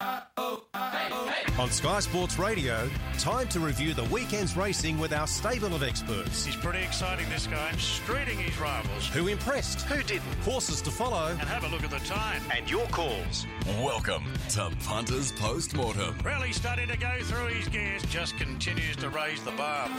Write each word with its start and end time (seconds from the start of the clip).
On 0.00 1.70
Sky 1.70 2.00
Sports 2.00 2.38
Radio, 2.38 2.88
time 3.18 3.46
to 3.48 3.60
review 3.60 3.92
the 3.92 4.04
weekend's 4.04 4.56
racing 4.56 4.98
with 4.98 5.12
our 5.12 5.26
stable 5.26 5.74
of 5.74 5.82
experts. 5.82 6.46
He's 6.46 6.56
pretty 6.56 6.78
exciting, 6.78 7.28
this 7.28 7.46
guy, 7.46 7.70
streeting 7.72 8.38
his 8.38 8.58
rivals. 8.58 9.08
Who 9.08 9.28
impressed? 9.28 9.82
Who 9.82 10.02
didn't? 10.02 10.32
Horses 10.42 10.80
to 10.82 10.90
follow. 10.90 11.28
And 11.28 11.40
have 11.40 11.64
a 11.64 11.68
look 11.68 11.84
at 11.84 11.90
the 11.90 11.98
time. 11.98 12.40
And 12.50 12.70
your 12.70 12.86
calls. 12.86 13.46
Welcome 13.82 14.24
to 14.50 14.70
Punters 14.84 15.32
Postmortem. 15.32 16.16
Really 16.24 16.52
starting 16.52 16.88
to 16.88 16.96
go 16.96 17.12
through 17.24 17.48
his 17.48 17.68
gears, 17.68 18.02
just 18.04 18.38
continues 18.38 18.96
to 18.96 19.10
raise 19.10 19.42
the 19.42 19.52
bar. 19.52 19.90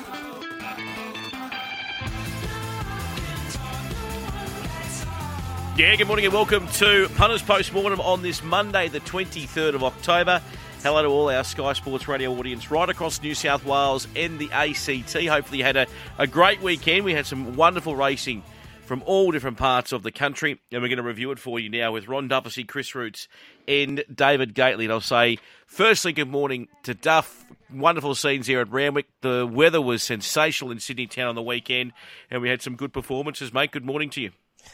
Yeah, 5.77 5.95
good 5.95 6.07
morning 6.07 6.25
and 6.25 6.33
welcome 6.33 6.67
to 6.67 7.07
Punters 7.15 7.41
Postmortem 7.41 8.01
on 8.01 8.21
this 8.21 8.43
Monday, 8.43 8.89
the 8.89 8.99
23rd 8.99 9.73
of 9.73 9.83
October. 9.85 10.41
Hello 10.83 11.01
to 11.01 11.07
all 11.07 11.29
our 11.29 11.45
Sky 11.45 11.71
Sports 11.73 12.09
Radio 12.09 12.33
audience 12.33 12.69
right 12.69 12.89
across 12.89 13.21
New 13.21 13.33
South 13.33 13.65
Wales 13.65 14.05
and 14.15 14.37
the 14.37 14.51
ACT. 14.51 15.13
Hopefully, 15.27 15.59
you 15.59 15.63
had 15.63 15.77
a, 15.77 15.87
a 16.17 16.27
great 16.27 16.61
weekend. 16.61 17.05
We 17.05 17.13
had 17.13 17.25
some 17.25 17.55
wonderful 17.55 17.95
racing 17.95 18.43
from 18.85 19.01
all 19.05 19.31
different 19.31 19.57
parts 19.57 19.93
of 19.93 20.03
the 20.03 20.11
country, 20.11 20.59
and 20.73 20.81
we're 20.81 20.89
going 20.89 20.97
to 20.97 21.03
review 21.03 21.31
it 21.31 21.39
for 21.39 21.57
you 21.57 21.69
now 21.69 21.93
with 21.93 22.09
Ron 22.09 22.27
Dufficy, 22.27 22.65
Chris 22.65 22.93
Roots, 22.93 23.29
and 23.65 24.03
David 24.13 24.53
Gately. 24.53 24.85
And 24.85 24.91
I'll 24.91 24.99
say, 24.99 25.39
firstly, 25.67 26.11
good 26.11 26.29
morning 26.29 26.67
to 26.83 26.93
Duff. 26.93 27.45
Wonderful 27.73 28.13
scenes 28.15 28.45
here 28.45 28.59
at 28.59 28.69
Randwick. 28.69 29.07
The 29.21 29.47
weather 29.49 29.81
was 29.81 30.03
sensational 30.03 30.71
in 30.71 30.81
Sydney 30.81 31.07
town 31.07 31.29
on 31.29 31.35
the 31.35 31.41
weekend, 31.41 31.93
and 32.29 32.41
we 32.41 32.49
had 32.49 32.61
some 32.61 32.75
good 32.75 32.91
performances, 32.91 33.53
mate. 33.53 33.71
Good 33.71 33.85
morning 33.85 34.09
to 34.11 34.21
you. 34.21 34.31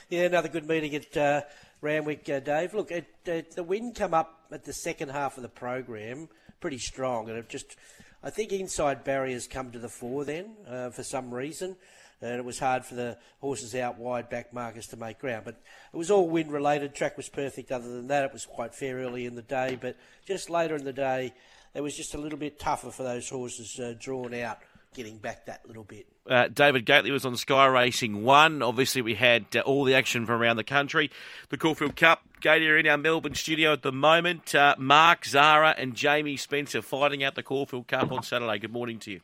Yeah, 0.09 0.21
another 0.21 0.49
good 0.49 0.67
meeting 0.67 0.95
at 0.95 1.17
uh, 1.17 1.41
Randwick, 1.81 2.29
uh, 2.29 2.39
Dave. 2.39 2.73
Look, 2.73 2.91
it, 2.91 3.07
uh, 3.27 3.41
the 3.55 3.63
wind 3.63 3.95
come 3.95 4.13
up 4.13 4.45
at 4.51 4.63
the 4.63 4.73
second 4.73 5.09
half 5.09 5.37
of 5.37 5.43
the 5.43 5.49
program 5.49 6.29
pretty 6.59 6.77
strong, 6.79 7.29
and 7.29 7.37
it 7.37 7.49
just, 7.49 7.75
I 8.23 8.29
think 8.29 8.51
inside 8.51 9.03
barriers 9.03 9.47
come 9.47 9.71
to 9.71 9.79
the 9.79 9.89
fore 9.89 10.25
then 10.25 10.55
uh, 10.67 10.89
for 10.89 11.03
some 11.03 11.33
reason, 11.33 11.75
and 12.21 12.39
it 12.39 12.45
was 12.45 12.57
hard 12.57 12.83
for 12.83 12.95
the 12.95 13.17
horses 13.39 13.75
out 13.75 13.99
wide 13.99 14.29
back 14.29 14.53
markers 14.53 14.87
to 14.87 14.97
make 14.97 15.19
ground. 15.19 15.43
But 15.45 15.61
it 15.93 15.97
was 15.97 16.09
all 16.09 16.27
wind 16.27 16.51
related. 16.51 16.95
Track 16.95 17.15
was 17.15 17.29
perfect. 17.29 17.71
Other 17.71 17.89
than 17.89 18.07
that, 18.07 18.23
it 18.23 18.33
was 18.33 18.45
quite 18.45 18.73
fair 18.73 18.97
early 18.97 19.25
in 19.25 19.35
the 19.35 19.43
day, 19.43 19.77
but 19.79 19.95
just 20.25 20.49
later 20.49 20.75
in 20.75 20.83
the 20.83 20.93
day, 20.93 21.33
it 21.73 21.81
was 21.81 21.95
just 21.95 22.15
a 22.15 22.17
little 22.17 22.39
bit 22.39 22.59
tougher 22.59 22.89
for 22.89 23.03
those 23.03 23.29
horses 23.29 23.79
uh, 23.79 23.93
drawn 23.99 24.33
out, 24.33 24.57
getting 24.97 25.19
back 25.19 25.45
that 25.45 25.65
little 25.67 25.83
bit. 25.83 26.07
Uh, 26.27 26.47
David 26.47 26.83
Gately 26.85 27.11
was 27.11 27.23
on 27.23 27.37
Sky 27.37 27.67
Racing 27.67 28.23
1. 28.23 28.63
Obviously, 28.63 29.03
we 29.03 29.13
had 29.13 29.45
uh, 29.55 29.59
all 29.59 29.83
the 29.83 29.93
action 29.93 30.25
from 30.25 30.41
around 30.41 30.57
the 30.57 30.63
country. 30.63 31.11
The 31.49 31.57
Caulfield 31.57 31.95
Cup. 31.95 32.23
Gately 32.41 32.67
are 32.67 32.77
in 32.77 32.87
our 32.87 32.97
Melbourne 32.97 33.35
studio 33.35 33.73
at 33.73 33.83
the 33.83 33.91
moment. 33.91 34.55
Uh, 34.55 34.75
Mark, 34.79 35.25
Zara, 35.25 35.75
and 35.77 35.93
Jamie 35.93 36.35
Spencer 36.35 36.81
fighting 36.81 37.23
out 37.23 37.35
the 37.35 37.43
Caulfield 37.43 37.87
Cup 37.87 38.11
on 38.11 38.23
Saturday. 38.23 38.57
Good 38.57 38.73
morning 38.73 38.97
to 38.99 39.11
you. 39.11 39.21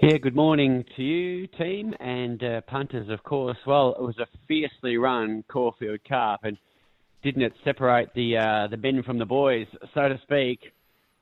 Yeah, 0.00 0.18
good 0.18 0.36
morning 0.36 0.84
to 0.94 1.02
you, 1.02 1.48
team, 1.48 1.92
and 1.98 2.42
uh, 2.42 2.60
punters, 2.62 3.08
of 3.10 3.24
course. 3.24 3.56
Well, 3.66 3.96
it 3.98 4.02
was 4.02 4.16
a 4.18 4.26
fiercely 4.46 4.96
run 4.96 5.42
Caulfield 5.50 5.98
Cup, 6.08 6.44
and 6.44 6.56
didn't 7.24 7.42
it 7.42 7.52
separate 7.64 8.10
the 8.14 8.36
uh, 8.36 8.68
the 8.68 8.76
men 8.76 9.02
from 9.02 9.18
the 9.18 9.26
boys, 9.26 9.66
so 9.94 10.08
to 10.08 10.20
speak? 10.22 10.72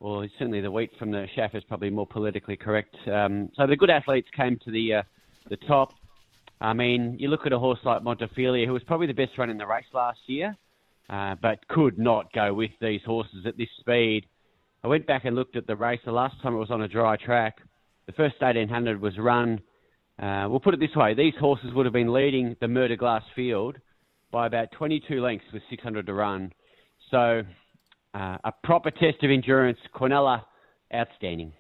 Well, 0.00 0.27
certainly 0.39 0.61
the 0.61 0.70
wheat 0.70 0.91
from 0.98 1.11
the 1.11 1.27
chaff 1.34 1.55
is 1.55 1.64
probably 1.64 1.91
more 1.91 2.06
politically 2.06 2.56
correct. 2.56 2.94
Um, 3.06 3.50
so 3.56 3.66
the 3.66 3.77
good 3.77 3.91
athletes 3.91 4.28
came 4.36 4.58
to 4.64 4.70
the 4.70 4.94
uh, 4.94 5.02
the 5.48 5.56
top. 5.69 5.92
I 6.61 6.72
mean, 6.72 7.16
you 7.19 7.28
look 7.28 7.47
at 7.47 7.52
a 7.52 7.58
horse 7.58 7.78
like 7.84 8.02
Montefilia, 8.02 8.67
who 8.67 8.72
was 8.72 8.83
probably 8.84 9.06
the 9.06 9.14
best 9.14 9.36
run 9.39 9.50
in 9.50 9.58
the 9.58 9.67
race 9.67 9.84
last 9.92 10.19
year, 10.27 10.56
uh, 11.11 11.36
but 11.41 11.67
could 11.69 11.98
not 11.98 12.33
go 12.33 12.52
with 12.52 12.70
these 12.80 13.00
horses 13.05 13.47
at 13.47 13.56
this 13.56 13.69
speed. 13.80 14.27
I 14.84 14.89
went 14.89 15.06
back 15.06 15.24
and 15.24 15.34
looked 15.34 15.56
at 15.56 15.67
the 15.67 15.77
race. 15.77 16.00
The 16.05 16.12
last 16.12 16.41
time 16.42 16.55
it 16.55 16.58
was 16.58 16.70
on 16.70 16.83
a 16.83 16.89
dry 16.89 17.17
track, 17.17 17.56
the 18.06 18.12
first 18.12 18.36
1800 18.41 19.00
was 19.00 19.19
run. 19.19 19.61
Uh, 20.19 20.47
we'll 20.48 20.61
put 20.61 20.74
it 20.74 20.80
this 20.80 20.94
way: 20.94 21.14
these 21.14 21.34
horses 21.41 21.73
would 21.74 21.86
have 21.86 21.92
been 21.92 22.13
leading 22.13 22.57
the 22.61 22.68
Murder 22.68 22.96
Glass 22.96 23.23
field 23.34 23.77
by 24.30 24.46
about 24.46 24.73
22 24.73 25.20
lengths 25.20 25.46
with 25.52 25.63
600 25.70 26.07
to 26.07 26.14
run. 26.14 26.52
So 27.11 27.42
uh, 28.16 28.38
a 28.44 28.52
proper 28.64 28.90
test 28.90 29.22
of 29.22 29.30
endurance. 29.30 29.78
Cornella, 29.94 30.44
outstanding. 30.94 31.52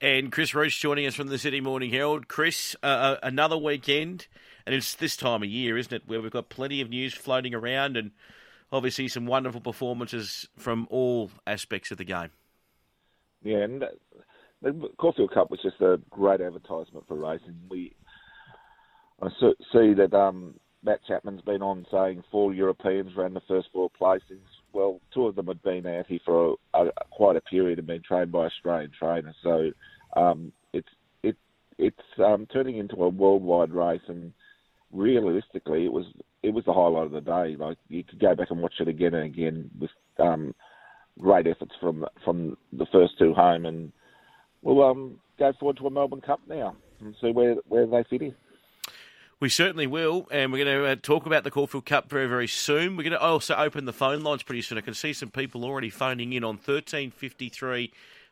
And 0.00 0.30
Chris 0.30 0.54
Roots 0.54 0.76
joining 0.76 1.06
us 1.06 1.14
from 1.14 1.28
the 1.28 1.38
Sydney 1.38 1.62
Morning 1.62 1.90
Herald. 1.90 2.28
Chris, 2.28 2.76
uh, 2.82 2.86
uh, 2.86 3.16
another 3.22 3.56
weekend, 3.56 4.26
and 4.66 4.74
it's 4.74 4.94
this 4.94 5.16
time 5.16 5.42
of 5.42 5.48
year, 5.48 5.78
isn't 5.78 5.92
it, 5.92 6.02
where 6.06 6.20
we've 6.20 6.30
got 6.30 6.50
plenty 6.50 6.82
of 6.82 6.90
news 6.90 7.14
floating 7.14 7.54
around 7.54 7.96
and 7.96 8.10
obviously 8.70 9.08
some 9.08 9.24
wonderful 9.24 9.60
performances 9.60 10.48
from 10.56 10.86
all 10.90 11.30
aspects 11.46 11.90
of 11.90 11.98
the 11.98 12.04
game. 12.04 12.30
Yeah, 13.42 13.58
and 13.58 13.84
the 14.60 14.90
Caulfield 14.98 15.32
Cup 15.32 15.50
was 15.50 15.60
just 15.62 15.80
a 15.80 15.98
great 16.10 16.42
advertisement 16.42 17.06
for 17.08 17.14
racing. 17.14 17.56
We 17.70 17.94
I 19.22 19.28
see 19.72 19.94
that 19.94 20.12
um, 20.12 20.54
Matt 20.82 21.00
Chapman's 21.06 21.42
been 21.42 21.62
on 21.62 21.86
saying 21.90 22.22
four 22.30 22.52
Europeans 22.52 23.12
ran 23.16 23.32
the 23.32 23.40
first 23.48 23.68
four 23.72 23.90
placings 23.98 24.40
well, 24.72 25.00
two 25.12 25.26
of 25.26 25.36
them 25.36 25.46
had 25.46 25.62
been 25.62 25.86
out 25.86 26.06
here 26.06 26.20
for 26.24 26.56
a, 26.74 26.86
a, 26.86 26.90
quite 27.10 27.36
a 27.36 27.40
period 27.40 27.78
and 27.78 27.86
been 27.86 28.02
trained 28.02 28.32
by 28.32 28.46
Australian 28.46 28.90
trainers. 28.98 29.34
So 29.42 29.70
um, 30.16 30.52
it's 30.72 30.88
it 31.22 31.36
it's 31.78 31.98
um, 32.18 32.46
turning 32.52 32.78
into 32.78 32.96
a 32.96 33.08
worldwide 33.08 33.72
race, 33.72 34.02
and 34.08 34.32
realistically, 34.92 35.84
it 35.84 35.92
was 35.92 36.06
it 36.42 36.50
was 36.50 36.64
the 36.64 36.72
highlight 36.72 37.06
of 37.06 37.12
the 37.12 37.20
day. 37.20 37.56
Like 37.56 37.78
you 37.88 38.04
could 38.04 38.20
go 38.20 38.34
back 38.34 38.50
and 38.50 38.62
watch 38.62 38.74
it 38.80 38.88
again 38.88 39.14
and 39.14 39.26
again 39.26 39.70
with 39.78 39.90
um, 40.18 40.54
great 41.18 41.46
efforts 41.46 41.72
from 41.80 42.06
from 42.24 42.56
the 42.72 42.86
first 42.92 43.18
two 43.18 43.34
home, 43.34 43.66
and 43.66 43.92
we'll 44.62 44.82
um, 44.84 45.18
go 45.38 45.52
forward 45.58 45.76
to 45.78 45.86
a 45.86 45.90
Melbourne 45.90 46.20
Cup 46.20 46.40
now 46.48 46.76
and 47.00 47.14
see 47.20 47.30
where 47.30 47.56
where 47.68 47.86
they 47.86 48.04
fit 48.08 48.22
in. 48.22 48.34
We 49.40 49.48
certainly 49.48 49.86
will, 49.86 50.28
and 50.30 50.52
we're 50.52 50.62
going 50.66 50.82
to 50.82 50.86
uh, 50.86 50.96
talk 51.00 51.24
about 51.24 51.44
the 51.44 51.50
Caulfield 51.50 51.86
Cup 51.86 52.10
very, 52.10 52.26
very 52.26 52.46
soon. 52.46 52.94
We're 52.94 53.04
going 53.04 53.12
to 53.12 53.20
also 53.22 53.54
open 53.54 53.86
the 53.86 53.92
phone 53.92 54.22
lines 54.22 54.42
pretty 54.42 54.60
soon. 54.60 54.76
I 54.76 54.82
can 54.82 54.92
see 54.92 55.14
some 55.14 55.30
people 55.30 55.64
already 55.64 55.88
phoning 55.88 56.34
in 56.34 56.44
on 56.44 56.58
thirteen 56.58 57.10
fifty 57.10 57.48
three. 57.48 57.90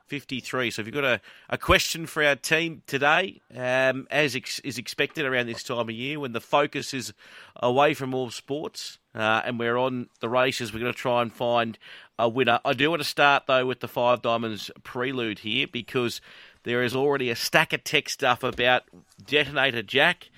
53. 0.09 0.71
So 0.71 0.81
if 0.81 0.87
you've 0.87 0.95
got 0.95 1.05
a, 1.05 1.21
a 1.51 1.59
question 1.59 2.07
for 2.07 2.25
our 2.25 2.35
team 2.35 2.81
today, 2.87 3.43
um, 3.55 4.09
as 4.11 4.35
ex- 4.35 4.59
is 4.61 4.79
expected 4.79 5.27
around 5.27 5.49
this 5.49 5.63
time 5.63 5.81
of 5.81 5.91
year, 5.91 6.19
when 6.19 6.33
the 6.33 6.41
focus 6.41 6.95
is 6.95 7.13
away 7.57 7.93
from 7.93 8.15
all 8.15 8.31
sports 8.31 8.97
uh, 9.15 9.43
and 9.45 9.59
we're 9.59 9.77
on 9.77 10.09
the 10.21 10.29
races, 10.31 10.73
we're 10.73 10.81
going 10.81 10.95
to 10.95 10.99
try 10.99 11.21
and 11.21 11.31
find 11.31 11.77
a 12.19 12.27
winner. 12.27 12.59
I 12.65 12.73
do 12.73 12.89
want 12.89 13.03
to 13.03 13.07
start, 13.07 13.43
though, 13.49 13.67
with 13.67 13.81
the 13.81 13.87
Five 13.87 14.23
Diamonds 14.23 14.71
prelude 14.83 15.41
here 15.41 15.67
because 15.71 16.23
there 16.63 16.83
is 16.83 16.97
already 16.97 17.29
a 17.29 17.37
stack 17.37 17.75
of 17.75 17.85
tech 17.85 18.09
stuff 18.09 18.43
about 18.43 18.85
Detonator 19.27 19.83
Jack 19.83 20.31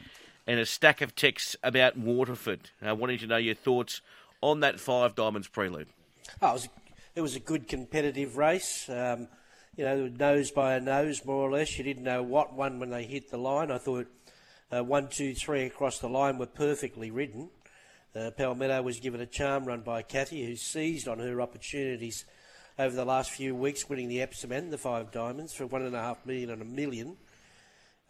and 0.51 0.59
a 0.59 0.67
stack 0.67 1.01
of 1.01 1.15
texts 1.15 1.55
about 1.63 1.97
Waterford. 1.97 2.71
I 2.83 2.93
wanted 2.93 3.21
to 3.21 3.29
know 3.29 3.37
your 3.37 3.55
thoughts 3.55 4.01
on 4.41 4.59
that 4.61 4.81
Five 4.81 5.15
Diamonds 5.15 5.47
prelude. 5.47 5.87
Oh, 6.43 6.49
it, 6.49 6.53
was, 6.53 6.69
it 7.15 7.21
was 7.21 7.37
a 7.37 7.41
good 7.41 7.69
competitive 7.69 8.37
race. 8.37 8.89
Um, 8.89 9.29
you 9.77 9.85
know, 9.85 10.09
nose 10.09 10.51
by 10.51 10.75
a 10.75 10.81
nose, 10.81 11.25
more 11.25 11.49
or 11.49 11.53
less. 11.53 11.79
You 11.79 11.85
didn't 11.85 12.03
know 12.03 12.25
what 12.25 12.53
one 12.53 12.81
when 12.81 12.91
they 12.91 13.05
hit 13.05 13.31
the 13.31 13.39
line. 13.39 13.71
I 13.71 13.79
thought 13.79 14.09
uh, 14.73 14.83
one, 14.83 15.07
two, 15.07 15.35
three 15.35 15.67
across 15.67 16.01
the 16.01 16.09
line 16.09 16.37
were 16.37 16.47
perfectly 16.47 17.13
ridden. 17.13 17.51
Uh, 18.17 18.33
Palmetto 18.37 18.83
was 18.83 18.99
given 18.99 19.21
a 19.21 19.27
charm 19.27 19.67
run 19.67 19.83
by 19.83 20.03
Cathy, 20.03 20.45
who 20.45 20.57
seized 20.57 21.07
on 21.07 21.21
her 21.21 21.41
opportunities 21.41 22.25
over 22.77 22.97
the 22.97 23.05
last 23.05 23.31
few 23.31 23.55
weeks, 23.55 23.89
winning 23.89 24.09
the 24.09 24.21
Epsom 24.21 24.51
and 24.51 24.73
the 24.73 24.79
Five 24.79 25.13
Diamonds 25.13 25.53
for 25.53 25.67
one 25.67 25.83
and 25.83 25.95
a 25.95 26.01
half 26.01 26.27
million 26.27 26.51
and 26.51 26.61
a 26.61 26.65
million. 26.65 27.17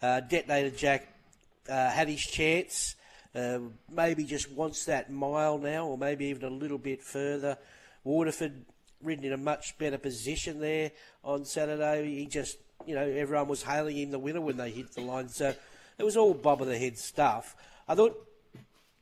Uh, 0.00 0.20
Detonator 0.20 0.70
Jack 0.70 1.06
uh, 1.70 1.91
had 1.91 2.08
his 2.08 2.20
chance. 2.20 2.97
Uh, 3.34 3.60
maybe 3.88 4.25
just 4.25 4.50
wants 4.50 4.86
that 4.86 5.10
mile 5.10 5.56
now, 5.56 5.86
or 5.86 5.97
maybe 5.97 6.26
even 6.26 6.44
a 6.44 6.50
little 6.53 6.78
bit 6.78 7.00
further. 7.00 7.56
Waterford 8.03 8.64
ridden 9.03 9.25
in 9.25 9.32
a 9.32 9.36
much 9.36 9.78
better 9.78 9.98
position 9.98 10.60
there 10.60 10.91
on 11.24 11.44
Saturday. 11.44 12.16
He 12.16 12.27
just, 12.27 12.59
you 12.86 12.94
know, 12.94 13.06
everyone 13.06 13.48
was 13.48 13.62
hailing 13.62 13.97
him 13.97 14.10
the 14.10 14.18
winner 14.18 14.41
when 14.41 14.56
they 14.56 14.71
hit 14.71 14.92
the 14.92 15.03
line. 15.03 15.28
So 15.28 15.54
it 15.98 16.03
was 16.03 16.16
all 16.16 16.34
bob 16.34 16.60
of 16.60 16.68
the 16.68 16.78
head 16.78 16.98
stuff. 16.98 17.54
I 17.89 17.94
thought 17.94 18.16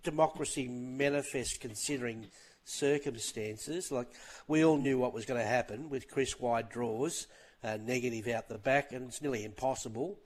democracy 0.03 0.69
manifest 0.69 1.61
considering 1.61 2.27
circumstances. 2.65 3.91
Like 3.91 4.09
we 4.47 4.65
all 4.65 4.77
knew 4.77 4.99
what 4.99 5.15
was 5.15 5.25
going 5.25 5.41
to 5.41 5.47
happen 5.47 5.89
with 5.89 6.11
Chris 6.11 6.39
wide 6.39 6.69
draws, 6.69 7.27
uh, 7.65 7.79
negative 7.83 8.29
out 8.29 8.49
the 8.49 8.59
back, 8.59 8.93
and 8.93 9.09
it's 9.09 9.23
nearly 9.23 9.45
impossible 9.45 10.19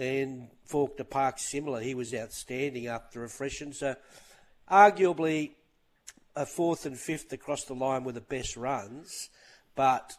and 0.00 0.48
Faulkner 0.64 1.04
Park 1.04 1.38
similar. 1.38 1.80
He 1.80 1.94
was 1.94 2.14
outstanding 2.14 2.86
after 2.86 3.22
a 3.22 3.28
freshen. 3.28 3.74
So, 3.74 3.94
arguably, 4.68 5.52
a 6.34 6.46
fourth 6.46 6.86
and 6.86 6.98
fifth 6.98 7.30
across 7.32 7.64
the 7.64 7.74
line 7.74 8.04
were 8.04 8.12
the 8.12 8.22
best 8.22 8.56
runs, 8.56 9.28
but 9.76 10.14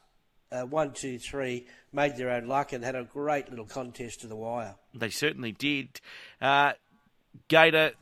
uh, 0.51 0.61
one, 0.61 0.93
two, 0.93 1.17
three 1.17 1.65
made 1.91 2.15
their 2.15 2.29
own 2.29 2.47
luck 2.47 2.73
and 2.73 2.83
had 2.83 2.95
a 2.95 3.03
great 3.03 3.49
little 3.49 3.65
contest 3.65 4.21
to 4.21 4.27
the 4.27 4.35
wire. 4.35 4.75
They 4.93 5.09
certainly 5.09 5.51
did. 5.51 5.99
Uh, 6.39 6.73
Gator, 7.47 7.93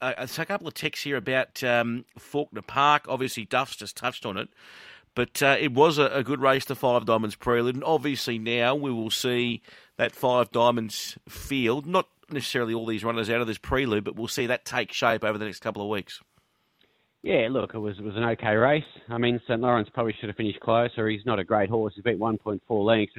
uh, 0.00 0.14
a 0.18 0.46
couple 0.46 0.66
of 0.66 0.74
texts 0.74 1.04
here 1.04 1.16
about 1.16 1.62
um, 1.62 2.04
Faulkner 2.18 2.62
Park. 2.62 3.04
Obviously, 3.08 3.44
Duff's 3.44 3.76
just 3.76 3.96
touched 3.96 4.26
on 4.26 4.36
it. 4.36 4.48
But 5.14 5.42
uh, 5.42 5.56
it 5.60 5.72
was 5.72 5.98
a, 5.98 6.06
a, 6.06 6.24
good 6.24 6.40
race, 6.40 6.64
to 6.64 6.74
Five 6.74 7.04
Diamonds 7.04 7.36
Prelude, 7.36 7.74
and 7.74 7.84
obviously 7.84 8.38
now 8.38 8.74
we 8.74 8.90
will 8.90 9.10
see 9.10 9.60
that 10.02 10.16
Five 10.16 10.50
Diamonds 10.50 11.16
field, 11.28 11.86
not 11.86 12.08
necessarily 12.28 12.74
all 12.74 12.86
these 12.86 13.04
runners 13.04 13.30
out 13.30 13.40
of 13.40 13.46
this 13.46 13.58
Prelude, 13.58 14.02
but 14.02 14.16
we'll 14.16 14.26
see 14.26 14.46
that 14.46 14.64
take 14.64 14.92
shape 14.92 15.22
over 15.22 15.38
the 15.38 15.44
next 15.44 15.60
couple 15.60 15.80
of 15.80 15.88
weeks. 15.88 16.20
Yeah, 17.22 17.46
look, 17.48 17.72
it 17.74 17.78
was 17.78 18.00
it 18.00 18.04
was 18.04 18.16
an 18.16 18.24
okay 18.24 18.56
race. 18.56 18.82
I 19.08 19.18
mean, 19.18 19.40
St 19.46 19.60
Lawrence 19.60 19.88
probably 19.94 20.12
should 20.18 20.28
have 20.28 20.34
finished 20.34 20.58
closer. 20.58 21.08
He's 21.08 21.24
not 21.24 21.38
a 21.38 21.44
great 21.44 21.70
horse. 21.70 21.92
He 21.94 22.02
beat 22.02 22.18
1.4 22.18 22.60
lengths. 22.84 23.14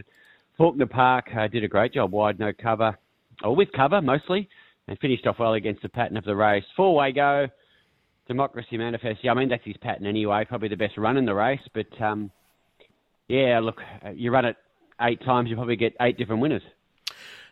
Faulkner 0.58 0.88
Park 0.88 1.28
uh, 1.34 1.48
did 1.48 1.64
a 1.64 1.70
great 1.70 1.94
job, 1.94 2.12
wide 2.12 2.38
no 2.38 2.52
cover, 2.52 2.98
or 3.46 3.56
with 3.56 3.72
cover 3.72 4.02
mostly, 4.02 4.50
and 4.90 5.00
finished 5.00 5.26
off 5.26 5.40
well 5.40 5.54
against 5.54 5.84
the 5.84 5.90
pattern 5.90 6.18
of 6.18 6.26
the 6.26 6.36
race. 6.36 6.66
Four 6.76 6.96
way 6.96 7.14
go, 7.14 7.48
Democracy 8.28 8.76
Manifest. 8.76 9.20
Yeah, 9.24 9.32
I 9.32 9.36
mean 9.36 9.48
that's 9.48 9.64
his 9.64 9.78
pattern 9.78 10.06
anyway. 10.06 10.44
Probably 10.44 10.68
the 10.68 10.76
best 10.76 10.98
run 10.98 11.16
in 11.16 11.24
the 11.24 11.34
race, 11.34 11.66
but 11.74 12.02
um, 12.02 12.30
yeah, 13.30 13.62
look, 13.64 13.80
you 14.14 14.32
run 14.32 14.44
it 14.44 14.58
eight 15.02 15.22
times, 15.24 15.50
you 15.50 15.56
probably 15.56 15.76
get 15.76 15.96
eight 16.02 16.18
different 16.18 16.42
winners. 16.42 16.64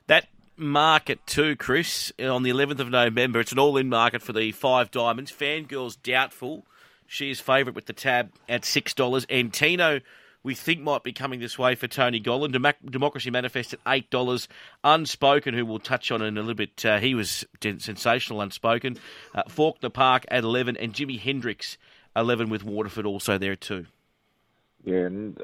That 0.07 0.27
market 0.57 1.25
too, 1.25 1.55
Chris, 1.55 2.11
on 2.19 2.43
the 2.43 2.51
11th 2.51 2.79
of 2.79 2.89
November. 2.89 3.39
It's 3.39 3.51
an 3.51 3.59
all-in 3.59 3.89
market 3.89 4.21
for 4.21 4.33
the 4.33 4.51
five 4.51 4.91
diamonds. 4.91 5.31
Fangirl's 5.31 5.95
doubtful. 5.95 6.65
She 7.07 7.29
is 7.29 7.39
favourite 7.39 7.75
with 7.75 7.87
the 7.87 7.93
tab 7.93 8.31
at 8.47 8.63
six 8.63 8.93
dollars, 8.93 9.25
and 9.29 9.53
Tino 9.53 9.99
we 10.43 10.55
think 10.55 10.81
might 10.81 11.03
be 11.03 11.13
coming 11.13 11.39
this 11.39 11.57
way 11.57 11.75
for 11.75 11.87
Tony 11.87 12.19
Gollan. 12.19 12.51
Dem- 12.51 12.89
Democracy 12.89 13.29
Manifest 13.29 13.73
at 13.73 13.83
$8. 13.83 14.47
Unspoken, 14.83 15.53
who 15.53 15.65
we'll 15.65 15.79
touch 15.79 16.11
on 16.11 16.21
in 16.21 16.37
a 16.37 16.41
little 16.41 16.55
bit. 16.55 16.83
Uh, 16.83 16.99
he 16.99 17.13
was 17.13 17.45
sensational, 17.61 18.41
Unspoken. 18.41 18.97
Uh, 19.35 19.43
Faulkner 19.47 19.89
Park 19.89 20.25
at 20.29 20.43
11 20.43 20.77
and 20.77 20.93
Jimi 20.93 21.19
Hendrix 21.19 21.77
11 22.15 22.49
with 22.49 22.63
Waterford 22.63 23.05
also 23.05 23.37
there 23.37 23.55
too. 23.55 23.85
Yeah, 24.83 25.05
and 25.05 25.39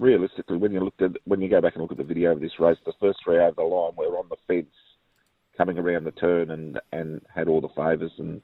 realistically, 0.00 0.56
when 0.56 0.72
you 0.72 0.80
looked 0.80 1.02
at 1.02 1.12
when 1.24 1.40
you 1.40 1.48
go 1.48 1.60
back 1.60 1.74
and 1.74 1.82
look 1.82 1.92
at 1.92 1.98
the 1.98 2.04
video 2.04 2.32
of 2.32 2.40
this 2.40 2.58
race, 2.58 2.78
the 2.84 2.92
first 2.98 3.18
three 3.22 3.38
over 3.38 3.54
the 3.56 3.62
line 3.62 3.92
were 3.96 4.18
on 4.18 4.28
the 4.28 4.36
fence, 4.48 4.74
coming 5.56 5.78
around 5.78 6.04
the 6.04 6.12
turn 6.12 6.50
and 6.50 6.80
and 6.92 7.20
had 7.32 7.46
all 7.46 7.60
the 7.60 7.68
favours 7.68 8.12
and 8.18 8.40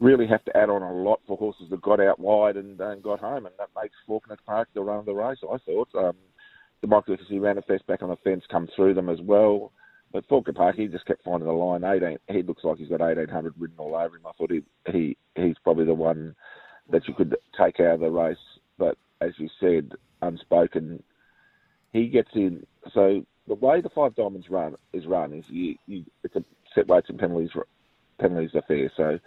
really 0.00 0.26
have 0.26 0.44
to 0.44 0.56
add 0.56 0.68
on 0.68 0.82
a 0.82 0.92
lot 0.92 1.20
for 1.26 1.36
horses 1.36 1.66
that 1.70 1.82
got 1.82 2.00
out 2.00 2.20
wide 2.20 2.56
and, 2.56 2.80
and 2.80 3.02
got 3.02 3.20
home, 3.20 3.46
and 3.46 3.54
that 3.58 3.68
makes 3.80 3.94
Faulkner 4.06 4.36
Park 4.46 4.68
the 4.74 4.80
run 4.80 4.98
of 4.98 5.06
the 5.06 5.14
race. 5.14 5.38
I 5.42 5.58
thought 5.58 5.88
um, 5.96 6.16
Democracy 6.80 7.38
Manifest 7.38 7.86
back 7.86 8.02
on 8.02 8.10
the 8.10 8.16
fence 8.22 8.44
come 8.50 8.68
through 8.76 8.94
them 8.94 9.08
as 9.08 9.18
well. 9.22 9.72
But 10.12 10.24
Faulkner 10.28 10.54
Park, 10.54 10.76
he 10.76 10.86
just 10.86 11.04
kept 11.04 11.24
finding 11.24 11.48
the 11.48 11.52
line. 11.52 11.84
18, 11.84 12.16
he 12.28 12.42
looks 12.42 12.64
like 12.64 12.78
he's 12.78 12.88
got 12.88 13.00
1800 13.00 13.54
written 13.58 13.76
all 13.78 13.94
over 13.94 14.16
him. 14.16 14.26
I 14.26 14.32
thought 14.38 14.50
he, 14.50 14.62
he 14.90 15.16
he's 15.34 15.56
probably 15.62 15.84
the 15.84 15.94
one 15.94 16.34
that 16.90 17.06
you 17.06 17.14
could 17.14 17.36
take 17.60 17.80
out 17.80 17.94
of 17.94 18.00
the 18.00 18.10
race. 18.10 18.36
But 18.78 18.96
as 19.20 19.32
you 19.36 19.48
said, 19.60 19.92
unspoken, 20.22 21.02
he 21.92 22.08
gets 22.08 22.30
in. 22.34 22.66
So 22.94 23.24
the 23.46 23.54
way 23.54 23.80
the 23.80 23.90
five 23.90 24.14
diamonds 24.14 24.48
run 24.50 24.74
is 24.92 25.06
run 25.06 25.32
is 25.32 25.44
you, 25.48 25.76
you 25.86 26.04
it's 26.22 26.36
a 26.36 26.44
set 26.74 26.86
weights 26.88 27.08
and 27.08 27.18
penalties 27.18 27.50
penalties 28.20 28.54
affair. 28.54 28.90
So 28.96 29.18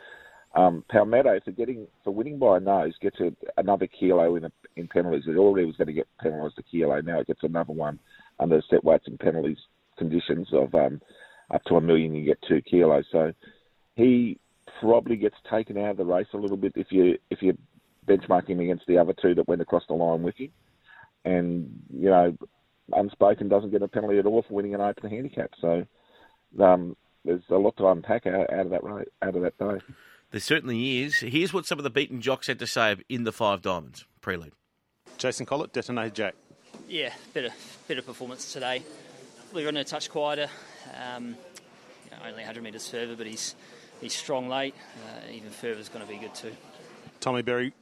um, 0.54 0.84
Palmetto 0.90 1.40
for 1.44 1.52
getting 1.52 1.88
for 2.04 2.12
winning 2.12 2.38
by 2.38 2.58
a 2.58 2.60
nose 2.60 2.94
gets 3.02 3.20
a, 3.20 3.32
another 3.58 3.88
kilo 3.88 4.36
in 4.36 4.46
a, 4.46 4.52
in 4.76 4.88
penalties. 4.88 5.24
It 5.28 5.38
already 5.38 5.66
was 5.66 5.76
going 5.78 5.88
to 5.88 5.94
get 5.94 6.08
penalised 6.22 6.60
a 6.60 6.64
kilo. 6.64 7.02
Now 7.02 7.20
it 7.20 7.28
gets 7.28 7.44
another 7.44 7.74
one 7.74 8.00
under 8.40 8.62
set 8.70 8.84
weights 8.84 9.08
and 9.08 9.20
penalties 9.20 9.58
conditions 9.98 10.50
of 10.54 10.74
um, 10.76 11.02
up 11.52 11.64
to 11.66 11.76
a 11.76 11.82
million. 11.82 12.16
You 12.16 12.26
get 12.26 12.40
two 12.48 12.62
kilos. 12.62 13.06
So 13.12 13.34
he 13.96 14.40
probably 14.80 15.16
gets 15.16 15.36
taken 15.50 15.78
out 15.78 15.92
of 15.92 15.98
the 15.98 16.06
race 16.06 16.28
a 16.34 16.38
little 16.38 16.58
bit 16.58 16.74
if 16.76 16.88
you 16.92 17.18
if 17.30 17.42
you 17.42 17.58
benchmark 18.08 18.50
him 18.50 18.60
against 18.60 18.86
the 18.88 18.98
other 18.98 19.14
two 19.22 19.36
that 19.36 19.48
went 19.48 19.62
across 19.62 19.84
the 19.88 19.94
line 19.94 20.24
with 20.24 20.36
him. 20.36 20.50
And 21.24 21.84
you 21.94 22.10
know, 22.10 22.36
unspoken 22.94 23.50
doesn't 23.50 23.72
get 23.72 23.82
a 23.82 23.88
penalty 23.88 24.20
at 24.20 24.26
all 24.26 24.44
for 24.44 24.54
winning 24.54 24.76
an 24.76 24.82
open 24.82 25.10
handicap. 25.10 25.52
So 25.60 25.86
um, 26.60 26.96
there's 27.26 27.44
a 27.50 27.56
lot 27.58 27.78
to 27.78 27.88
unpack 27.88 28.26
out, 28.28 28.52
out 28.52 28.66
of 28.66 28.70
that 28.72 29.06
out 29.22 29.36
of 29.36 29.42
that 29.44 29.58
day. 29.58 29.86
There 30.32 30.40
certainly 30.40 31.00
is. 31.04 31.20
Here's 31.20 31.54
what 31.54 31.66
some 31.66 31.78
of 31.78 31.84
the 31.84 31.90
beaten 31.90 32.22
jocks 32.22 32.48
had 32.48 32.60
to 32.60 32.68
say 32.68 32.96
in 33.10 33.26
the 33.26 33.34
Five 33.34 33.62
Diamonds 33.62 34.06
prelude. 34.22 34.54
Jason 35.18 35.46
Collett, 35.46 35.74
Detonator 35.74 36.10
Jack. 36.10 36.36
Yeah, 36.88 37.14
better 37.34 37.50
better 37.88 38.02
performance 38.02 38.54
today. 38.54 38.82
We 39.54 39.66
are 39.66 39.68
on 39.68 39.78
a 39.78 39.84
touch 39.84 40.10
quieter. 40.10 40.48
Um, 40.96 41.36
you 42.06 42.12
know, 42.12 42.18
only 42.26 42.38
100 42.38 42.64
metres 42.64 42.88
further, 42.88 43.16
but 43.16 43.28
he's 43.28 43.56
he's 44.00 44.14
strong 44.14 44.48
late. 44.48 44.74
Uh, 45.06 45.32
even 45.32 45.50
further 45.50 45.80
is 45.80 45.90
going 45.90 46.06
to 46.06 46.12
be 46.12 46.18
good 46.18 46.34
too. 46.34 46.54
Tommy 47.20 47.42
Berry, 47.42 47.74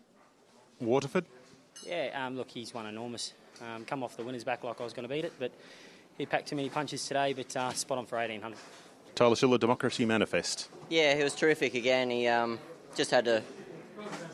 Waterford. 0.79 1.25
Yeah, 1.85 2.25
um, 2.25 2.35
look, 2.35 2.49
he's 2.49 2.73
won 2.73 2.85
enormous. 2.85 3.33
Um, 3.61 3.85
come 3.85 4.03
off 4.03 4.15
the 4.15 4.23
winner's 4.23 4.43
back 4.43 4.63
like 4.63 4.79
I 4.79 4.83
was 4.83 4.93
going 4.93 5.07
to 5.07 5.13
beat 5.13 5.25
it, 5.25 5.33
but 5.39 5.51
he 6.17 6.25
packed 6.25 6.47
too 6.47 6.55
many 6.55 6.69
punches 6.69 7.05
today. 7.05 7.33
But 7.33 7.55
uh, 7.55 7.73
spot 7.73 7.97
on 7.97 8.05
for 8.05 8.17
1800. 8.17 8.57
Tyler 9.15 9.35
Schiller, 9.35 9.57
Democracy 9.57 10.05
Manifest. 10.05 10.69
Yeah, 10.89 11.15
he 11.15 11.23
was 11.23 11.35
terrific 11.35 11.73
again. 11.73 12.09
He 12.09 12.27
um, 12.27 12.59
just 12.95 13.11
had 13.11 13.25
to 13.25 13.43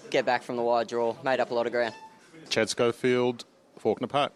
get 0.09 0.25
back 0.25 0.43
from 0.43 0.57
the 0.57 0.61
wide 0.61 0.87
draw, 0.87 1.15
made 1.23 1.39
up 1.39 1.51
a 1.51 1.53
lot 1.53 1.65
of 1.65 1.71
ground. 1.71 1.95
Chad 2.49 2.69
Schofield, 2.69 3.45
Faulkner 3.79 4.07
Park. 4.07 4.31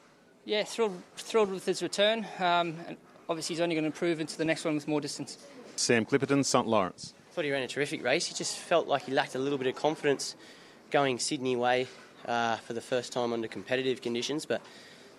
Yeah, 0.45 0.63
thrilled, 0.63 1.01
thrilled 1.17 1.51
with 1.51 1.65
his 1.65 1.83
return. 1.83 2.25
Um, 2.39 2.75
and 2.87 2.97
obviously, 3.29 3.55
he's 3.55 3.61
only 3.61 3.75
going 3.75 3.83
to 3.83 3.87
improve 3.87 4.19
into 4.19 4.37
the 4.37 4.45
next 4.45 4.65
one 4.65 4.75
with 4.75 4.87
more 4.87 5.01
distance. 5.01 5.37
Sam 5.75 6.05
Clipperton, 6.05 6.43
St 6.43 6.67
Lawrence. 6.67 7.13
thought 7.31 7.45
he 7.45 7.51
ran 7.51 7.61
a 7.61 7.67
terrific 7.67 8.03
race. 8.03 8.25
He 8.25 8.33
just 8.33 8.57
felt 8.57 8.87
like 8.87 9.03
he 9.03 9.11
lacked 9.11 9.35
a 9.35 9.39
little 9.39 9.57
bit 9.57 9.67
of 9.67 9.75
confidence 9.75 10.35
going 10.89 11.19
Sydney 11.19 11.55
way 11.55 11.87
uh, 12.29 12.55
for 12.57 12.71
the 12.71 12.81
first 12.81 13.11
time 13.11 13.33
under 13.33 13.49
competitive 13.49 14.01
conditions, 14.01 14.45
but 14.45 14.61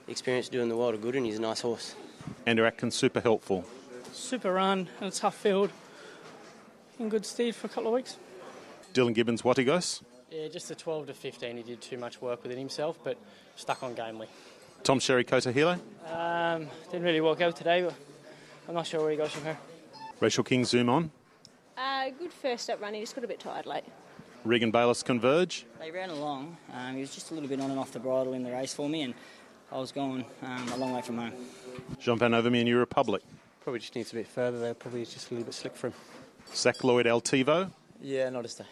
the 0.07 0.13
experience 0.13 0.49
doing 0.49 0.71
the 0.71 0.77
world 0.77 0.95
of 0.95 1.03
good, 1.03 1.17
and 1.17 1.27
he's 1.27 1.37
a 1.37 1.43
nice 1.43 1.61
horse. 1.61 1.95
Andrew 2.47 2.65
Adkins, 2.65 2.95
super 2.95 3.21
helpful 3.21 3.67
super 4.13 4.53
run 4.53 4.89
and 5.01 5.13
a 5.13 5.15
tough 5.15 5.37
field. 5.37 5.71
In 6.99 7.09
good 7.09 7.25
stead 7.25 7.55
for 7.55 7.67
a 7.67 7.71
couple 7.71 7.89
of 7.89 7.95
weeks. 7.95 8.17
Dylan 8.93 9.15
Gibbons, 9.15 9.43
what 9.43 9.57
he 9.57 9.65
goes? 9.65 10.03
Yeah, 10.31 10.49
just 10.49 10.71
a 10.71 10.75
12 10.75 11.09
to 11.09 11.15
15. 11.15 11.57
He 11.57 11.63
did 11.63 11.81
too 11.81 11.97
much 11.97 12.21
work 12.21 12.43
within 12.43 12.59
himself, 12.59 12.99
but 13.03 13.17
stuck 13.57 13.83
on 13.83 13.95
gamely. 13.95 14.29
Tom 14.83 15.01
Sherry 15.01 15.25
Kotahile? 15.25 15.79
Um, 16.13 16.69
didn't 16.91 17.05
really 17.05 17.21
work 17.21 17.41
out 17.41 17.57
today, 17.57 17.83
but 17.83 17.95
I'm 18.69 18.75
not 18.75 18.87
sure 18.87 19.01
where 19.01 19.11
he 19.11 19.17
goes 19.17 19.31
from 19.31 19.45
here. 19.45 19.59
Rachel 20.21 20.45
King, 20.45 20.65
zoom 20.65 20.89
on. 20.89 21.11
Uh, 21.77 22.11
good 22.11 22.33
first 22.33 22.69
up 22.71 22.81
run. 22.81 22.95
He 22.95 23.01
just 23.01 23.15
got 23.15 23.25
a 23.25 23.29
bit 23.29 23.41
tired 23.41 23.67
late. 23.67 23.85
Regan 24.45 24.71
Bayliss, 24.71 25.03
converge. 25.03 25.67
They 25.79 25.91
ran 25.91 26.11
along. 26.11 26.57
Um, 26.73 26.95
he 26.95 27.01
was 27.01 27.15
just 27.15 27.31
a 27.31 27.35
little 27.35 27.49
bit 27.49 27.61
on 27.61 27.71
and 27.71 27.79
off 27.79 27.93
the 27.93 28.01
bridle 28.01 28.33
in 28.33 28.43
the 28.43 28.51
race 28.51 28.73
for 28.73 28.89
me, 28.89 29.03
and 29.03 29.15
I 29.71 29.79
was 29.79 29.93
going 29.93 30.25
um, 30.43 30.69
a 30.73 30.77
long 30.77 30.93
way 30.95 31.03
from 31.03 31.19
home. 31.19 31.33
Jean 31.99 32.19
Van 32.19 32.33
Overmeer, 32.33 32.65
New 32.65 32.79
Republic. 32.79 33.23
Probably 33.63 33.81
just 33.81 33.95
needs 33.95 34.13
a 34.13 34.17
bit 34.17 34.27
further 34.27 34.59
there. 34.59 34.75
Probably 34.75 35.05
just 35.05 35.31
a 35.31 35.35
little 35.35 35.45
bit 35.45 35.55
slick 35.55 35.77
for 35.77 35.89
him. 35.89 35.95
Zach 36.55 36.83
Lloyd 36.83 37.07
Altivo. 37.07 37.71
Yeah, 38.01 38.31
not 38.31 38.45
as 38.45 38.55
day. 38.55 38.65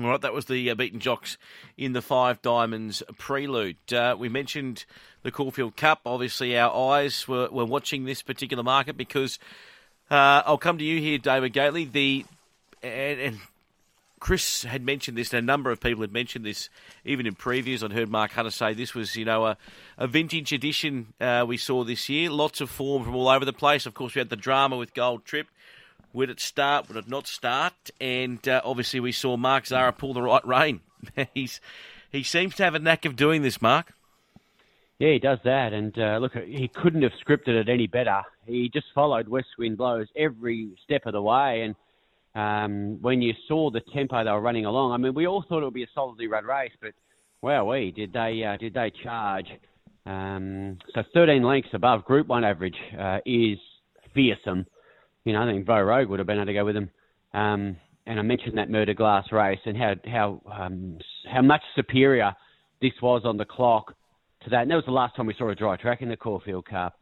All 0.00 0.06
right, 0.08 0.20
that 0.20 0.32
was 0.32 0.44
the 0.44 0.70
uh, 0.70 0.74
beaten 0.74 1.00
jocks 1.00 1.36
in 1.76 1.92
the 1.94 2.02
Five 2.02 2.40
Diamonds 2.42 3.02
prelude. 3.18 3.76
Uh, 3.92 4.14
we 4.18 4.28
mentioned 4.28 4.84
the 5.22 5.32
Caulfield 5.32 5.76
Cup. 5.76 6.00
Obviously, 6.06 6.56
our 6.56 6.92
eyes 6.92 7.26
were, 7.26 7.48
were 7.50 7.64
watching 7.64 8.04
this 8.04 8.22
particular 8.22 8.62
market 8.62 8.96
because 8.96 9.38
uh, 10.10 10.42
I'll 10.46 10.58
come 10.58 10.78
to 10.78 10.84
you 10.84 11.00
here, 11.00 11.18
David 11.18 11.52
Gately. 11.52 11.84
The 11.84 12.24
and, 12.82 13.20
and 13.20 13.38
Chris 14.20 14.64
had 14.64 14.84
mentioned 14.84 15.16
this, 15.16 15.32
and 15.32 15.38
a 15.38 15.44
number 15.44 15.70
of 15.70 15.80
people 15.80 16.02
had 16.02 16.12
mentioned 16.12 16.44
this 16.44 16.68
even 17.04 17.26
in 17.26 17.34
previews. 17.34 17.82
I'd 17.82 17.92
heard 17.92 18.10
Mark 18.10 18.32
Hunter 18.32 18.50
say 18.50 18.74
this 18.74 18.94
was, 18.94 19.16
you 19.16 19.24
know, 19.24 19.46
a, 19.46 19.56
a 19.96 20.06
vintage 20.06 20.52
edition 20.52 21.14
uh, 21.20 21.44
we 21.48 21.56
saw 21.56 21.84
this 21.84 22.08
year. 22.10 22.30
Lots 22.30 22.60
of 22.60 22.68
form 22.68 23.02
from 23.02 23.16
all 23.16 23.28
over 23.28 23.46
the 23.46 23.52
place. 23.54 23.86
Of 23.86 23.94
course, 23.94 24.14
we 24.14 24.20
had 24.20 24.28
the 24.28 24.36
drama 24.36 24.76
with 24.76 24.92
Gold 24.92 25.24
Trip. 25.24 25.48
Would 26.12 26.28
it 26.28 26.38
start? 26.38 26.88
Would 26.88 26.98
it 26.98 27.08
not 27.08 27.26
start? 27.26 27.72
And 27.98 28.46
uh, 28.46 28.60
obviously, 28.62 29.00
we 29.00 29.12
saw 29.12 29.36
Mark 29.38 29.66
Zara 29.66 29.92
pull 29.92 30.12
the 30.12 30.22
right 30.22 30.46
rein. 30.46 30.80
He's 31.34 31.60
he 32.12 32.22
seems 32.22 32.54
to 32.56 32.64
have 32.64 32.74
a 32.74 32.78
knack 32.78 33.04
of 33.06 33.16
doing 33.16 33.42
this, 33.42 33.62
Mark. 33.62 33.92
Yeah, 34.98 35.12
he 35.12 35.18
does 35.18 35.38
that. 35.44 35.72
And 35.72 35.98
uh, 35.98 36.18
look, 36.18 36.34
he 36.34 36.68
couldn't 36.68 37.02
have 37.02 37.12
scripted 37.24 37.58
it 37.58 37.70
any 37.70 37.86
better. 37.86 38.22
He 38.46 38.68
just 38.68 38.86
followed 38.94 39.28
West 39.28 39.48
Wind 39.58 39.78
Blows 39.78 40.08
every 40.14 40.72
step 40.84 41.06
of 41.06 41.14
the 41.14 41.22
way, 41.22 41.62
and 41.62 41.74
um, 42.34 42.98
when 43.00 43.22
you 43.22 43.32
saw 43.48 43.70
the 43.70 43.80
tempo 43.92 44.24
they 44.24 44.30
were 44.30 44.40
running 44.40 44.66
along. 44.66 44.92
I 44.92 44.96
mean, 44.96 45.14
we 45.14 45.26
all 45.26 45.44
thought 45.48 45.62
it 45.62 45.64
would 45.64 45.74
be 45.74 45.82
a 45.82 45.88
solidly 45.94 46.26
run 46.26 46.44
race, 46.44 46.72
but 46.80 46.92
wow, 47.42 47.64
we 47.64 47.90
did 47.90 48.12
they 48.12 48.44
uh, 48.44 48.56
did 48.56 48.74
they 48.74 48.92
charge? 49.02 49.46
Um, 50.06 50.78
so 50.94 51.02
13 51.12 51.42
lengths 51.42 51.70
above 51.72 52.04
Group 52.04 52.26
One 52.26 52.44
average 52.44 52.76
uh, 52.98 53.18
is 53.26 53.58
fearsome. 54.14 54.66
You 55.24 55.32
know, 55.34 55.42
I 55.42 55.46
think 55.46 55.66
Vo 55.66 55.80
Rogue 55.80 56.08
would 56.08 56.18
have 56.18 56.26
been 56.26 56.38
able 56.38 56.46
to 56.46 56.54
go 56.54 56.64
with 56.64 56.74
them. 56.74 56.90
Um, 57.34 57.76
and 58.06 58.18
I 58.18 58.22
mentioned 58.22 58.58
that 58.58 58.70
Murder 58.70 58.94
Glass 58.94 59.26
race 59.30 59.60
and 59.66 59.76
how 59.76 59.94
how 60.06 60.42
um, 60.50 60.98
how 61.30 61.42
much 61.42 61.62
superior 61.74 62.34
this 62.80 62.92
was 63.02 63.22
on 63.24 63.36
the 63.36 63.44
clock 63.44 63.94
to 64.44 64.50
that. 64.50 64.62
And 64.62 64.70
that 64.70 64.76
was 64.76 64.86
the 64.86 64.92
last 64.92 65.16
time 65.16 65.26
we 65.26 65.34
saw 65.36 65.50
a 65.50 65.54
dry 65.54 65.76
track 65.76 66.02
in 66.02 66.08
the 66.08 66.16
Caulfield 66.16 66.66
Cup. 66.66 66.94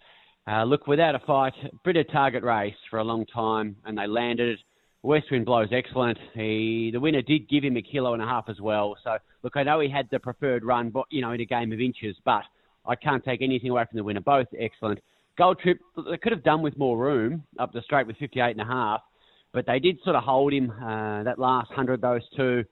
Uh, 0.51 0.65
look, 0.65 0.87
without 0.87 1.15
a 1.15 1.19
fight, 1.21 1.53
bit 1.85 1.97
of 1.97 2.11
target 2.11 2.43
race 2.43 2.75
for 2.91 2.99
a 2.99 3.05
long 3.05 3.27
time, 3.27 3.77
and 3.85 3.97
they 3.97 4.07
landed 4.07 4.49
it 4.49 4.61
West 5.09 5.31
Wind 5.31 5.47
Blow's 5.47 5.71
excellent. 5.73 6.19
He, 6.35 6.91
the 6.93 7.01
winner 7.01 7.23
did 7.23 7.49
give 7.49 7.65
him 7.65 7.79
a 7.79 7.83
kilo 7.83 8.13
and 8.13 8.23
a 8.23 8.27
half 8.27 8.45
as 8.51 8.61
well. 8.61 8.95
So, 9.03 9.17
look, 9.43 9.57
I 9.57 9.63
know 9.63 9.81
he 9.81 9.89
had 9.89 10.07
the 10.11 10.19
preferred 10.19 10.63
run, 10.63 10.91
but 10.91 11.07
you 11.09 11.23
know, 11.23 11.33
in 11.33 11.41
a 11.41 11.47
game 11.47 11.73
of 11.73 11.81
inches, 11.81 12.15
but 12.27 12.43
I 12.87 12.95
can't 12.95 13.25
take 13.25 13.41
anything 13.41 13.71
away 13.71 13.87
from 13.91 13.97
the 13.97 14.05
winner. 14.05 14.21
Both 14.21 14.49
excellent. 14.59 15.01
Gold 15.39 15.61
Trip, 15.61 15.79
they 15.97 16.19
could 16.19 16.33
have 16.33 16.45
done 16.45 16.61
with 16.61 16.77
more 16.77 16.99
room 16.99 17.43
up 17.59 17.73
the 17.73 17.81
straight 17.81 18.07
with 18.07 18.19
58 18.19 18.51
and 18.51 18.61
a 18.61 18.67
half, 18.67 19.01
but 19.55 19.65
they 19.65 19.79
did 19.79 19.99
sort 20.05 20.15
of 20.15 20.25
hold 20.25 20.53
him 20.53 20.71
uh, 20.73 21.23
that 21.23 21.39
last 21.39 21.73
hundred, 21.73 22.03
those 22.03 22.21
two. 22.37 22.63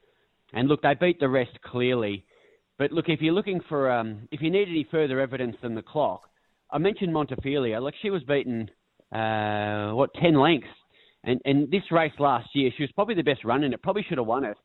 And 0.53 0.69
look, 0.69 0.83
they 0.83 0.93
beat 0.93 1.19
the 1.19 1.31
rest 1.31 1.59
clearly. 1.65 2.27
But 2.79 2.93
look, 2.93 3.09
if 3.09 3.23
you're 3.23 3.33
looking 3.33 3.63
for, 3.67 3.91
um, 3.91 4.29
if 4.31 4.43
you 4.43 4.51
need 4.51 4.69
any 4.69 4.87
further 4.91 5.21
evidence 5.21 5.57
than 5.63 5.75
the 5.75 5.81
clock, 5.81 6.29
I 6.71 6.77
mentioned 6.77 7.15
Montefilia. 7.15 7.83
Look, 7.83 7.95
she 8.03 8.11
was 8.11 8.23
beaten, 8.25 8.71
uh, 9.11 9.93
what, 9.93 10.13
10 10.21 10.35
lengths. 10.39 10.69
And, 11.27 11.41
and 11.45 11.71
this 11.71 11.83
race 11.91 12.13
last 12.19 12.49
year, 12.55 12.71
she 12.77 12.85
was 12.85 12.93
probably 12.93 13.17
the 13.17 13.23
best 13.23 13.45
run 13.45 13.65
in 13.65 13.73
it, 13.75 13.83
probably 13.83 14.05
should 14.09 14.19
have 14.19 14.27
won 14.27 14.45
it. 14.45 14.57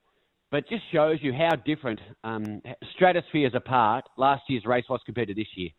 But 0.52 0.58
it 0.58 0.70
just 0.70 0.84
shows 0.92 1.18
you 1.22 1.34
how 1.34 1.56
different 1.56 2.00
um, 2.24 2.62
stratospheres 2.94 3.54
apart 3.56 4.08
last 4.18 4.44
year's 4.48 4.66
race 4.66 4.86
was 4.90 5.02
compared 5.06 5.30
to 5.30 5.34
this 5.34 5.48
year. 5.56 5.70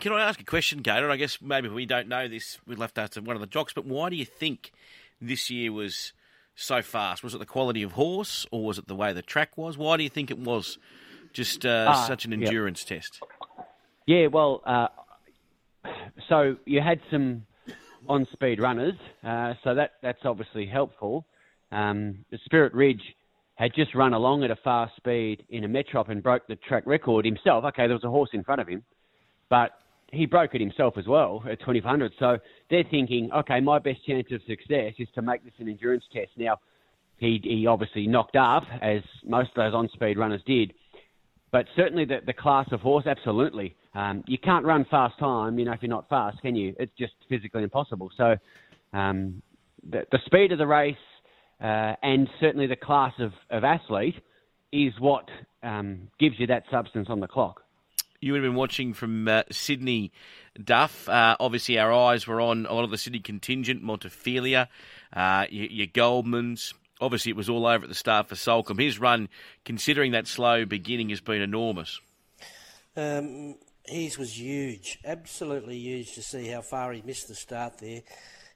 Can 0.00 0.12
I 0.12 0.22
ask 0.22 0.40
a 0.40 0.44
question, 0.44 0.80
Gator? 0.80 1.10
I 1.10 1.16
guess 1.16 1.40
maybe 1.40 1.68
we 1.68 1.86
don't 1.86 2.08
know 2.08 2.26
this. 2.26 2.58
We'll 2.66 2.80
have 2.80 2.94
to 2.94 3.02
ask 3.02 3.16
one 3.16 3.36
of 3.36 3.40
the 3.40 3.46
jocks. 3.46 3.72
But 3.72 3.86
why 3.86 4.10
do 4.10 4.16
you 4.16 4.24
think 4.24 4.72
this 5.20 5.50
year 5.50 5.72
was 5.72 6.12
so 6.56 6.82
fast? 6.82 7.22
Was 7.22 7.34
it 7.34 7.38
the 7.38 7.46
quality 7.46 7.82
of 7.82 7.92
horse, 7.92 8.46
or 8.50 8.64
was 8.64 8.78
it 8.78 8.88
the 8.88 8.96
way 8.96 9.12
the 9.12 9.22
track 9.22 9.56
was? 9.56 9.78
Why 9.78 9.96
do 9.96 10.02
you 10.02 10.08
think 10.08 10.30
it 10.30 10.38
was 10.38 10.78
just 11.32 11.64
uh, 11.64 11.86
Ah, 11.90 12.04
such 12.06 12.24
an 12.24 12.32
endurance 12.32 12.82
test? 12.82 13.22
Yeah, 14.06 14.26
well, 14.28 14.62
uh, 14.64 14.88
so 16.28 16.56
you 16.64 16.80
had 16.80 17.00
some 17.10 17.44
on-speed 18.08 18.60
runners, 18.60 18.94
uh, 19.24 19.54
so 19.64 19.74
that 19.74 19.92
that's 20.02 20.24
obviously 20.24 20.66
helpful. 20.66 21.26
Um, 21.72 22.24
the 22.30 22.38
Spirit 22.44 22.72
Ridge 22.74 23.02
had 23.56 23.72
just 23.74 23.94
run 23.94 24.12
along 24.12 24.44
at 24.44 24.50
a 24.50 24.56
fast 24.56 24.96
speed 24.96 25.44
in 25.48 25.64
a 25.64 25.68
Metrop 25.68 26.10
and 26.10 26.22
broke 26.22 26.46
the 26.46 26.56
track 26.56 26.84
record 26.86 27.24
himself. 27.24 27.64
Okay, 27.64 27.86
there 27.86 27.96
was 27.96 28.04
a 28.04 28.10
horse 28.10 28.30
in 28.32 28.44
front 28.44 28.60
of 28.60 28.68
him, 28.68 28.82
but 29.48 29.72
he 30.12 30.26
broke 30.26 30.54
it 30.54 30.60
himself 30.60 30.94
as 30.96 31.06
well 31.06 31.42
at 31.50 31.58
2500. 31.60 32.12
So 32.18 32.38
they're 32.70 32.84
thinking, 32.90 33.30
okay, 33.34 33.60
my 33.60 33.78
best 33.78 34.04
chance 34.06 34.26
of 34.30 34.40
success 34.46 34.92
is 34.98 35.08
to 35.14 35.22
make 35.22 35.44
this 35.44 35.54
an 35.58 35.68
endurance 35.68 36.04
test. 36.12 36.30
Now, 36.36 36.58
he, 37.18 37.40
he 37.42 37.66
obviously 37.66 38.06
knocked 38.06 38.36
up, 38.36 38.64
as 38.82 39.00
most 39.24 39.50
of 39.50 39.56
those 39.56 39.74
on-speed 39.74 40.18
runners 40.18 40.42
did. 40.46 40.74
But 41.50 41.66
certainly 41.74 42.04
the, 42.04 42.18
the 42.24 42.34
class 42.34 42.66
of 42.72 42.80
horse, 42.80 43.06
absolutely. 43.06 43.74
Um, 43.96 44.22
you 44.26 44.36
can't 44.36 44.66
run 44.66 44.84
fast 44.90 45.18
time, 45.18 45.58
you 45.58 45.64
know, 45.64 45.72
if 45.72 45.80
you're 45.80 45.88
not 45.88 46.06
fast, 46.10 46.42
can 46.42 46.54
you? 46.54 46.76
It's 46.78 46.92
just 46.98 47.14
physically 47.30 47.62
impossible. 47.62 48.10
So 48.14 48.36
um, 48.92 49.40
the, 49.88 50.02
the 50.12 50.18
speed 50.26 50.52
of 50.52 50.58
the 50.58 50.66
race 50.66 50.96
uh, 51.62 51.94
and 52.02 52.28
certainly 52.38 52.66
the 52.66 52.76
class 52.76 53.14
of, 53.18 53.32
of 53.48 53.64
athlete 53.64 54.16
is 54.70 54.92
what 55.00 55.30
um, 55.62 56.08
gives 56.20 56.38
you 56.38 56.46
that 56.48 56.64
substance 56.70 57.06
on 57.08 57.20
the 57.20 57.26
clock. 57.26 57.62
You 58.20 58.32
would 58.32 58.42
have 58.42 58.50
been 58.50 58.56
watching 58.56 58.92
from 58.92 59.28
uh, 59.28 59.44
Sydney, 59.50 60.12
Duff. 60.62 61.08
Uh, 61.08 61.36
obviously, 61.40 61.78
our 61.78 61.90
eyes 61.90 62.26
were 62.26 62.40
on 62.40 62.66
a 62.66 62.74
lot 62.74 62.84
of 62.84 62.90
the 62.90 62.98
Sydney 62.98 63.20
contingent, 63.20 63.82
Montefilia, 63.82 64.68
uh, 65.14 65.46
your, 65.48 65.66
your 65.66 65.86
Goldmans. 65.86 66.74
Obviously, 67.00 67.30
it 67.30 67.36
was 67.36 67.48
all 67.48 67.66
over 67.66 67.84
at 67.84 67.88
the 67.88 67.94
start 67.94 68.28
for 68.28 68.36
Salcombe. 68.36 68.78
His 68.78 68.98
run, 68.98 69.30
considering 69.64 70.12
that 70.12 70.26
slow 70.26 70.66
beginning, 70.66 71.08
has 71.10 71.20
been 71.22 71.40
enormous. 71.40 72.00
Um, 72.96 73.56
his 73.88 74.18
was 74.18 74.38
huge, 74.38 74.98
absolutely 75.04 75.78
huge 75.78 76.14
to 76.14 76.22
see 76.22 76.48
how 76.48 76.62
far 76.62 76.92
he 76.92 77.02
missed 77.02 77.28
the 77.28 77.34
start 77.34 77.78
there. 77.78 78.02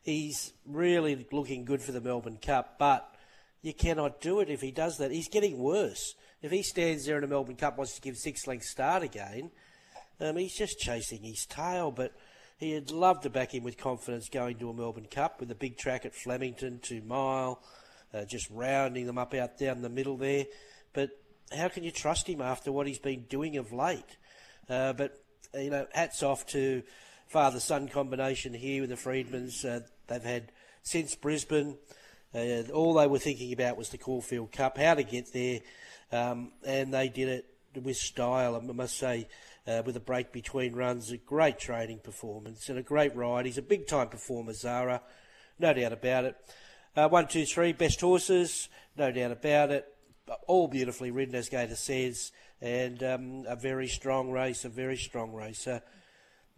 He's 0.03 0.53
really 0.67 1.27
looking 1.31 1.65
good 1.65 1.83
for 1.83 1.93
the 1.93 2.01
Melbourne 2.01 2.39
Cup, 2.41 2.79
but 2.79 3.15
you 3.63 3.75
cannot 3.75 4.21
do 4.21 4.41
it 4.41 4.49
if 4.49 4.61
he 4.61 4.71
does 4.71 4.99
that. 4.99 5.11
He's 5.11 5.29
getting 5.29 5.59
worse. 5.59 6.15
If 6.43 6.51
he 6.51 6.63
stands 6.63 7.05
there 7.05 7.19
in 7.19 7.25
a 7.25 7.27
Melbourne 7.27 7.57
Cup 7.57 7.77
wants 7.77 7.95
to 7.95 8.01
give 8.01 8.17
six 8.17 8.47
length 8.47 8.65
start 8.65 9.03
again, 9.03 9.51
um, 10.21 10.37
he's 10.37 10.57
just 10.57 10.79
chasing 10.79 11.23
his 11.23 11.45
tail. 11.45 11.91
But 11.91 12.13
he'd 12.59 12.91
love 12.91 13.21
to 13.23 13.31
back 13.31 13.55
him 13.55 13.63
with 13.63 13.77
confidence 13.77 14.29
going 14.31 14.57
to 14.59 14.71
a 14.71 14.75
Melbourne 14.75 15.09
Cup 15.11 15.41
with 15.41 15.51
a 15.51 15.55
big 15.55 15.77
track 15.77 16.07
at 16.07 16.15
Flemington, 16.15 16.81
two 16.83 17.03
mile, 17.03 17.63
uh, 18.15 18.25
just 18.25 18.49
rounding 18.51 19.07
them 19.07 19.19
up 19.19 19.35
out 19.35 19.59
down 19.59 19.83
the 19.83 19.91
middle 19.91 20.17
there. 20.17 20.47
But 20.95 21.11
how 21.57 21.69
can 21.69 21.85
you 21.85 21.91
trust 21.91 22.27
him 22.27 22.41
after 22.41 22.73
what 22.73 22.87
he's 22.87 22.99
been 22.99 23.27
doing 23.29 23.59
of 23.59 23.73
late? 23.73 24.17
Uh, 24.71 24.93
but 24.93 25.19
you 25.55 25.71
know, 25.71 25.87
hats 25.93 26.23
off 26.23 26.47
to 26.47 26.83
father 27.27 27.61
son 27.61 27.89
combination 27.89 28.55
here 28.55 28.83
with 28.83 28.91
the 28.91 28.97
Freedmans. 28.97 29.65
Uh, 29.65 29.81
they've 30.07 30.23
had 30.23 30.53
since 30.83 31.15
Brisbane. 31.15 31.77
Uh, 32.33 32.63
all 32.73 32.95
they 32.95 33.09
were 33.09 33.19
thinking 33.19 33.53
about 33.53 33.77
was 33.77 33.89
the 33.89 33.99
Caulfield 33.99 34.53
Cup, 34.53 34.79
how 34.79 34.95
to 34.95 35.03
get 35.03 35.33
there, 35.33 35.61
um, 36.13 36.53
and 36.65 36.95
they 36.95 37.09
did 37.09 37.29
it 37.29 37.83
with 37.83 37.97
style. 37.97 38.55
I 38.55 38.61
must 38.61 38.97
say, 38.97 39.27
uh, 39.67 39.83
with 39.85 39.97
a 39.97 40.01
break 40.01 40.33
between 40.33 40.75
runs, 40.75 41.11
a 41.11 41.17
great 41.17 41.59
training 41.59 41.99
performance 42.05 42.69
and 42.69 42.79
a 42.79 42.83
great 42.83 43.17
ride. 43.17 43.47
He's 43.47 43.59
a 43.59 43.63
big 43.63 43.89
time 43.89 44.09
performer, 44.09 44.53
Zara, 44.53 45.03
no 45.59 45.73
doubt 45.73 45.93
about 45.93 46.25
it. 46.25 46.37
Uh, 46.97 47.09
one, 47.09 47.27
two, 47.27 47.47
three, 47.47 47.73
best 47.73 48.01
horses, 48.01 48.69
no 48.97 49.11
doubt 49.11 49.33
about 49.33 49.71
it. 49.71 49.87
All 50.47 50.69
beautifully 50.69 51.11
ridden, 51.11 51.35
as 51.35 51.49
Gator 51.49 51.75
says, 51.75 52.31
and 52.61 53.03
um, 53.03 53.45
a 53.49 53.57
very 53.57 53.89
strong 53.89 54.31
race, 54.31 54.65
a 54.65 54.69
very 54.69 54.97
strong 54.97 55.33
race. 55.33 55.67
Uh, 55.67 55.81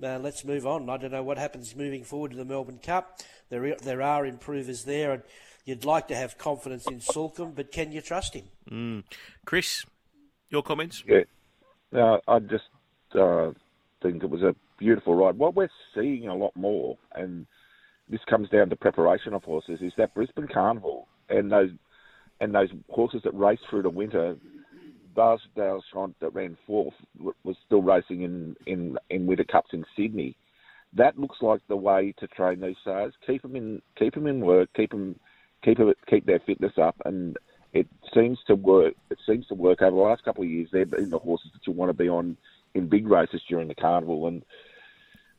uh, 0.02 0.18
let's 0.18 0.44
move 0.44 0.66
on. 0.66 0.90
I 0.90 0.97
don't 0.97 1.12
know 1.12 1.23
what 1.23 1.38
happens 1.38 1.76
moving 1.76 2.02
forward 2.02 2.32
to 2.32 2.37
the 2.37 2.44
Melbourne 2.44 2.80
Cup. 2.82 3.21
There, 3.50 3.76
there 3.76 4.02
are 4.02 4.26
improvers 4.26 4.85
there, 4.85 5.12
and 5.12 5.23
you'd 5.64 5.85
like 5.85 6.09
to 6.09 6.16
have 6.16 6.38
confidence 6.38 6.87
in 6.87 7.00
Salcombe, 7.00 7.52
but 7.54 7.71
can 7.71 7.92
you 7.92 8.00
trust 8.00 8.35
him? 8.35 8.44
Mm. 8.71 9.04
Chris, 9.44 9.85
your 10.50 10.62
comments? 10.62 11.04
Yeah, 11.06 11.23
uh, 11.94 12.18
I 12.26 12.40
just 12.40 12.64
uh, 13.14 13.52
think 14.02 14.23
it 14.25 14.30
was 14.30 14.42
a 14.42 14.56
beautiful 14.78 15.14
ride. 15.14 15.38
What 15.38 15.54
we're 15.54 15.71
seeing 15.94 16.26
a 16.26 16.35
lot 16.35 16.56
more, 16.56 16.99
and 17.14 17.47
this 18.09 18.21
comes 18.28 18.49
down 18.49 18.71
to 18.71 18.76
preparation 18.76 19.35
of 19.35 19.44
horses, 19.44 19.80
is 19.80 19.92
that 19.99 20.14
Brisbane 20.14 20.49
Carnival 20.49 21.06
and 21.28 21.52
those 21.52 21.71
and 22.40 22.52
those 22.52 22.71
horses 22.90 23.23
that 23.23 23.35
race 23.35 23.61
through 23.71 23.82
the 23.82 23.90
winter. 23.90 24.37
Bars 25.14 25.40
Dalshont 25.57 26.14
that 26.21 26.35
ran 26.35 26.57
fourth 26.66 26.95
was 27.45 27.57
still 27.66 27.83
racing 27.83 28.23
in, 28.23 28.57
in, 28.66 28.99
in 29.11 29.26
winter 29.26 29.45
cups 29.45 29.71
in 29.73 29.85
Sydney. 29.97 30.37
That 30.95 31.19
looks 31.19 31.38
like 31.40 31.61
the 31.69 31.76
way 31.76 32.14
to 32.19 32.26
train 32.26 32.61
these 32.61 32.76
stars. 32.83 33.14
Keep 33.26 33.42
them 33.42 33.57
in 33.57 33.81
keep 33.99 34.14
them 34.14 34.26
in 34.26 34.40
work. 34.40 34.69
Keep 34.75 34.90
them 34.90 35.19
keep 35.64 35.78
them, 35.78 35.92
keep 36.09 36.26
their 36.26 36.40
fitness 36.40 36.73
up, 36.76 36.97
and 37.04 37.37
it 37.73 37.87
seems 38.14 38.38
to 38.47 38.54
work. 38.54 38.95
It 39.11 39.19
seems 39.26 39.47
to 39.47 39.54
work 39.54 39.81
over 39.81 39.97
the 39.97 40.02
last 40.02 40.25
couple 40.25 40.45
of 40.45 40.50
years. 40.50 40.69
They've 40.73 40.88
been 40.88 41.11
the 41.11 41.19
horses 41.19 41.50
that 41.54 41.66
you 41.66 41.73
want 41.73 41.88
to 41.88 41.95
be 41.95 42.09
on 42.09 42.37
in 42.75 42.88
big 42.88 43.07
races 43.09 43.42
during 43.49 43.69
the 43.69 43.75
carnival, 43.75 44.26
and 44.26 44.42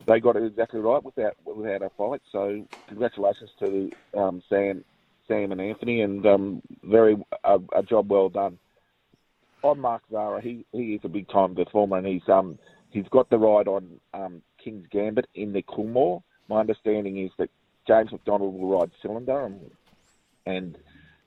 they 0.08 0.20
got 0.20 0.36
it 0.36 0.44
exactly 0.44 0.80
right 0.80 1.04
without 1.04 1.36
without 1.46 1.82
a 1.82 1.90
fight. 1.98 2.22
So 2.32 2.66
congratulations 2.88 3.52
to 3.60 3.92
um, 4.18 4.42
Sam, 4.50 4.84
Sam 5.28 5.52
and 5.52 5.62
Anthony, 5.62 6.02
and 6.02 6.26
um, 6.26 6.62
very 6.84 7.16
a 7.44 7.84
job 7.84 8.10
well 8.12 8.30
done. 8.30 8.58
On 9.64 9.80
Mark 9.80 10.04
Zara, 10.12 10.42
he, 10.42 10.66
he 10.74 10.94
is 10.96 11.02
a 11.04 11.10
big 11.10 11.30
time 11.30 11.56
performer, 11.56 11.98
and 11.98 12.06
he's 12.06 12.28
um 12.28 12.60
he's 12.92 13.08
got 13.10 13.30
the 13.30 13.38
ride 13.38 13.68
on 13.68 14.00
um, 14.14 14.42
King's 14.64 14.88
Gambit 14.92 15.28
in 15.36 15.54
the 15.54 15.64
Coolmore. 15.64 16.22
My 16.50 16.60
understanding 16.60 17.18
is 17.18 17.32
that 17.38 17.50
James 17.88 18.12
McDonald 18.12 18.54
will 18.54 18.78
ride 18.78 18.92
Cylinder, 19.02 19.46
and, 19.46 19.72
and 20.46 20.78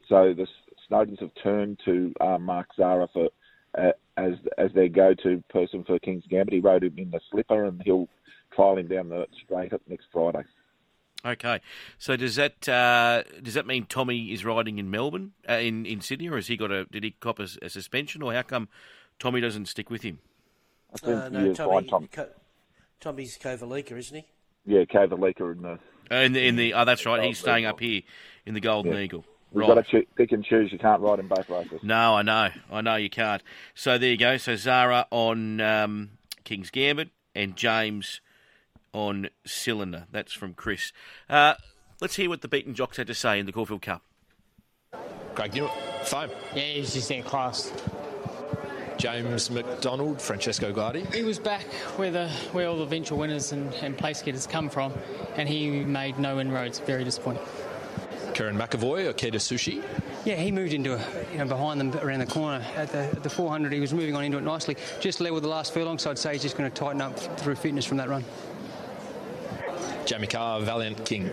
so 0.09 0.35
the 0.35 0.47
Snowdens 0.88 1.21
have 1.21 1.33
turned 1.43 1.81
to 1.85 2.12
uh, 2.21 2.38
Mark 2.38 2.69
Zara 2.76 3.09
for 3.12 3.31
uh, 3.76 3.93
as 4.16 4.35
as 4.59 4.73
their 4.73 4.88
go-to 4.88 5.43
person 5.49 5.83
for 5.85 5.99
King's 5.99 6.25
Gambit. 6.28 6.55
He 6.55 6.61
rode 6.61 6.85
him 6.85 6.95
in 6.99 7.11
the 7.11 7.21
slipper, 7.31 7.64
and 7.64 7.83
he'll 7.83 8.09
trial 8.55 8.76
him 8.76 8.88
down 8.88 9.09
the 9.09 9.26
straight 9.45 9.73
up 9.73 9.83
next 9.88 10.07
Friday. 10.12 10.45
Okay, 11.25 11.61
so 11.99 12.15
does 12.17 12.37
that 12.37 12.69
uh, 12.69 13.23
does 13.43 13.55
that 13.55 13.67
mean 13.67 13.87
Tommy 13.87 14.33
is 14.33 14.45
riding 14.45 14.79
in 14.79 14.91
Melbourne, 14.91 15.33
uh, 15.49 15.55
in 15.55 15.85
in 15.85 16.01
Sydney, 16.01 16.29
or 16.29 16.37
has 16.37 16.47
he 16.47 16.57
got 16.57 16.71
a 16.71 16.85
did 16.85 17.03
he 17.03 17.13
cop 17.13 17.41
a, 17.41 17.49
a 17.63 17.69
suspension, 17.69 18.23
or 18.23 18.33
how 18.33 18.43
come 18.43 18.69
Tommy 19.19 19.41
doesn't 19.41 19.67
stick 19.67 19.91
with 19.91 20.03
him? 20.03 20.21
Uh, 21.03 21.29
no, 21.31 21.53
Tommy, 21.53 22.09
Co- 22.13 22.29
Tommy's 23.01 23.37
Kovalica, 23.39 23.93
isn't 23.93 24.17
he? 24.17 24.27
Yeah, 24.67 24.85
Kovalica 24.85 25.53
in 25.53 25.63
the 25.63 25.79
Uh, 26.11 26.21
in 26.21 26.33
the 26.33 26.47
in 26.47 26.57
the 26.57 26.75
oh, 26.75 26.85
that's 26.85 27.05
right, 27.05 27.23
he's 27.25 27.39
staying 27.39 27.65
up 27.65 27.81
here 27.81 28.03
in 28.45 28.55
the 28.55 28.61
Golden 28.61 28.93
Yeah. 28.93 29.01
Eagle. 29.01 29.25
You've 29.53 29.69
Right. 29.69 29.75
got 29.77 29.87
to 29.89 30.03
pick 30.17 30.33
and 30.33 30.45
choose. 30.45 30.71
You 30.71 30.79
can't 30.79 31.01
ride 31.01 31.19
in 31.19 31.29
both 31.29 31.49
races. 31.49 31.81
No, 31.83 32.15
I 32.15 32.23
know, 32.23 32.51
I 32.71 32.81
know 32.83 32.97
you 32.97 33.09
can't. 33.11 33.43
So 33.75 33.97
there 33.97 34.11
you 34.11 34.17
go. 34.17 34.37
So 34.37 34.55
Zara 34.55 35.07
on 35.11 35.61
um, 35.61 36.11
King's 36.45 36.71
Gambit 36.71 37.09
and 37.35 37.57
James 37.57 38.21
on 38.97 39.29
Cylinder. 39.45 40.07
That's 40.11 40.33
from 40.33 40.55
Chris. 40.55 40.91
Uh, 41.29 41.55
let's 42.00 42.17
hear 42.17 42.31
what 42.31 42.41
the 42.41 42.49
beaten 42.49 42.75
jocks 42.75 42.97
had 42.97 43.07
to 43.09 43.15
say 43.15 43.38
in 43.38 43.45
the 43.45 43.53
Caulfield 43.53 43.83
Cup. 43.83 44.03
Greg 45.35 45.53
Newitt, 45.53 45.71
foam. 46.07 46.31
Yeah, 46.55 46.62
he's 46.62 46.95
just 46.95 47.11
in 47.11 47.23
class. 47.23 47.71
James 48.97 49.50
McDonald, 49.50 50.23
Francesco 50.23 50.73
Guardi. 50.73 51.12
He 51.15 51.23
was 51.23 51.38
back 51.38 51.67
where 51.97 52.11
the 52.11 52.31
where 52.53 52.67
all 52.67 52.79
the 52.79 52.85
eventual 52.85 53.19
winners 53.19 53.53
and, 53.53 53.73
and 53.75 53.99
place 53.99 54.23
getters 54.23 54.47
come 54.47 54.71
from, 54.71 54.95
and 55.37 55.47
he 55.47 55.69
made 55.85 56.19
no 56.19 56.41
inroads. 56.41 56.79
Very 56.79 57.05
disappointing. 57.05 57.43
Kerrin 58.33 58.57
McEvoy, 58.57 59.12
Okita 59.12 59.35
Soushi. 59.35 59.83
Yeah, 60.25 60.37
he 60.37 60.50
moved 60.50 60.73
into 60.73 60.95
a, 60.95 61.33
you 61.33 61.38
know 61.38 61.47
behind 61.47 61.79
them 61.79 61.95
around 62.03 62.21
the 62.21 62.26
corner 62.26 62.65
at 62.75 62.91
the, 62.91 63.00
at 63.00 63.23
the 63.23 63.31
400. 63.31 63.75
He 63.75 63.81
was 63.81 63.93
moving 63.93 64.17
on 64.17 64.25
into 64.25 64.38
it 64.38 64.45
nicely. 64.45 64.79
Just 65.00 65.21
level 65.21 65.38
the 65.38 65.49
last 65.49 65.75
furlong, 65.75 65.99
so 65.99 66.11
I'd 66.11 66.19
say 66.19 66.33
he's 66.33 66.43
just 66.43 66.57
going 66.57 66.71
to 66.71 66.75
tighten 66.75 67.03
up 67.03 67.19
through 67.38 67.57
fitness 67.57 67.85
from 67.85 67.99
that 67.99 68.09
run. 68.09 68.25
Jamie 70.07 70.29
Kah, 70.29 70.61
Valiant 70.61 71.05
King. 71.05 71.29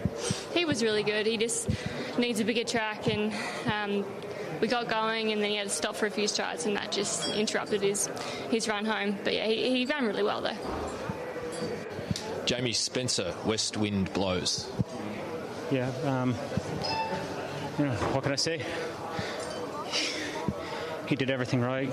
He 0.54 0.66
was 0.66 0.82
really 0.84 1.04
good. 1.04 1.26
He 1.26 1.38
just 1.38 1.70
needs 2.18 2.40
a 2.40 2.46
bigger 2.46 2.64
track, 2.64 3.08
and 3.08 3.32
um, 3.72 4.06
we 4.60 4.68
got 4.68 4.90
going, 4.90 5.32
and 5.32 5.42
then 5.42 5.52
he 5.52 5.56
had 5.58 5.68
to 5.68 5.74
stop 5.74 5.96
for 5.96 6.08
a 6.08 6.12
few 6.12 6.28
strides, 6.28 6.66
and 6.66 6.76
that 6.76 6.92
just 6.92 7.30
interrupted 7.30 7.82
his 7.82 8.08
his 8.50 8.68
run 8.68 8.86
home. 8.86 9.18
But 9.24 9.34
yeah, 9.36 9.46
he, 9.46 9.70
he 9.70 9.86
ran 9.86 10.06
really 10.06 10.24
well 10.24 10.42
though. 10.42 10.58
Jamie 12.46 12.74
Spencer, 12.74 13.34
West 13.46 13.78
Wind 13.78 14.12
Blows. 14.14 14.70
Yeah, 15.72 15.90
um, 16.04 16.36
you 17.80 17.86
know, 17.86 17.94
what 18.12 18.24
can 18.24 18.34
I 18.34 18.36
say? 18.36 18.62
He 21.08 21.16
did 21.16 21.30
everything 21.30 21.62
right. 21.62 21.92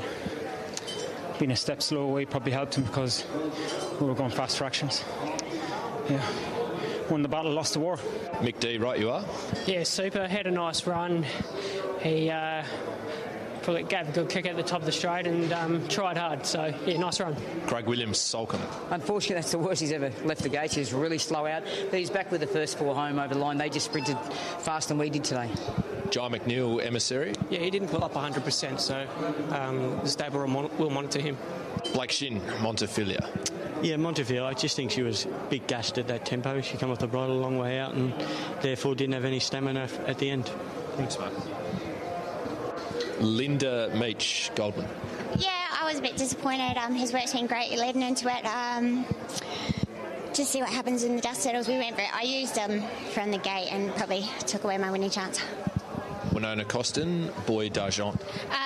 Being 1.39 1.53
a 1.53 1.57
step 1.57 1.83
slow 1.83 2.03
away 2.03 2.25
probably 2.25 2.53
helped 2.53 2.75
him 2.75 2.85
because 2.85 3.25
we 4.01 4.07
were 4.07 4.15
going 4.15 4.31
fast 4.31 4.59
fractions. 4.59 5.05
Yeah, 6.09 6.27
won 7.11 7.23
the 7.23 7.29
battle, 7.29 7.53
lost 7.53 7.75
the 7.75 7.81
war. 7.81 7.97
Mick 8.41 8.61
D, 8.61 8.79
right 8.79 8.99
you 8.99 9.11
are. 9.11 9.25
Yeah, 9.67 9.83
super. 9.85 10.27
Had 10.27 10.47
a 10.47 10.51
nice 10.51 10.87
run. 10.87 11.25
He 12.01 12.31
uh, 12.31 12.65
probably 13.63 13.83
gave 13.85 14.09
a 14.09 14.13
good 14.13 14.29
kick 14.29 14.47
at 14.47 14.57
the 14.57 14.63
top 14.63 14.81
of 14.81 14.87
the 14.87 14.93
straight 14.93 15.27
and 15.27 15.53
um, 15.53 15.87
tried 15.89 16.17
hard. 16.17 16.47
So, 16.47 16.73
yeah, 16.87 16.99
nice 16.99 17.21
run. 17.21 17.37
Craig 17.67 17.87
Williams, 17.87 18.19
Salcombe. 18.19 18.63
Unfortunately, 18.91 19.35
that's 19.35 19.51
the 19.53 19.59
worst 19.59 19.81
he's 19.81 19.93
ever 19.93 20.11
left 20.25 20.43
the 20.43 20.49
gate. 20.49 20.73
He 20.73 20.81
was 20.81 20.93
really 20.93 21.19
slow 21.19 21.47
out, 21.47 21.63
but 21.91 21.99
he's 21.99 22.11
back 22.11 22.31
with 22.31 22.41
the 22.41 22.47
first 22.47 22.79
four 22.79 22.95
home 22.95 23.19
over 23.19 23.35
the 23.35 23.41
line. 23.41 23.59
They 23.59 23.69
just 23.69 23.87
sprinted 23.87 24.19
faster 24.61 24.91
than 24.91 24.99
we 24.99 25.11
did 25.11 25.25
today. 25.25 25.51
Jye 26.11 26.29
McNeil, 26.29 26.85
Emissary. 26.85 27.35
Yeah, 27.51 27.61
he 27.61 27.71
didn't 27.71 27.89
pull 27.89 28.03
up 28.03 28.15
100%, 28.15 28.81
so 28.81 29.07
um, 29.51 30.01
the 30.03 30.09
stable 30.09 30.41
will, 30.41 30.69
will 30.79 30.91
monitor 30.91 31.21
him. 31.21 31.37
Blake 31.93 32.11
Shin, 32.11 32.41
Montefilia. 32.61 33.25
Yeah, 33.83 33.97
Montefiore, 33.97 34.45
I 34.45 34.53
just 34.53 34.77
think 34.77 34.91
she 34.91 35.03
was 35.03 35.27
big 35.49 35.67
gassed 35.67 35.99
at 35.99 36.09
that 36.09 36.27
tempo. 36.27 36.61
She 36.61 36.77
came 36.77 36.91
off 36.91 36.99
the 36.99 37.07
bridle 37.07 37.39
a 37.39 37.41
long 37.41 37.59
way 37.59 37.79
out 37.79 37.95
and 37.95 38.13
therefore 38.61 38.95
didn't 38.95 39.15
have 39.15 39.25
any 39.25 39.41
stamina 39.41 39.89
at 40.07 40.19
the 40.19 40.31
end. 40.31 40.51
Thanks, 40.97 41.19
mate. 41.19 41.33
Linda 43.21 43.91
Meech, 43.95 44.51
Goldman. 44.55 44.87
Yeah, 45.39 45.67
I 45.81 45.87
was 45.87 45.99
a 45.99 46.03
bit 46.03 46.17
disappointed. 46.17 46.77
Um, 46.77 46.95
his 46.95 47.13
work's 47.13 47.33
been 47.33 47.47
great 47.47 47.71
leading 47.71 48.03
into 48.03 48.29
it. 48.29 48.45
Um, 48.45 49.07
just 50.35 50.51
see 50.53 50.61
what 50.61 50.71
happens 50.71 51.03
in 51.03 51.17
the 51.17 51.23
dust 51.23 51.43
settles. 51.43 51.69
We 51.69 51.79
went. 51.79 51.97
Very, 51.97 52.09
I 52.13 52.23
used 52.23 52.55
them 52.55 52.83
from 53.13 53.31
the 53.31 53.39
gate 53.39 53.69
and 53.71 53.95
probably 53.95 54.25
took 54.47 54.65
away 54.65 54.79
my 54.79 54.91
winning 54.91 55.11
chance. 55.11 55.41
Winona 56.33 56.65
Costin, 56.65 57.31
Bois 57.47 57.69
D'Argent. 57.69 58.17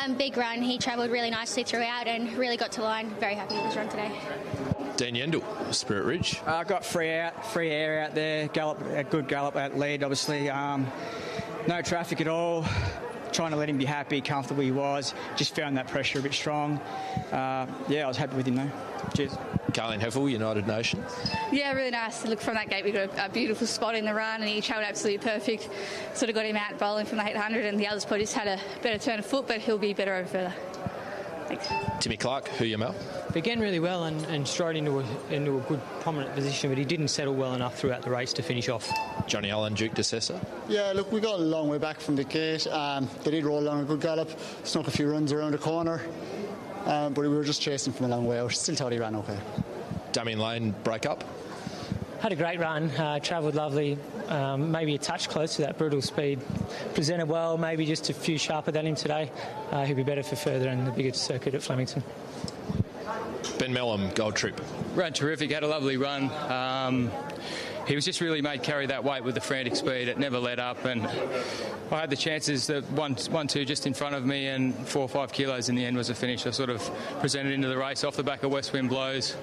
Um, 0.05 0.15
big 0.15 0.37
run. 0.37 0.61
He 0.61 0.79
travelled 0.79 1.11
really 1.11 1.31
nicely 1.31 1.65
throughout 1.65 2.07
and 2.07 2.33
really 2.35 2.57
got 2.57 2.73
to 2.73 2.83
line. 2.83 3.11
Very 3.21 3.35
happy 3.35 3.55
with 3.55 3.65
his 3.65 3.77
run 3.77 3.89
today. 3.89 4.13
Dan 4.97 5.15
Yendall, 5.15 5.75
Spirit 5.75 6.05
Ridge. 6.05 6.41
I 6.47 6.61
uh, 6.61 6.65
got 6.65 6.85
free 6.85 7.13
out, 7.13 7.45
free 7.47 7.71
air 7.71 8.05
out 8.05 8.15
there. 8.15 8.49
Gallop, 8.49 8.81
a 8.93 9.03
good 9.03 9.27
gallop 9.27 9.57
at 9.57 9.77
lead, 9.77 10.05
obviously. 10.05 10.49
Um, 10.49 10.87
no 11.67 11.83
traffic 11.83 12.21
at 12.21 12.29
all. 12.29 12.65
Trying 13.33 13.51
to 13.51 13.57
let 13.57 13.69
him 13.69 13.77
be 13.77 13.85
happy, 13.85 14.21
comfortable 14.21 14.63
he 14.63 14.71
was. 14.71 15.13
Just 15.35 15.57
found 15.57 15.77
that 15.77 15.89
pressure 15.89 16.21
a 16.21 16.23
bit 16.23 16.33
strong. 16.33 16.79
Uh, 17.33 17.67
yeah, 17.89 18.05
I 18.05 18.09
was 18.09 18.17
happy 18.17 18.37
with 18.37 18.47
him 18.47 18.55
though. 18.55 18.71
Cheers. 19.15 19.37
Carleen 19.73 20.01
Hefel, 20.01 20.31
United 20.31 20.69
Nations. 20.69 21.05
Yeah, 21.51 21.73
really 21.73 21.91
nice. 21.91 22.25
Look 22.25 22.41
from 22.41 22.55
that 22.55 22.71
gate, 22.71 22.85
we 22.85 22.93
got 22.93 23.09
a, 23.19 23.27
a, 23.27 23.29
beautiful 23.29 23.67
spot 23.67 23.97
in 23.97 24.05
the 24.05 24.15
run, 24.15 24.41
and 24.41 24.49
he 24.49 24.61
travelled 24.61 24.87
absolutely 24.87 25.19
perfect. 25.19 25.69
Sort 26.15 26.29
of 26.29 26.37
got 26.37 26.47
him 26.47 26.57
out 26.57 26.79
bowling 26.79 27.07
from 27.07 27.19
the 27.19 27.27
800, 27.27 27.65
and 27.65 27.81
the 27.81 27.89
others 27.89 28.05
probably 28.05 28.21
just 28.21 28.35
had 28.35 28.47
a 28.47 28.61
better 28.83 28.99
turn 28.99 29.19
of 29.19 29.27
foot, 29.27 29.49
but 29.49 29.61
he'll 29.61 29.77
be 29.77 29.93
better 29.93 30.15
over 30.15 30.29
further. 30.29 30.55
Thanks. 31.47 31.69
Timmy 32.01 32.17
Clark, 32.17 32.49
Hoo 32.49 32.65
Ya 32.65 32.77
Mal? 32.77 32.95
Began 33.33 33.61
really 33.61 33.81
well 33.81 34.05
and, 34.05 34.25
and 34.27 34.47
strode 34.47 34.77
into 34.77 35.01
a, 35.01 35.05
into 35.31 35.59
a 35.59 35.61
good 35.63 35.81
prominent 36.01 36.35
position, 36.35 36.71
but 36.71 36.79
he 36.79 36.85
didn't 36.85 37.09
settle 37.09 37.35
well 37.35 37.55
enough 37.55 37.79
throughout 37.79 38.03
the 38.03 38.11
race 38.11 38.33
to 38.35 38.43
finish 38.43 38.69
off. 38.69 38.91
Johnny 39.27 39.51
Allen, 39.51 39.75
Duke 39.75 39.95
de 39.95 40.03
Sessa. 40.03 40.45
Yeah, 40.69 40.93
look, 40.95 41.11
we 41.13 41.21
got 41.21 41.35
a 41.35 41.43
long 41.43 41.69
way 41.69 41.79
back 41.79 42.01
from 42.01 42.17
the 42.17 42.25
gate. 42.25 42.67
Um, 42.69 43.09
they 43.25 43.31
did 43.31 43.45
roll 43.45 43.61
along 43.61 43.81
a 43.81 43.85
good 43.85 44.01
gallop, 44.01 44.31
snuck 44.65 44.89
a 44.89 44.91
few 44.91 45.11
runs 45.11 45.33
around 45.33 45.53
the 45.53 45.59
corner, 45.59 46.01
um, 46.87 47.13
but 47.13 47.23
we 47.23 47.29
were 47.29 47.45
just 47.45 47.61
chasing 47.61 47.93
from 47.93 48.07
a 48.07 48.09
long 48.09 48.27
way 48.27 48.39
out. 48.39 48.53
Still 48.53 48.75
thought 48.75 48.93
he 48.93 48.99
ran 48.99 49.17
okay. 49.17 49.39
Damian 50.13 50.39
Lane, 50.39 50.75
break 50.85 51.07
up. 51.07 51.25
Had 52.25 52.33
a 52.33 52.37
great 52.37 52.59
run, 52.59 52.89
uh, 52.93 53.19
travelled 53.19 53.55
lovely, 53.55 53.99
um, 54.29 54.73
maybe 54.73 54.95
a 54.95 54.99
touch 54.99 55.29
close 55.29 55.57
to 55.57 55.63
that 55.63 55.77
brutal 55.77 56.01
speed. 56.01 56.41
Presented 56.95 57.29
well, 57.29 57.59
maybe 57.59 57.85
just 57.85 58.09
a 58.09 58.15
few 58.15 58.39
sharper 58.39 58.71
than 58.71 58.87
him 58.87 58.95
today. 58.95 59.31
Uh, 59.71 59.85
he'll 59.85 59.95
be 59.95 60.05
better 60.05 60.23
for 60.23 60.35
further 60.35 60.69
and 60.69 60.87
the 60.87 60.91
bigger 60.91 61.13
circuit 61.13 61.55
at 61.55 61.63
Flemington. 61.63 62.03
Ben 63.59 63.75
Melham, 63.75 64.15
Gold 64.15 64.37
Trip. 64.37 64.59
Ran 64.95 65.13
terrific, 65.13 65.51
had 65.51 65.65
a 65.65 65.67
lovely 65.67 65.99
run. 65.99 66.31
Um, 66.51 67.13
he 67.87 67.95
was 67.95 68.07
just 68.07 68.23
really 68.23 68.41
made 68.41 68.63
carry 68.63 68.87
that 68.87 69.05
weight 69.05 69.23
with 69.23 69.35
the 69.35 69.43
frantic 69.43 69.77
speed. 69.77 70.09
It 70.09 70.17
never 70.17 70.39
let 70.39 70.59
up, 70.59 70.83
and 70.87 71.07
I 71.91 72.01
had 72.01 72.09
the 72.09 72.17
chances 72.17 72.67
that 72.69 72.91
one, 72.93 73.17
one, 73.33 73.49
two 73.49 73.67
just 73.67 73.87
in 73.87 73.93
front 73.93 74.15
of 74.15 74.25
me, 74.25 74.47
and 74.47 74.75
four 74.89 75.03
or 75.03 75.11
five 75.11 75.31
kilos 75.31 75.69
in 75.69 75.75
the 75.75 75.85
end 75.85 75.95
was 75.95 76.09
a 76.09 76.15
finish. 76.15 76.47
I 76.47 76.53
sort 76.53 76.71
of 76.71 76.91
presented 77.21 77.53
into 77.53 77.69
the 77.69 77.77
race 77.77 78.03
off 78.03 78.17
the 78.17 78.25
back 78.25 78.45
of 78.45 78.51
West 78.51 78.73
Wind 78.73 78.89
Blows. 78.89 79.37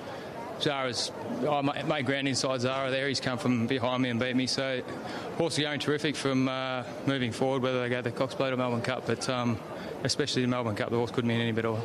Zara's, 0.61 1.11
I 1.47 1.61
made 1.61 2.05
ground 2.05 2.27
inside 2.27 2.61
Zara 2.61 2.91
there. 2.91 3.07
He's 3.07 3.19
come 3.19 3.37
from 3.37 3.67
behind 3.67 4.03
me 4.03 4.09
and 4.09 4.19
beat 4.19 4.35
me. 4.35 4.47
So, 4.47 4.81
horse 5.37 5.57
going 5.57 5.79
terrific 5.79 6.15
from 6.15 6.47
uh, 6.47 6.83
moving 7.05 7.31
forward, 7.31 7.61
whether 7.61 7.81
they 7.81 7.89
go 7.89 8.01
the 8.01 8.11
Cox 8.11 8.35
Plate 8.35 8.53
or 8.53 8.57
Melbourne 8.57 8.81
Cup, 8.81 9.05
but 9.05 9.27
um, 9.29 9.57
especially 10.03 10.41
the 10.41 10.47
Melbourne 10.47 10.75
Cup, 10.75 10.89
the 10.89 10.97
horse 10.97 11.11
couldn't 11.11 11.27
mean 11.27 11.41
any 11.41 11.51
better. 11.51 11.75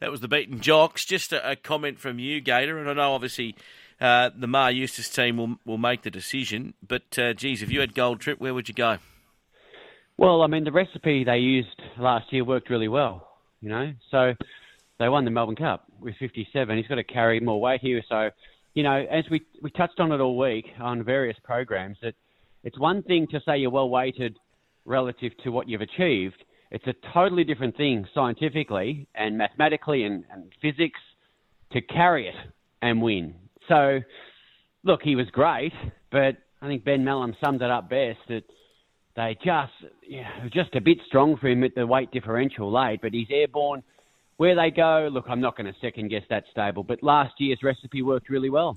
That 0.00 0.10
was 0.10 0.20
the 0.20 0.28
beaten 0.28 0.60
jocks. 0.60 1.04
Just 1.04 1.32
a, 1.32 1.52
a 1.52 1.56
comment 1.56 1.98
from 1.98 2.18
you, 2.18 2.40
Gator, 2.40 2.78
and 2.78 2.90
I 2.90 2.94
know 2.94 3.12
obviously 3.12 3.54
uh, 4.00 4.30
the 4.36 4.48
Maher 4.48 4.72
Eustace 4.72 5.08
team 5.08 5.36
will 5.36 5.56
will 5.64 5.78
make 5.78 6.02
the 6.02 6.10
decision. 6.10 6.74
But 6.86 7.18
uh, 7.18 7.34
geez, 7.34 7.62
if 7.62 7.70
you 7.70 7.80
had 7.80 7.94
Gold 7.94 8.20
Trip, 8.20 8.40
where 8.40 8.52
would 8.52 8.68
you 8.68 8.74
go? 8.74 8.98
Well, 10.18 10.42
I 10.42 10.46
mean, 10.46 10.64
the 10.64 10.72
recipe 10.72 11.24
they 11.24 11.38
used 11.38 11.80
last 11.98 12.32
year 12.32 12.44
worked 12.44 12.68
really 12.68 12.88
well. 12.88 13.28
You 13.60 13.68
know, 13.68 13.92
so 14.10 14.34
they 14.98 15.08
won 15.08 15.24
the 15.24 15.30
Melbourne 15.30 15.56
Cup 15.56 15.86
with 16.00 16.14
57. 16.18 16.76
He's 16.76 16.86
got 16.86 16.96
to 16.96 17.04
carry 17.04 17.40
more 17.40 17.60
weight 17.60 17.80
here. 17.80 18.02
So, 18.08 18.30
you 18.74 18.82
know, 18.82 19.04
as 19.10 19.24
we 19.30 19.42
we 19.62 19.70
touched 19.70 20.00
on 20.00 20.12
it 20.12 20.20
all 20.20 20.38
week 20.38 20.66
on 20.80 21.04
various 21.04 21.36
programs, 21.44 21.98
that 22.02 22.14
it's 22.64 22.78
one 22.78 23.02
thing 23.02 23.26
to 23.28 23.40
say 23.44 23.58
you're 23.58 23.70
well 23.70 23.88
weighted 23.88 24.38
relative 24.84 25.32
to 25.44 25.50
what 25.50 25.68
you've 25.68 25.80
achieved. 25.80 26.42
It's 26.70 26.86
a 26.86 26.94
totally 27.12 27.44
different 27.44 27.76
thing 27.76 28.06
scientifically 28.14 29.06
and 29.14 29.36
mathematically 29.36 30.04
and, 30.04 30.24
and 30.32 30.50
physics 30.62 31.00
to 31.72 31.80
carry 31.82 32.28
it 32.28 32.34
and 32.80 33.02
win. 33.02 33.34
So, 33.68 34.00
look, 34.82 35.02
he 35.02 35.16
was 35.16 35.26
great, 35.32 35.72
but 36.10 36.36
I 36.60 36.68
think 36.68 36.84
Ben 36.84 37.04
Melham 37.04 37.34
summed 37.44 37.62
it 37.62 37.70
up 37.70 37.90
best 37.90 38.18
that 38.28 38.44
they 39.16 39.36
just, 39.44 39.72
yeah, 40.06 40.28
just 40.52 40.74
a 40.74 40.80
bit 40.80 40.98
strong 41.06 41.36
for 41.36 41.48
him 41.48 41.62
at 41.64 41.74
the 41.74 41.86
weight 41.86 42.10
differential 42.10 42.72
late, 42.72 43.00
but 43.02 43.12
he's 43.12 43.26
airborne. 43.30 43.82
Where 44.42 44.56
they 44.56 44.72
go, 44.72 45.08
look, 45.12 45.26
I'm 45.28 45.40
not 45.40 45.56
going 45.56 45.72
to 45.72 45.78
second 45.78 46.08
guess 46.08 46.24
that 46.28 46.42
stable, 46.50 46.82
but 46.82 47.00
last 47.00 47.32
year's 47.38 47.62
recipe 47.62 48.02
worked 48.02 48.28
really 48.28 48.50
well. 48.50 48.76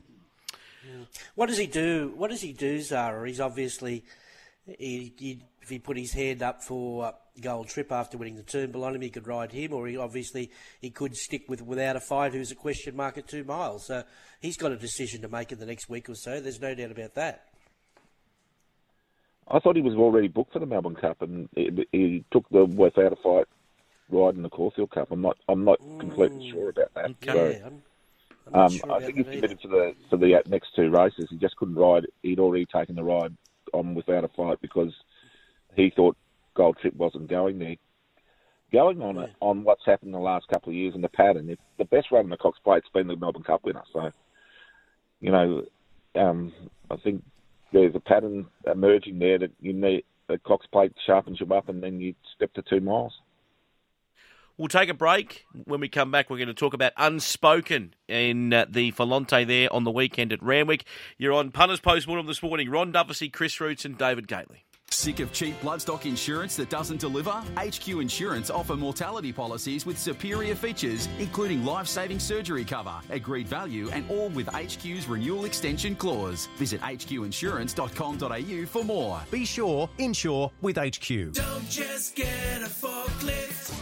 What 1.33 1.47
does 1.47 1.57
he 1.57 1.65
do? 1.65 2.13
What 2.15 2.29
does 2.29 2.41
he 2.41 2.53
do, 2.53 2.79
Zara? 2.81 3.27
He's 3.27 3.39
obviously, 3.39 4.03
he, 4.67 5.11
he, 5.17 5.41
if 5.63 5.69
he 5.69 5.79
put 5.79 5.97
his 5.97 6.13
hand 6.13 6.43
up 6.43 6.61
for 6.61 7.05
uh, 7.05 7.11
Gold 7.41 7.67
Trip 7.67 7.91
after 7.91 8.15
winning 8.15 8.35
the 8.35 8.43
Turnbull 8.43 8.83
on 8.83 8.93
him, 8.93 9.01
he 9.01 9.09
could 9.09 9.25
ride 9.25 9.51
him, 9.53 9.73
or 9.73 9.87
he 9.87 9.97
obviously 9.97 10.51
he 10.81 10.91
could 10.91 11.15
stick 11.15 11.45
with 11.49 11.63
without 11.63 11.95
a 11.95 11.99
fight, 11.99 12.33
who's 12.33 12.51
a 12.51 12.55
question 12.55 12.95
mark 12.95 13.17
at 13.17 13.27
two 13.27 13.43
miles. 13.43 13.87
So 13.87 14.03
he's 14.41 14.57
got 14.57 14.71
a 14.71 14.77
decision 14.77 15.23
to 15.23 15.29
make 15.29 15.51
in 15.51 15.57
the 15.57 15.65
next 15.65 15.89
week 15.89 16.07
or 16.09 16.15
so. 16.15 16.39
There's 16.39 16.61
no 16.61 16.75
doubt 16.75 16.91
about 16.91 17.15
that. 17.15 17.47
I 19.47 19.57
thought 19.57 19.75
he 19.75 19.81
was 19.81 19.95
already 19.95 20.27
booked 20.27 20.53
for 20.53 20.59
the 20.59 20.67
Melbourne 20.67 20.93
Cup, 20.93 21.23
and 21.23 21.49
he, 21.55 21.87
he 21.91 22.25
took 22.31 22.47
the 22.49 22.65
without 22.65 23.13
a 23.13 23.15
fight 23.15 23.47
ride 24.09 24.35
in 24.35 24.43
the 24.43 24.49
Caulfield 24.49 24.91
Cup. 24.91 25.11
I'm 25.11 25.21
not. 25.21 25.37
I'm 25.47 25.65
not 25.65 25.79
completely 25.99 26.43
sure 26.51 26.69
about 26.69 26.93
that. 26.95 27.05
Okay. 27.05 27.59
So, 27.61 27.65
I'm, 27.65 27.81
I'm 28.53 28.61
um, 28.61 28.71
sure 28.71 28.91
I 28.91 28.99
think 29.01 29.17
he's 29.17 29.27
committed 29.31 29.59
for 29.61 29.67
the 29.67 29.95
for 30.09 30.17
the 30.17 30.41
next 30.47 30.75
two 30.75 30.89
races. 30.89 31.27
He 31.29 31.37
just 31.37 31.55
couldn't 31.57 31.75
ride. 31.75 32.05
He'd 32.21 32.39
already 32.39 32.65
taken 32.65 32.95
the 32.95 33.03
ride 33.03 33.35
on 33.73 33.95
without 33.95 34.23
a 34.23 34.29
fight 34.29 34.61
because 34.61 34.93
he 35.75 35.91
thought 35.95 36.17
Gold 36.55 36.77
Trip 36.79 36.95
wasn't 36.95 37.29
going 37.29 37.59
there. 37.59 37.75
Going 38.71 39.01
on 39.01 39.17
it, 39.17 39.31
on 39.41 39.63
what's 39.63 39.85
happened 39.85 40.09
in 40.09 40.13
the 40.13 40.19
last 40.19 40.47
couple 40.47 40.69
of 40.69 40.75
years 40.75 40.95
in 40.95 41.01
the 41.01 41.09
pattern, 41.09 41.49
if 41.49 41.59
the 41.77 41.85
best 41.85 42.11
run 42.11 42.25
in 42.25 42.29
the 42.29 42.37
Cox 42.37 42.59
Plate's 42.63 42.89
been 42.93 43.07
the 43.07 43.15
Melbourne 43.15 43.43
Cup 43.43 43.63
winner. 43.63 43.83
So, 43.93 44.11
you 45.21 45.31
know, 45.31 45.63
um, 46.15 46.51
I 46.89 46.97
think 46.97 47.23
there's 47.71 47.95
a 47.95 47.99
pattern 47.99 48.47
emerging 48.65 49.19
there 49.19 49.37
that 49.39 49.51
you 49.61 49.71
need 49.71 50.03
the 50.27 50.39
Cox 50.39 50.65
Plate 50.67 50.93
sharpens 51.05 51.39
you 51.39 51.47
up, 51.53 51.69
and 51.69 51.81
then 51.81 51.99
you 51.99 52.15
step 52.35 52.53
to 52.53 52.63
two 52.63 52.79
miles. 52.79 53.13
We'll 54.57 54.69
take 54.69 54.89
a 54.89 54.93
break. 54.93 55.45
When 55.65 55.81
we 55.81 55.89
come 55.89 56.11
back, 56.11 56.29
we're 56.29 56.37
going 56.37 56.47
to 56.47 56.53
talk 56.53 56.73
about 56.73 56.93
Unspoken 56.97 57.93
in 58.07 58.53
uh, 58.53 58.65
the 58.69 58.93
Volante 58.93 59.45
there 59.45 59.71
on 59.73 59.83
the 59.83 59.91
weekend 59.91 60.31
at 60.31 60.41
Randwick. 60.41 60.85
You're 61.17 61.33
on 61.33 61.51
Punters 61.51 61.81
Postmortem 61.81 62.25
this 62.25 62.41
morning. 62.41 62.69
Ron 62.69 62.93
Dufficy, 62.93 63.29
Chris 63.29 63.59
Roots, 63.59 63.83
and 63.83 63.97
David 63.97 64.27
Gately. 64.27 64.63
Sick 64.91 65.19
of 65.19 65.33
cheap 65.33 65.59
bloodstock 65.61 66.05
insurance 66.05 66.55
that 66.55 66.69
doesn't 66.69 66.99
deliver? 67.01 67.43
HQ 67.57 67.87
Insurance 67.87 68.49
offer 68.49 68.75
mortality 68.75 69.33
policies 69.33 69.85
with 69.85 69.97
superior 69.97 70.55
features, 70.55 71.09
including 71.19 71.65
life 71.65 71.87
saving 71.87 72.19
surgery 72.19 72.63
cover, 72.63 72.93
agreed 73.09 73.47
value, 73.47 73.89
and 73.89 74.09
all 74.09 74.29
with 74.29 74.47
HQ's 74.47 75.07
renewal 75.07 75.45
extension 75.45 75.95
clause. 75.95 76.47
Visit 76.57 76.79
hqinsurance.com.au 76.81 78.65
for 78.67 78.85
more. 78.85 79.21
Be 79.31 79.43
sure, 79.43 79.89
insure 79.97 80.51
with 80.61 80.77
HQ. 80.77 81.33
Don't 81.33 81.69
just 81.69 82.15
get 82.15 82.61
a 82.61 82.69
forklift, 82.69 83.73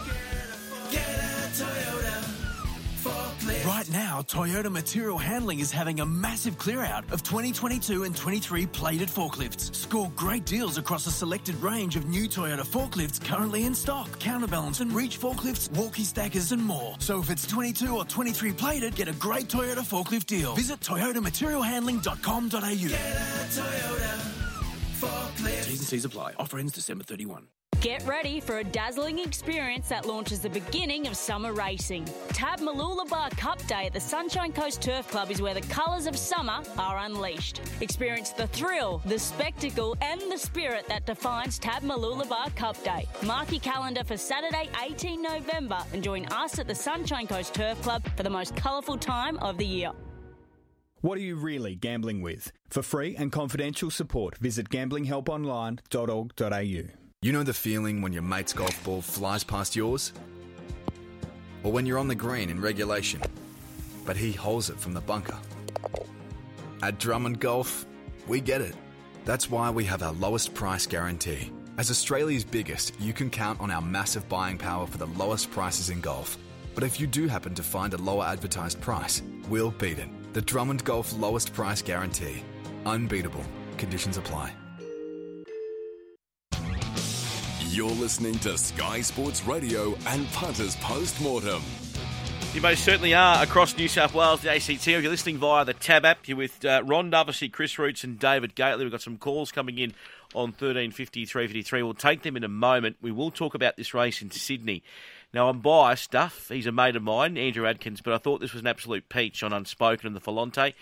Right 3.64 3.90
now, 3.90 4.20
Toyota 4.22 4.70
Material 4.70 5.18
Handling 5.18 5.58
is 5.60 5.70
having 5.70 6.00
a 6.00 6.06
massive 6.06 6.56
clear 6.58 6.82
out 6.82 7.04
of 7.12 7.22
2022 7.22 8.04
and 8.04 8.16
23 8.16 8.66
plated 8.66 9.08
forklifts. 9.08 9.74
Score 9.74 10.10
great 10.16 10.46
deals 10.46 10.78
across 10.78 11.06
a 11.06 11.10
selected 11.10 11.54
range 11.56 11.96
of 11.96 12.06
new 12.06 12.28
Toyota 12.28 12.60
forklifts 12.60 13.22
currently 13.22 13.64
in 13.64 13.74
stock, 13.74 14.18
counterbalance 14.18 14.80
and 14.80 14.90
reach 14.92 15.20
forklifts, 15.20 15.70
walkie 15.72 16.04
stackers, 16.04 16.52
and 16.52 16.64
more. 16.64 16.94
So 16.98 17.20
if 17.20 17.30
it's 17.30 17.46
22 17.46 17.96
or 17.96 18.04
23 18.04 18.52
plated, 18.52 18.96
get 18.96 19.08
a 19.08 19.14
great 19.14 19.48
Toyota 19.48 19.80
forklift 19.80 20.26
deal. 20.26 20.54
Visit 20.54 20.80
toyotamaterialhandling.com.au. 20.80 22.88
Get 22.88 23.00
a 23.00 23.60
Toyota 23.60 24.43
forklift. 24.94 25.66
T's 25.66 25.78
and 25.78 25.88
C's 25.88 26.04
apply. 26.04 26.34
Offer 26.38 26.58
ends 26.58 26.72
December 26.72 27.04
31. 27.04 27.48
Get 27.84 28.06
ready 28.06 28.40
for 28.40 28.60
a 28.60 28.64
dazzling 28.64 29.18
experience 29.18 29.90
that 29.90 30.06
launches 30.06 30.40
the 30.40 30.48
beginning 30.48 31.06
of 31.06 31.14
summer 31.16 31.52
racing. 31.52 32.06
Tab 32.28 32.60
Mooloolaba 32.60 33.36
Cup 33.36 33.62
Day 33.66 33.86
at 33.86 33.92
the 33.92 34.00
Sunshine 34.00 34.52
Coast 34.52 34.80
Turf 34.80 35.06
Club 35.08 35.30
is 35.30 35.42
where 35.42 35.52
the 35.52 35.60
colours 35.62 36.06
of 36.06 36.16
summer 36.16 36.62
are 36.78 36.98
unleashed. 37.00 37.60
Experience 37.82 38.30
the 38.30 38.46
thrill, 38.46 39.02
the 39.04 39.18
spectacle, 39.18 39.98
and 40.00 40.20
the 40.32 40.38
spirit 40.38 40.86
that 40.88 41.04
defines 41.04 41.58
Tab 41.58 41.82
Mooloolaba 41.82 42.56
Cup 42.56 42.82
Day. 42.84 43.06
Mark 43.22 43.50
your 43.50 43.60
calendar 43.60 44.02
for 44.02 44.16
Saturday, 44.16 44.70
18 44.82 45.20
November, 45.20 45.78
and 45.92 46.02
join 46.02 46.24
us 46.26 46.58
at 46.58 46.66
the 46.66 46.74
Sunshine 46.74 47.26
Coast 47.26 47.52
Turf 47.52 47.82
Club 47.82 48.02
for 48.16 48.22
the 48.22 48.30
most 48.30 48.56
colourful 48.56 48.96
time 48.96 49.36
of 49.38 49.58
the 49.58 49.66
year. 49.66 49.90
What 51.04 51.18
are 51.18 51.20
you 51.20 51.36
really 51.36 51.74
gambling 51.74 52.22
with? 52.22 52.50
For 52.70 52.82
free 52.82 53.14
and 53.14 53.30
confidential 53.30 53.90
support, 53.90 54.38
visit 54.38 54.70
gamblinghelponline.org.au. 54.70 56.82
You 57.20 57.30
know 57.30 57.42
the 57.42 57.52
feeling 57.52 58.00
when 58.00 58.14
your 58.14 58.22
mate's 58.22 58.54
golf 58.54 58.82
ball 58.84 59.02
flies 59.02 59.44
past 59.44 59.76
yours? 59.76 60.14
Or 61.62 61.72
when 61.72 61.84
you're 61.84 61.98
on 61.98 62.08
the 62.08 62.14
green 62.14 62.48
in 62.48 62.58
regulation, 62.58 63.20
but 64.06 64.16
he 64.16 64.32
holds 64.32 64.70
it 64.70 64.80
from 64.80 64.94
the 64.94 65.02
bunker? 65.02 65.36
At 66.82 66.98
Drummond 66.98 67.38
Golf, 67.38 67.84
we 68.26 68.40
get 68.40 68.62
it. 68.62 68.74
That's 69.26 69.50
why 69.50 69.68
we 69.68 69.84
have 69.84 70.02
our 70.02 70.14
lowest 70.14 70.54
price 70.54 70.86
guarantee. 70.86 71.52
As 71.76 71.90
Australia's 71.90 72.44
biggest, 72.44 72.98
you 72.98 73.12
can 73.12 73.28
count 73.28 73.60
on 73.60 73.70
our 73.70 73.82
massive 73.82 74.26
buying 74.30 74.56
power 74.56 74.86
for 74.86 74.96
the 74.96 75.08
lowest 75.08 75.50
prices 75.50 75.90
in 75.90 76.00
golf. 76.00 76.38
But 76.74 76.82
if 76.82 76.98
you 76.98 77.06
do 77.06 77.28
happen 77.28 77.54
to 77.56 77.62
find 77.62 77.92
a 77.92 77.98
lower 77.98 78.24
advertised 78.24 78.80
price, 78.80 79.20
we'll 79.50 79.70
beat 79.70 79.98
it. 79.98 80.08
The 80.34 80.42
Drummond 80.42 80.82
Golf 80.84 81.16
lowest 81.16 81.54
price 81.54 81.80
guarantee. 81.80 82.42
Unbeatable. 82.86 83.44
Conditions 83.76 84.16
apply. 84.16 84.52
You're 87.68 87.88
listening 87.90 88.40
to 88.40 88.58
Sky 88.58 89.00
Sports 89.02 89.44
Radio 89.46 89.94
and 90.08 90.26
Punters 90.32 90.74
Postmortem. 90.76 91.62
You 92.52 92.60
most 92.60 92.84
certainly 92.84 93.14
are 93.14 93.44
across 93.44 93.76
New 93.76 93.86
South 93.86 94.12
Wales, 94.12 94.40
the 94.40 94.50
ACT. 94.52 94.68
If 94.68 94.86
you're 94.86 95.02
listening 95.02 95.38
via 95.38 95.64
the 95.64 95.72
Tab 95.72 96.04
app, 96.04 96.26
you're 96.26 96.36
with 96.36 96.64
uh, 96.64 96.82
Ron 96.84 97.10
Dufficy, 97.10 97.48
Chris 97.48 97.78
Roots, 97.78 98.02
and 98.02 98.18
David 98.18 98.56
Gately. 98.56 98.84
We've 98.84 98.92
got 98.92 99.02
some 99.02 99.18
calls 99.18 99.52
coming 99.52 99.78
in 99.78 99.94
on 100.34 100.48
1350 100.48 101.26
353. 101.26 101.82
We'll 101.84 101.94
take 101.94 102.22
them 102.22 102.36
in 102.36 102.42
a 102.42 102.48
moment. 102.48 102.96
We 103.00 103.12
will 103.12 103.30
talk 103.30 103.54
about 103.54 103.76
this 103.76 103.94
race 103.94 104.20
in 104.20 104.32
Sydney. 104.32 104.82
Now, 105.34 105.48
I'm 105.48 105.58
biased, 105.58 106.12
Duff. 106.12 106.48
He's 106.48 106.68
a 106.68 106.70
mate 106.70 106.94
of 106.94 107.02
mine, 107.02 107.36
Andrew 107.36 107.66
Adkins, 107.66 108.00
but 108.00 108.14
I 108.14 108.18
thought 108.18 108.40
this 108.40 108.52
was 108.52 108.62
an 108.62 108.68
absolute 108.68 109.08
peach 109.08 109.42
on 109.42 109.52
Unspoken 109.52 110.06
and 110.06 110.14
the 110.14 110.20
Volante. 110.20 110.74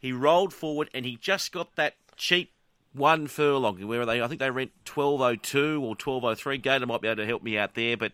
He 0.00 0.12
rolled 0.12 0.54
forward 0.54 0.88
and 0.94 1.04
he 1.04 1.16
just 1.16 1.52
got 1.52 1.76
that 1.76 1.96
cheap 2.16 2.52
one 2.94 3.26
furlong. 3.26 3.86
Where 3.86 4.00
are 4.00 4.06
they? 4.06 4.22
I 4.22 4.28
think 4.28 4.40
they 4.40 4.50
rent 4.50 4.72
1202 4.90 5.74
or 5.74 5.90
1203. 5.90 6.56
Gator 6.56 6.86
might 6.86 7.02
be 7.02 7.08
able 7.08 7.22
to 7.22 7.26
help 7.26 7.42
me 7.42 7.58
out 7.58 7.74
there, 7.74 7.98
but 7.98 8.12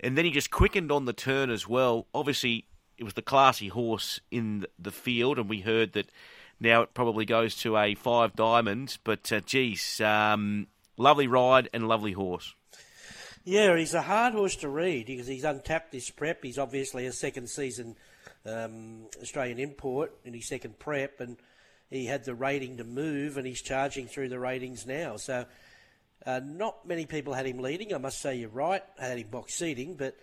and 0.00 0.16
then 0.16 0.24
he 0.24 0.30
just 0.30 0.50
quickened 0.50 0.90
on 0.90 1.04
the 1.04 1.12
turn 1.12 1.50
as 1.50 1.68
well. 1.68 2.06
Obviously, 2.14 2.64
it 2.96 3.04
was 3.04 3.12
the 3.12 3.20
classy 3.20 3.68
horse 3.68 4.20
in 4.30 4.64
the 4.78 4.90
field, 4.90 5.38
and 5.38 5.50
we 5.50 5.60
heard 5.60 5.92
that 5.92 6.10
now 6.58 6.80
it 6.80 6.94
probably 6.94 7.26
goes 7.26 7.54
to 7.56 7.76
a 7.76 7.94
five 7.94 8.34
diamonds. 8.34 8.98
But 9.04 9.30
uh, 9.30 9.40
geez, 9.40 10.00
um, 10.00 10.68
lovely 10.96 11.26
ride 11.26 11.68
and 11.74 11.86
lovely 11.86 12.12
horse. 12.12 12.54
Yeah, 13.50 13.76
he's 13.76 13.94
a 13.94 14.02
hard 14.02 14.34
horse 14.34 14.54
to 14.58 14.68
read 14.68 15.06
because 15.06 15.26
he's 15.26 15.42
untapped 15.42 15.90
this 15.90 16.08
prep. 16.08 16.44
He's 16.44 16.56
obviously 16.56 17.06
a 17.06 17.12
second 17.12 17.48
season 17.48 17.96
um, 18.46 19.06
Australian 19.20 19.58
import 19.58 20.12
in 20.24 20.34
his 20.34 20.46
second 20.46 20.78
prep, 20.78 21.18
and 21.18 21.36
he 21.90 22.06
had 22.06 22.24
the 22.24 22.32
rating 22.32 22.76
to 22.76 22.84
move, 22.84 23.36
and 23.36 23.44
he's 23.44 23.60
charging 23.60 24.06
through 24.06 24.28
the 24.28 24.38
ratings 24.38 24.86
now. 24.86 25.16
So, 25.16 25.46
uh, 26.24 26.40
not 26.44 26.86
many 26.86 27.06
people 27.06 27.34
had 27.34 27.44
him 27.44 27.58
leading. 27.58 27.92
I 27.92 27.98
must 27.98 28.22
say, 28.22 28.36
you're 28.36 28.50
right. 28.50 28.84
I 29.02 29.06
had 29.06 29.18
him 29.18 29.26
box 29.26 29.54
seating, 29.54 29.96
but 29.96 30.16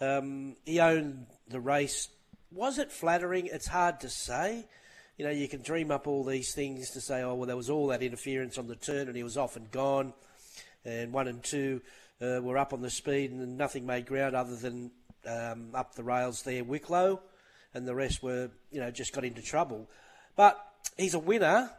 um, 0.00 0.54
he 0.64 0.78
owned 0.78 1.26
the 1.48 1.58
race. 1.58 2.08
Was 2.52 2.78
it 2.78 2.92
flattering? 2.92 3.46
It's 3.46 3.66
hard 3.66 3.98
to 4.02 4.08
say. 4.08 4.64
You 5.18 5.24
know, 5.24 5.32
you 5.32 5.48
can 5.48 5.62
dream 5.62 5.90
up 5.90 6.06
all 6.06 6.22
these 6.22 6.54
things 6.54 6.90
to 6.90 7.00
say, 7.00 7.22
oh, 7.22 7.34
well, 7.34 7.48
there 7.48 7.56
was 7.56 7.68
all 7.68 7.88
that 7.88 8.04
interference 8.04 8.58
on 8.58 8.68
the 8.68 8.76
turn, 8.76 9.08
and 9.08 9.16
he 9.16 9.24
was 9.24 9.36
off 9.36 9.56
and 9.56 9.68
gone, 9.72 10.12
and 10.84 11.12
one 11.12 11.26
and 11.26 11.42
two 11.42 11.80
uh, 12.20 12.40
were 12.42 12.58
up 12.58 12.72
on 12.72 12.82
the 12.82 12.90
speed, 12.90 13.30
and 13.30 13.56
nothing 13.56 13.86
made 13.86 14.06
ground 14.06 14.34
other 14.34 14.56
than 14.56 14.90
um, 15.26 15.70
up 15.74 15.94
the 15.94 16.02
rails 16.02 16.42
there, 16.42 16.64
Wicklow, 16.64 17.20
and 17.74 17.86
the 17.86 17.94
rest 17.94 18.22
were, 18.22 18.50
you 18.70 18.80
know, 18.80 18.90
just 18.90 19.12
got 19.12 19.24
into 19.24 19.42
trouble. 19.42 19.88
But 20.36 20.58
he's 20.96 21.14
a 21.14 21.18
winner, 21.18 21.70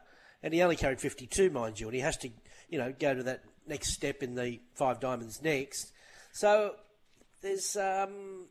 and 0.44 0.54
he 0.54 0.62
only 0.62 0.76
carried 0.76 1.00
52, 1.00 1.50
mind 1.50 1.80
you, 1.80 1.88
and 1.88 1.96
he 1.96 2.02
has 2.02 2.18
to, 2.18 2.30
you 2.70 2.78
know, 2.78 2.94
go 2.98 3.14
to 3.14 3.24
that 3.24 3.44
next 3.68 3.94
step 3.94 4.24
in 4.24 4.36
the 4.36 4.60
five 4.76 5.00
diamonds 5.00 5.42
next. 5.42 5.92
So 6.32 6.76
there's, 7.42 7.76
um, 7.76 8.46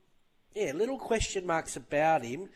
yeah, 0.55 0.73
little 0.75 0.99
question 0.99 1.47
marks 1.47 1.77
about 1.77 2.25
him 2.25 2.49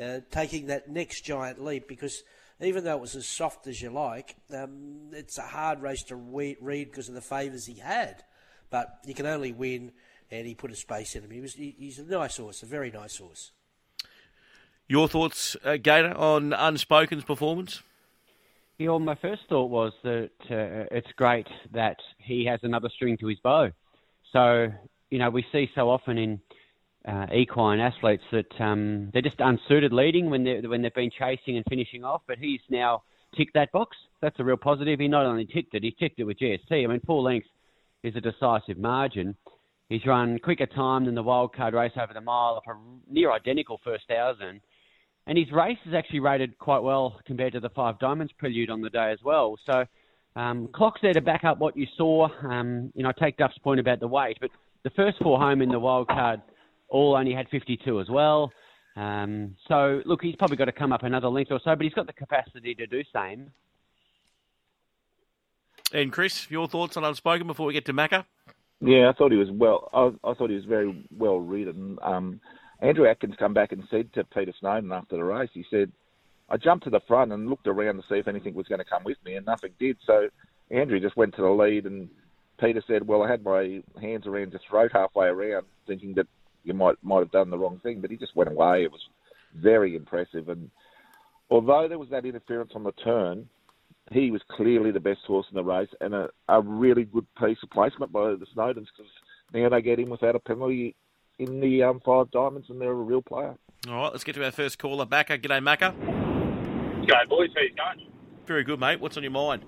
uh, 0.00 0.20
taking 0.30 0.66
that 0.66 0.88
next 0.88 1.22
giant 1.22 1.62
leap 1.62 1.86
because 1.88 2.22
even 2.60 2.84
though 2.84 2.96
it 2.96 3.00
was 3.00 3.16
as 3.16 3.26
soft 3.26 3.66
as 3.66 3.80
you 3.80 3.90
like, 3.90 4.36
um, 4.54 5.10
it's 5.12 5.38
a 5.38 5.42
hard 5.42 5.82
race 5.82 6.02
to 6.04 6.16
re- 6.16 6.56
read 6.60 6.90
because 6.90 7.08
of 7.08 7.14
the 7.14 7.20
favours 7.20 7.66
he 7.66 7.74
had. 7.74 8.22
But 8.72 9.00
you 9.06 9.12
can 9.12 9.26
only 9.26 9.52
win, 9.52 9.92
and 10.30 10.46
he 10.46 10.54
put 10.54 10.72
a 10.72 10.74
space 10.74 11.14
in 11.14 11.22
him. 11.22 11.30
He 11.30 11.42
was, 11.42 11.52
he, 11.54 11.76
he's 11.78 11.98
a 11.98 12.04
nice 12.04 12.38
horse, 12.38 12.62
a 12.62 12.66
very 12.66 12.90
nice 12.90 13.18
horse. 13.18 13.52
Your 14.88 15.08
thoughts, 15.08 15.56
uh, 15.62 15.76
Gator, 15.76 16.16
on 16.16 16.50
Unspoken's 16.50 17.24
performance? 17.24 17.82
Yeah, 18.78 18.88
well, 18.88 18.98
my 18.98 19.14
first 19.14 19.42
thought 19.50 19.70
was 19.70 19.92
that 20.04 20.30
uh, 20.50 20.88
it's 20.90 21.12
great 21.16 21.46
that 21.72 21.98
he 22.16 22.46
has 22.46 22.60
another 22.62 22.88
string 22.88 23.18
to 23.18 23.26
his 23.26 23.38
bow. 23.40 23.70
So, 24.32 24.72
you 25.10 25.18
know, 25.18 25.28
we 25.28 25.44
see 25.52 25.70
so 25.74 25.90
often 25.90 26.16
in 26.16 26.40
uh, 27.06 27.26
equine 27.34 27.78
athletes 27.78 28.24
that 28.32 28.58
um, 28.58 29.10
they're 29.12 29.20
just 29.20 29.38
unsuited 29.38 29.92
leading 29.92 30.30
when 30.30 30.44
they 30.44 30.60
when 30.60 30.80
they've 30.80 30.94
been 30.94 31.10
chasing 31.10 31.56
and 31.56 31.64
finishing 31.68 32.04
off. 32.04 32.22
But 32.26 32.38
he's 32.38 32.60
now 32.70 33.02
ticked 33.36 33.52
that 33.54 33.70
box. 33.70 33.98
That's 34.22 34.40
a 34.40 34.44
real 34.44 34.56
positive. 34.56 34.98
He 34.98 35.08
not 35.08 35.26
only 35.26 35.44
ticked 35.44 35.74
it, 35.74 35.82
he 35.82 35.90
ticked 35.90 36.18
it 36.18 36.24
with 36.24 36.38
GST. 36.38 36.70
I 36.70 36.86
mean, 36.86 37.00
full 37.00 37.22
length 37.22 37.48
is 38.02 38.16
a 38.16 38.20
decisive 38.20 38.78
margin. 38.78 39.36
He's 39.88 40.06
run 40.06 40.38
quicker 40.38 40.66
time 40.66 41.04
than 41.04 41.14
the 41.14 41.22
wildcard 41.22 41.72
race 41.72 41.92
over 42.02 42.14
the 42.14 42.20
mile 42.20 42.62
a 42.66 43.12
near 43.12 43.32
identical 43.32 43.78
first 43.84 44.04
thousand. 44.08 44.60
And 45.26 45.38
his 45.38 45.52
race 45.52 45.78
is 45.86 45.94
actually 45.94 46.20
rated 46.20 46.58
quite 46.58 46.80
well 46.80 47.20
compared 47.26 47.52
to 47.52 47.60
the 47.60 47.68
Five 47.68 47.98
Diamonds 47.98 48.32
prelude 48.38 48.70
on 48.70 48.80
the 48.80 48.90
day 48.90 49.12
as 49.12 49.18
well. 49.24 49.56
So, 49.66 49.84
um, 50.34 50.68
clock's 50.74 51.00
there 51.02 51.12
to 51.12 51.20
back 51.20 51.44
up 51.44 51.58
what 51.58 51.76
you 51.76 51.86
saw. 51.96 52.28
Um, 52.42 52.90
you 52.94 53.02
know, 53.02 53.10
I 53.10 53.24
take 53.24 53.36
Duff's 53.36 53.58
point 53.58 53.78
about 53.78 54.00
the 54.00 54.08
weight, 54.08 54.38
but 54.40 54.50
the 54.82 54.90
first 54.90 55.18
four 55.22 55.38
home 55.38 55.62
in 55.62 55.68
the 55.68 55.78
wild 55.78 56.08
card 56.08 56.40
all 56.88 57.14
only 57.14 57.34
had 57.34 57.48
52 57.50 58.00
as 58.00 58.08
well. 58.08 58.50
Um, 58.96 59.56
so, 59.68 60.00
look, 60.04 60.22
he's 60.22 60.36
probably 60.36 60.56
got 60.56 60.64
to 60.66 60.72
come 60.72 60.92
up 60.92 61.02
another 61.02 61.28
length 61.28 61.52
or 61.52 61.60
so, 61.62 61.76
but 61.76 61.82
he's 61.82 61.94
got 61.94 62.06
the 62.06 62.12
capacity 62.12 62.74
to 62.74 62.86
do 62.86 63.02
same. 63.14 63.50
And 65.92 66.12
Chris, 66.12 66.50
your 66.50 66.68
thoughts 66.68 66.96
on 66.96 67.04
Unspoken 67.04 67.46
before 67.46 67.66
we 67.66 67.72
get 67.72 67.84
to 67.86 67.92
Macca? 67.92 68.24
Yeah, 68.80 69.08
I 69.08 69.12
thought 69.12 69.30
he 69.30 69.38
was 69.38 69.50
well. 69.50 69.88
I, 69.92 70.28
I 70.28 70.34
thought 70.34 70.50
he 70.50 70.56
was 70.56 70.64
very 70.64 71.06
well 71.16 71.38
ridden. 71.38 71.98
Um, 72.02 72.40
Andrew 72.80 73.06
Adkins 73.06 73.36
come 73.38 73.54
back 73.54 73.72
and 73.72 73.84
said 73.90 74.12
to 74.14 74.24
Peter 74.24 74.52
Snowden 74.58 74.90
after 74.90 75.16
the 75.16 75.24
race, 75.24 75.50
he 75.52 75.64
said, 75.70 75.92
I 76.48 76.56
jumped 76.56 76.84
to 76.84 76.90
the 76.90 77.00
front 77.06 77.32
and 77.32 77.48
looked 77.48 77.66
around 77.66 77.96
to 77.96 78.02
see 78.08 78.16
if 78.16 78.26
anything 78.26 78.54
was 78.54 78.66
going 78.66 78.80
to 78.80 78.84
come 78.84 79.04
with 79.04 79.18
me, 79.24 79.36
and 79.36 79.46
nothing 79.46 79.70
did. 79.78 79.96
So 80.04 80.28
Andrew 80.70 80.98
just 81.00 81.16
went 81.16 81.34
to 81.36 81.42
the 81.42 81.48
lead, 81.48 81.86
and 81.86 82.08
Peter 82.60 82.82
said, 82.86 83.06
"Well, 83.06 83.22
I 83.22 83.30
had 83.30 83.44
my 83.44 83.82
hands 84.00 84.26
around 84.26 84.52
his 84.52 84.60
throat 84.68 84.90
halfway 84.92 85.28
around, 85.28 85.66
thinking 85.86 86.14
that 86.14 86.26
you 86.64 86.74
might 86.74 86.96
might 87.02 87.20
have 87.20 87.30
done 87.30 87.50
the 87.50 87.58
wrong 87.58 87.80
thing, 87.82 88.00
but 88.00 88.10
he 88.10 88.16
just 88.16 88.36
went 88.36 88.50
away. 88.50 88.82
It 88.82 88.92
was 88.92 89.00
very 89.54 89.96
impressive, 89.96 90.48
and 90.48 90.70
although 91.50 91.86
there 91.88 91.98
was 91.98 92.10
that 92.10 92.26
interference 92.26 92.72
on 92.74 92.84
the 92.84 92.92
turn, 92.92 93.48
he 94.12 94.30
was 94.30 94.40
clearly 94.50 94.90
the 94.90 95.00
best 95.00 95.20
horse 95.26 95.46
in 95.50 95.56
the 95.56 95.64
race 95.64 95.88
and 96.00 96.14
a, 96.14 96.28
a 96.48 96.60
really 96.60 97.04
good 97.04 97.26
piece 97.38 97.58
of 97.62 97.70
placement 97.70 98.12
by 98.12 98.30
the 98.30 98.46
Snowdens 98.56 98.86
because 98.96 99.10
now 99.52 99.68
they 99.68 99.82
get 99.82 99.98
him 99.98 100.10
without 100.10 100.36
a 100.36 100.40
penalty 100.40 100.94
in 101.38 101.60
the 101.60 101.82
um, 101.82 102.00
Five 102.04 102.30
Diamonds 102.30 102.68
and 102.70 102.80
they're 102.80 102.90
a 102.90 102.94
real 102.94 103.22
player. 103.22 103.54
All 103.88 103.94
right, 103.94 104.12
let's 104.12 104.24
get 104.24 104.34
to 104.36 104.44
our 104.44 104.50
first 104.50 104.78
caller, 104.78 105.06
Macca. 105.06 105.40
G'day, 105.40 105.60
Macca. 105.60 105.94
G'day, 107.02 107.28
boys. 107.28 107.50
How 107.54 107.62
you 107.62 107.74
going? 107.74 108.08
Very 108.46 108.64
good, 108.64 108.78
mate. 108.78 109.00
What's 109.00 109.16
on 109.16 109.22
your 109.22 109.32
mind? 109.32 109.64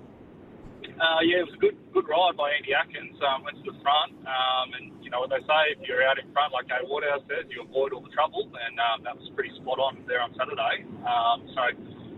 Uh, 0.95 1.19
yeah, 1.27 1.43
it 1.43 1.47
was 1.47 1.55
a 1.55 1.59
good 1.59 1.75
good 1.91 2.07
ride 2.07 2.39
by 2.39 2.51
Andy 2.55 2.71
Adkins. 2.71 3.19
Um, 3.19 3.43
went 3.43 3.59
to 3.59 3.67
the 3.67 3.75
front, 3.83 4.15
um, 4.23 4.67
and 4.79 4.95
you 5.03 5.11
know 5.11 5.19
what 5.19 5.27
they 5.27 5.43
say: 5.43 5.75
if 5.75 5.83
you're 5.83 6.03
out 6.07 6.15
in 6.15 6.31
front, 6.31 6.55
like 6.55 6.71
Gay 6.71 6.79
Waterhouse 6.87 7.23
says, 7.27 7.43
you 7.51 7.63
avoid 7.63 7.91
all 7.91 7.99
the 7.99 8.13
trouble, 8.15 8.47
and 8.47 8.79
um, 8.79 9.03
that 9.03 9.15
was 9.15 9.27
pretty 9.35 9.51
spot 9.59 9.79
on 9.79 9.99
there 10.07 10.23
on 10.23 10.31
Saturday. 10.39 10.87
Um, 11.03 11.43
so, 11.51 11.63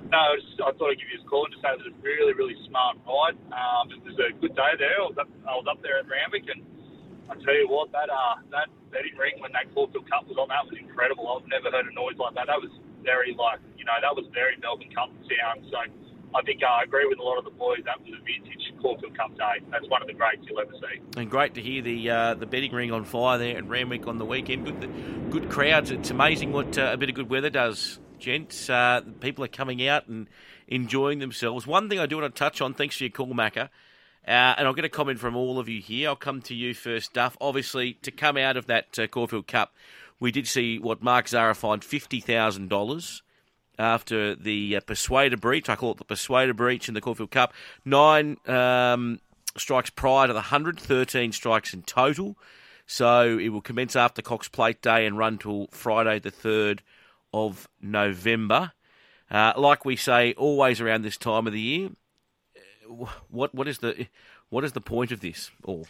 no, 0.10 0.18
I, 0.18 0.36
just, 0.40 0.60
I 0.62 0.72
thought 0.76 0.92
I'd 0.92 1.00
give 1.00 1.12
you 1.12 1.20
a 1.20 1.28
call 1.28 1.46
and 1.46 1.54
just 1.54 1.64
say 1.64 1.72
it 1.72 1.80
was 1.84 1.92
a 1.92 1.98
really, 2.02 2.34
really 2.34 2.56
smart 2.68 2.98
ride. 3.04 3.38
Um, 3.52 3.92
it 3.92 4.02
was 4.04 4.16
a 4.20 4.32
good 4.40 4.56
day 4.56 4.74
there. 4.80 4.98
I 5.00 5.08
was 5.08 5.18
up, 5.20 5.30
I 5.48 5.56
was 5.56 5.68
up 5.70 5.80
there 5.84 6.00
at 6.00 6.08
Randwick, 6.08 6.48
and 6.48 6.64
I 7.30 7.36
tell 7.44 7.56
you 7.56 7.68
what, 7.68 7.92
that 7.92 8.10
uh, 8.10 8.40
that 8.52 8.72
betting 8.92 9.16
ring 9.20 9.40
when 9.44 9.52
that 9.52 9.68
Caulfield 9.76 10.10
Cup 10.10 10.28
was 10.28 10.40
on, 10.40 10.48
that 10.48 10.64
was 10.64 10.76
incredible. 10.80 11.28
I've 11.28 11.48
never 11.48 11.70
heard 11.70 11.88
a 11.88 11.94
noise 11.94 12.16
like 12.16 12.36
that. 12.36 12.48
That 12.48 12.62
was 12.64 12.72
very 13.04 13.36
like, 13.36 13.60
you 13.78 13.84
know, 13.84 13.96
that 14.00 14.16
was 14.16 14.26
very 14.34 14.56
Melbourne 14.58 14.92
Cup 14.96 15.12
sound. 15.28 15.68
So. 15.72 15.80
I 16.36 16.42
think 16.42 16.62
uh, 16.62 16.68
I 16.68 16.84
agree 16.84 17.06
with 17.08 17.20
a 17.20 17.24
lot 17.24 17.38
of 17.38 17.46
the 17.46 17.52
boys. 17.52 17.80
That 17.86 18.02
was 18.02 18.10
a 18.10 18.22
vintage 18.24 18.74
Caulfield 18.82 19.18
Cup 19.18 19.36
day. 19.38 19.64
That's 19.72 19.88
one 19.88 20.02
of 20.02 20.08
the 20.08 20.14
greats 20.14 20.44
you'll 20.48 20.60
ever 20.60 20.74
see. 20.74 21.00
And 21.16 21.30
great 21.30 21.54
to 21.56 21.62
hear 21.62 21.82
the 21.82 22.10
uh, 22.10 22.34
the 22.34 22.46
betting 22.46 22.74
ring 22.74 22.92
on 22.92 23.06
fire 23.06 23.38
there 23.38 23.58
at 23.58 23.68
Randwick 23.68 24.08
on 24.08 24.18
the 24.18 24.26
weekend. 24.26 24.66
Good, 24.66 25.32
good 25.32 25.50
crowds. 25.50 25.90
It's 25.90 26.10
amazing 26.10 26.52
what 26.52 26.78
uh, 26.78 26.92
a 26.94 26.98
bit 26.98 27.10
of 27.10 27.16
good 27.16 27.30
weather 27.30 27.50
does, 27.50 28.00
gents. 28.20 28.70
Uh, 28.70 29.02
people 29.20 29.44
are 29.44 29.50
coming 29.50 29.88
out 29.88 30.08
and 30.08 30.28
enjoying 30.68 31.20
themselves. 31.20 31.66
One 31.66 31.90
thing 31.90 32.00
I 32.00 32.06
do 32.06 32.18
want 32.18 32.34
to 32.34 32.40
touch 32.40 32.62
on, 32.62 32.74
thanks 32.74 32.98
for 32.98 33.04
your 33.04 33.12
call, 33.12 33.28
Macca. 33.28 33.70
Uh, 34.28 34.56
and 34.58 34.68
I'll 34.68 34.74
get 34.74 34.84
a 34.84 34.90
comment 34.90 35.20
from 35.20 35.38
all 35.38 35.58
of 35.58 35.70
you 35.70 35.82
here. 35.82 36.10
I'll 36.10 36.16
come 36.18 36.42
to 36.44 36.54
you 36.54 36.74
first, 36.74 37.14
Duff. 37.14 37.38
Obviously, 37.40 37.94
to 38.02 38.12
come 38.12 38.36
out 38.36 38.58
of 38.58 38.68
that 38.68 39.00
uh, 39.00 39.08
Caulfield 39.08 39.48
Cup, 39.48 39.74
we 40.20 40.32
did 40.32 40.48
see 40.48 40.80
what 40.80 41.02
Mark 41.02 41.30
Zara 41.30 41.56
fined 41.56 41.84
$50,000 41.84 43.22
after 43.80 44.36
the 44.36 44.76
uh, 44.76 44.80
Persuader 44.82 45.38
breach. 45.38 45.70
I 45.70 45.76
call 45.78 45.92
it 45.92 45.98
the 45.98 46.04
Persuader 46.04 46.54
breach 46.54 46.90
in 46.90 46.94
the 46.94 47.02
Caulfield 47.02 47.32
Cup. 47.32 47.54
Nine 47.86 48.38
um, 48.48 49.22
strikes 49.56 49.92
prior 49.92 50.28
to 50.28 50.34
the 50.34 50.40
113 50.40 51.32
strikes 51.32 51.74
in 51.74 51.84
total. 51.84 52.36
So 52.86 53.38
it 53.38 53.50
will 53.50 53.62
commence 53.62 53.96
after 53.96 54.22
Cox 54.22 54.48
Plate 54.48 54.82
Day 54.82 55.06
and 55.06 55.18
run 55.18 55.38
till 55.38 55.68
Friday, 55.72 56.20
the 56.20 56.32
3rd 56.32 56.80
of 57.34 57.68
November. 57.82 58.72
Uh, 59.30 59.54
like 59.58 59.84
we 59.86 59.96
say, 59.96 60.34
always 60.34 60.80
around 60.80 61.02
this 61.02 61.18
time 61.18 61.48
of 61.48 61.54
the 61.54 61.60
year. 61.62 61.90
What 63.30 63.54
what 63.54 63.68
is 63.68 63.80
the 63.80 64.08
what 64.50 64.64
is 64.64 64.72
the 64.72 64.82
point 64.82 65.12
of 65.12 65.20
this 65.20 65.52
all? 65.64 65.86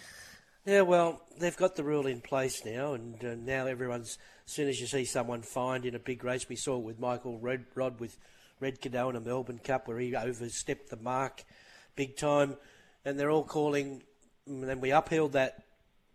Yeah, 0.65 0.81
well, 0.81 1.21
they've 1.39 1.55
got 1.55 1.75
the 1.75 1.83
rule 1.83 2.07
in 2.07 2.19
place 2.19 2.65
now, 2.65 2.93
and 2.93 3.23
uh, 3.23 3.35
now 3.35 3.67
everyone's. 3.67 4.17
As 4.47 4.53
soon 4.53 4.67
as 4.69 4.79
you 4.79 4.87
see 4.87 5.05
someone 5.05 5.41
fined 5.41 5.85
in 5.85 5.93
a 5.93 5.99
big 5.99 6.23
race, 6.23 6.47
we 6.49 6.55
saw 6.55 6.77
it 6.77 6.83
with 6.83 6.99
Michael 6.99 7.37
Red, 7.37 7.65
Rodd 7.75 7.99
with 7.99 8.17
Red 8.59 8.81
Cadeau 8.81 9.09
in 9.09 9.15
a 9.15 9.19
Melbourne 9.19 9.59
Cup 9.59 9.87
where 9.87 9.99
he 9.99 10.15
overstepped 10.15 10.89
the 10.89 10.97
mark 10.97 11.43
big 11.95 12.15
time, 12.17 12.55
and 13.05 13.19
they're 13.19 13.29
all 13.31 13.43
calling. 13.43 14.03
And 14.47 14.63
then 14.63 14.79
we 14.81 14.91
upheld 14.91 15.33
that. 15.33 15.63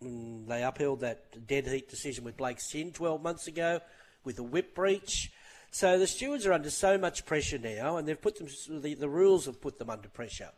mm, 0.02 0.46
They 0.48 0.62
upheld 0.64 1.00
that 1.00 1.46
dead 1.46 1.66
heat 1.66 1.88
decision 1.88 2.24
with 2.24 2.36
Blake 2.36 2.58
Shin 2.60 2.90
12 2.92 3.22
months 3.22 3.46
ago 3.46 3.80
with 4.24 4.38
a 4.38 4.42
whip 4.42 4.74
breach. 4.74 5.32
So 5.70 5.98
the 5.98 6.06
stewards 6.06 6.46
are 6.46 6.52
under 6.52 6.70
so 6.70 6.98
much 6.98 7.24
pressure 7.24 7.58
now, 7.58 7.96
and 7.96 8.06
they've 8.06 8.20
put 8.20 8.36
them. 8.36 8.48
The, 8.68 8.94
the 8.94 9.08
rules 9.08 9.46
have 9.46 9.60
put 9.60 9.78
them 9.78 9.90
under 9.90 10.08
pressure. 10.08 10.50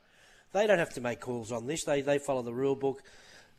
They 0.52 0.66
don't 0.66 0.78
have 0.78 0.94
to 0.94 1.00
make 1.00 1.20
calls 1.20 1.52
on 1.52 1.66
this. 1.66 1.84
They 1.84 2.00
they 2.00 2.18
follow 2.18 2.42
the 2.42 2.54
rule 2.54 2.76
book. 2.76 3.02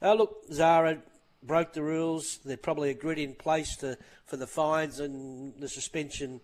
Uh, 0.02 0.14
look, 0.14 0.44
Zara 0.52 0.98
broke 1.42 1.74
the 1.74 1.84
rules. 1.84 2.40
They're 2.44 2.58
probably 2.58 2.90
agreed 2.90 3.20
in 3.20 3.36
place 3.36 3.76
to, 3.78 3.98
for 4.26 4.38
the 4.38 4.48
fines 4.48 5.00
and 5.00 5.54
the 5.60 5.70
suspension. 5.70 6.42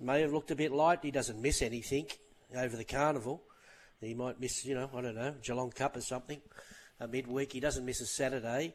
May 0.00 0.22
have 0.22 0.32
looked 0.32 0.50
a 0.50 0.56
bit 0.56 0.72
light. 0.72 1.00
He 1.02 1.10
doesn't 1.10 1.40
miss 1.40 1.62
anything 1.62 2.06
over 2.56 2.76
the 2.76 2.84
carnival. 2.84 3.42
He 4.00 4.14
might 4.14 4.40
miss, 4.40 4.64
you 4.64 4.74
know, 4.74 4.90
I 4.94 5.00
don't 5.00 5.14
know, 5.14 5.34
Geelong 5.42 5.70
Cup 5.70 5.96
or 5.96 6.00
something, 6.00 6.40
a 7.00 7.08
midweek. 7.08 7.52
He 7.52 7.60
doesn't 7.60 7.84
miss 7.84 8.00
a 8.00 8.06
Saturday. 8.06 8.74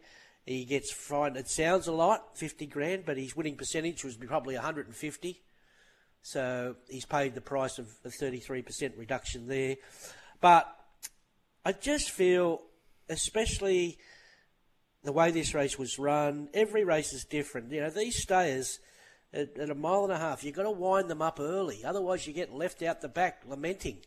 He 0.50 0.66
gets 0.66 0.92
fined. 0.92 1.38
It 1.38 1.48
sounds 1.48 1.86
a 1.86 1.92
lot, 1.92 2.36
50 2.36 2.66
grand, 2.66 3.06
but 3.06 3.18
his 3.18 3.36
winning 3.36 3.56
percentage 3.56 4.04
was 4.04 4.16
probably 4.16 4.56
150. 4.56 5.42
So 6.24 6.76
he's 6.90 7.06
paid 7.06 7.36
the 7.36 7.42
price 7.42 7.78
of 7.78 7.88
a 8.04 8.10
33% 8.10 8.98
reduction 8.98 9.48
there. 9.48 9.76
But 10.42 10.68
I 11.64 11.72
just 11.74 12.10
feel, 12.10 12.62
especially 13.10 14.00
the 15.04 15.12
way 15.12 15.30
this 15.30 15.54
race 15.54 15.78
was 15.78 16.00
run, 16.00 16.50
every 16.56 16.84
race 16.84 17.14
is 17.14 17.26
different. 17.26 17.72
You 17.72 17.82
know, 17.82 17.92
these 17.92 18.20
stayers 18.20 18.80
at, 19.32 19.56
at 19.56 19.70
a 19.70 19.76
mile 19.76 20.06
and 20.06 20.14
a 20.14 20.18
half, 20.18 20.44
you've 20.44 20.56
got 20.56 20.64
to 20.64 20.72
wind 20.72 21.12
them 21.12 21.22
up 21.22 21.40
early. 21.40 21.86
Otherwise, 21.86 22.26
you 22.26 22.34
get 22.34 22.52
left 22.52 22.82
out 22.82 23.02
the 23.02 23.08
back 23.08 23.44
lamenting. 23.46 24.00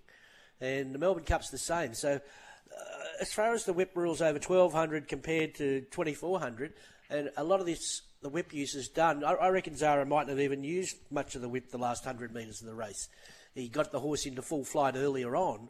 And 0.61 0.93
the 0.93 0.99
Melbourne 0.99 1.23
Cup's 1.23 1.51
the 1.51 1.59
same. 1.59 1.95
So, 1.95 2.15
uh, 2.15 3.02
as 3.23 3.33
far 3.33 3.55
as 3.55 3.65
the 3.65 3.73
whip 3.73 3.93
rules 3.95 4.21
over 4.21 4.39
1200 4.39 5.07
compared 5.07 5.55
to 5.55 5.83
2400, 5.93 6.75
and 7.09 7.31
a 7.37 7.45
lot 7.45 7.61
of 7.61 7.67
this, 7.67 8.03
the 8.21 8.29
whip 8.29 8.53
use 8.53 8.75
is 8.75 8.89
done. 8.89 9.23
I, 9.25 9.35
I 9.35 9.49
reckon 9.51 9.77
Zara 9.77 10.05
might 10.05 10.27
not 10.27 10.31
have 10.31 10.41
even 10.41 10.65
used 10.65 10.97
much 11.09 11.37
of 11.37 11.41
the 11.41 11.49
whip 11.49 11.71
the 11.71 11.79
last 11.79 12.05
100 12.05 12.35
metres 12.35 12.61
of 12.61 12.67
the 12.67 12.75
race. 12.75 13.09
He 13.55 13.69
got 13.69 13.93
the 13.93 14.01
horse 14.01 14.27
into 14.27 14.43
full 14.43 14.65
flight 14.65 14.97
earlier 14.97 15.37
on. 15.37 15.69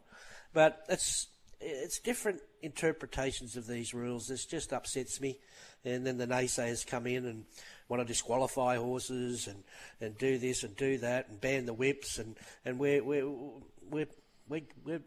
But 0.51 0.83
it's 0.89 1.27
it's 1.61 1.99
different 1.99 2.41
interpretations 2.61 3.55
of 3.55 3.67
these 3.67 3.93
rules. 3.93 4.27
This 4.27 4.45
just 4.45 4.73
upsets 4.73 5.21
me. 5.21 5.37
And 5.85 6.05
then 6.05 6.17
the 6.17 6.27
naysayers 6.27 6.85
come 6.85 7.07
in 7.07 7.25
and 7.25 7.45
want 7.87 8.01
to 8.01 8.05
disqualify 8.05 8.77
horses 8.77 9.47
and, 9.47 9.63
and 10.01 10.17
do 10.17 10.37
this 10.37 10.63
and 10.63 10.75
do 10.75 10.97
that 10.99 11.29
and 11.29 11.39
ban 11.39 11.65
the 11.65 11.73
whips 11.73 12.17
and, 12.19 12.35
and 12.65 12.79
we're 12.79 13.03
we're 13.03 13.29
we're 13.89 14.07
we're, 14.49 15.01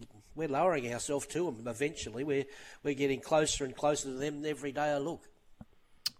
we're 0.00 0.20
we're 0.34 0.48
lowering 0.48 0.92
ourselves 0.92 1.26
to 1.28 1.44
them 1.44 1.66
eventually. 1.66 2.24
We're 2.24 2.46
we're 2.82 2.94
getting 2.94 3.20
closer 3.20 3.64
and 3.64 3.74
closer 3.76 4.08
to 4.08 4.14
them 4.14 4.44
every 4.44 4.72
day 4.72 4.92
I 4.92 4.98
look. 4.98 5.22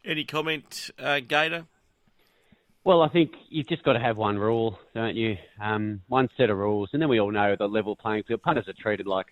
Any 0.05 0.25
comment, 0.25 0.91
uh, 0.99 1.21
Gator? 1.21 1.67
Well, 2.83 3.03
I 3.03 3.09
think 3.09 3.33
you've 3.51 3.69
just 3.69 3.83
got 3.83 3.93
to 3.93 4.01
have 4.01 4.17
one 4.17 4.39
rule, 4.39 4.79
don't 4.95 5.15
you? 5.15 5.37
Um, 5.61 6.01
one 6.09 6.31
set 6.39 6.49
of 6.49 6.57
rules, 6.57 6.89
and 6.93 7.03
then 7.03 7.11
we 7.11 7.21
all 7.21 7.31
know 7.31 7.55
the 7.55 7.69
level 7.69 7.95
playing 7.95 8.23
field. 8.23 8.41
Punters 8.41 8.69
are 8.69 8.73
treated 8.73 9.07
like 9.07 9.27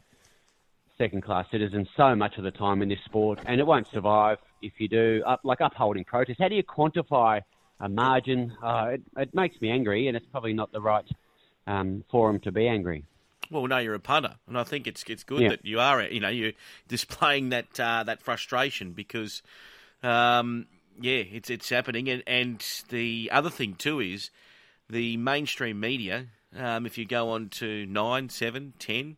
second-class 0.98 1.46
citizens 1.50 1.88
so 1.96 2.14
much 2.14 2.36
of 2.36 2.44
the 2.44 2.50
time 2.50 2.82
in 2.82 2.90
this 2.90 2.98
sport, 3.06 3.38
and 3.46 3.58
it 3.58 3.66
won't 3.66 3.88
survive 3.88 4.36
if 4.60 4.74
you 4.78 4.88
do. 4.88 5.22
Up, 5.26 5.40
like 5.44 5.62
upholding 5.62 6.04
protest, 6.04 6.38
how 6.38 6.48
do 6.48 6.56
you 6.56 6.62
quantify 6.62 7.40
a 7.80 7.88
margin? 7.88 8.52
Uh, 8.62 8.90
it, 8.92 9.02
it 9.16 9.34
makes 9.34 9.58
me 9.62 9.70
angry, 9.70 10.08
and 10.08 10.16
it's 10.16 10.26
probably 10.26 10.52
not 10.52 10.70
the 10.72 10.80
right 10.80 11.08
um, 11.66 12.04
forum 12.10 12.40
to 12.40 12.52
be 12.52 12.68
angry. 12.68 13.04
Well, 13.50 13.66
no, 13.66 13.78
you're 13.78 13.94
a 13.94 14.00
punter, 14.00 14.34
and 14.46 14.58
I 14.58 14.64
think 14.64 14.86
it's 14.86 15.02
it's 15.08 15.24
good 15.24 15.40
Yeah. 15.40 15.48
that 15.50 15.64
you 15.64 15.80
are. 15.80 16.02
You 16.02 16.20
know, 16.20 16.28
you're 16.28 16.52
displaying 16.88 17.48
that 17.50 17.78
uh, 17.80 18.02
that 18.04 18.22
frustration 18.22 18.92
because, 18.92 19.42
um, 20.02 20.66
yeah, 21.00 21.22
it's 21.32 21.48
it's 21.50 21.68
happening, 21.68 22.08
and 22.08 22.22
and 22.26 22.64
the 22.90 23.30
other 23.32 23.50
thing 23.50 23.74
too 23.74 24.00
is 24.00 24.30
the 24.90 25.16
mainstream 25.16 25.80
media. 25.80 26.26
Um, 26.56 26.86
if 26.86 26.96
you 26.98 27.04
go 27.04 27.30
on 27.30 27.48
to 27.50 27.84
nine, 27.86 28.28
seven, 28.30 28.72
ten, 28.78 29.16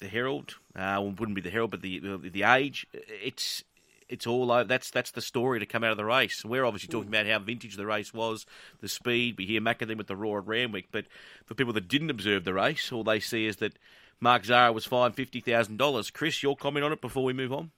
the 0.00 0.08
Herald, 0.08 0.56
uh, 0.74 0.96
well, 0.98 1.08
it 1.08 1.20
wouldn't 1.20 1.34
be 1.36 1.42
the 1.42 1.50
Herald, 1.50 1.70
but 1.70 1.82
the 1.82 1.98
the, 1.98 2.16
the 2.30 2.42
Age. 2.42 2.86
It's 2.92 3.64
it's 4.12 4.26
all 4.26 4.52
over. 4.52 4.64
That's 4.64 4.90
that's 4.90 5.10
the 5.10 5.22
story 5.22 5.58
to 5.58 5.66
come 5.66 5.82
out 5.82 5.90
of 5.90 5.96
the 5.96 6.04
race. 6.04 6.44
We're 6.44 6.64
obviously 6.64 6.88
talking 6.88 7.08
hmm. 7.08 7.14
about 7.14 7.26
how 7.26 7.38
vintage 7.38 7.76
the 7.76 7.86
race 7.86 8.12
was, 8.12 8.46
the 8.80 8.88
speed. 8.88 9.36
We 9.38 9.46
hear 9.46 9.60
Macadam 9.60 9.96
with 9.96 10.06
the 10.06 10.16
roar 10.16 10.38
at 10.38 10.46
Randwick, 10.46 10.88
but 10.92 11.06
for 11.46 11.54
people 11.54 11.72
that 11.72 11.88
didn't 11.88 12.10
observe 12.10 12.44
the 12.44 12.54
race, 12.54 12.92
all 12.92 13.02
they 13.02 13.20
see 13.20 13.46
is 13.46 13.56
that 13.56 13.78
Mark 14.20 14.44
Zara 14.44 14.72
was 14.72 14.84
fined 14.84 15.16
fifty 15.16 15.40
thousand 15.40 15.78
dollars. 15.78 16.10
Chris, 16.10 16.42
your 16.42 16.54
comment 16.54 16.84
on 16.84 16.92
it 16.92 17.00
before 17.00 17.24
we 17.24 17.32
move 17.32 17.52
on? 17.52 17.70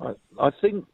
I, 0.00 0.12
I 0.38 0.50
think 0.60 0.86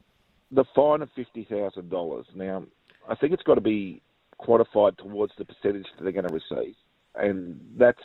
the 0.50 0.64
fine 0.74 1.03
of 1.03 1.11
fifty 1.14 1.44
thousand 1.44 1.90
dollars. 1.90 2.27
Now, 2.35 2.64
I 3.09 3.14
think 3.14 3.35
it's 3.35 3.42
got 3.42 3.57
to 3.57 3.61
be 3.61 4.00
quantified 4.40 4.96
towards 4.96 5.33
the 5.38 5.44
percentage 5.44 5.87
that 5.96 6.03
they're 6.03 6.12
going 6.12 6.27
to 6.27 6.35
receive, 6.35 6.74
and 7.14 7.61
that's 7.77 8.03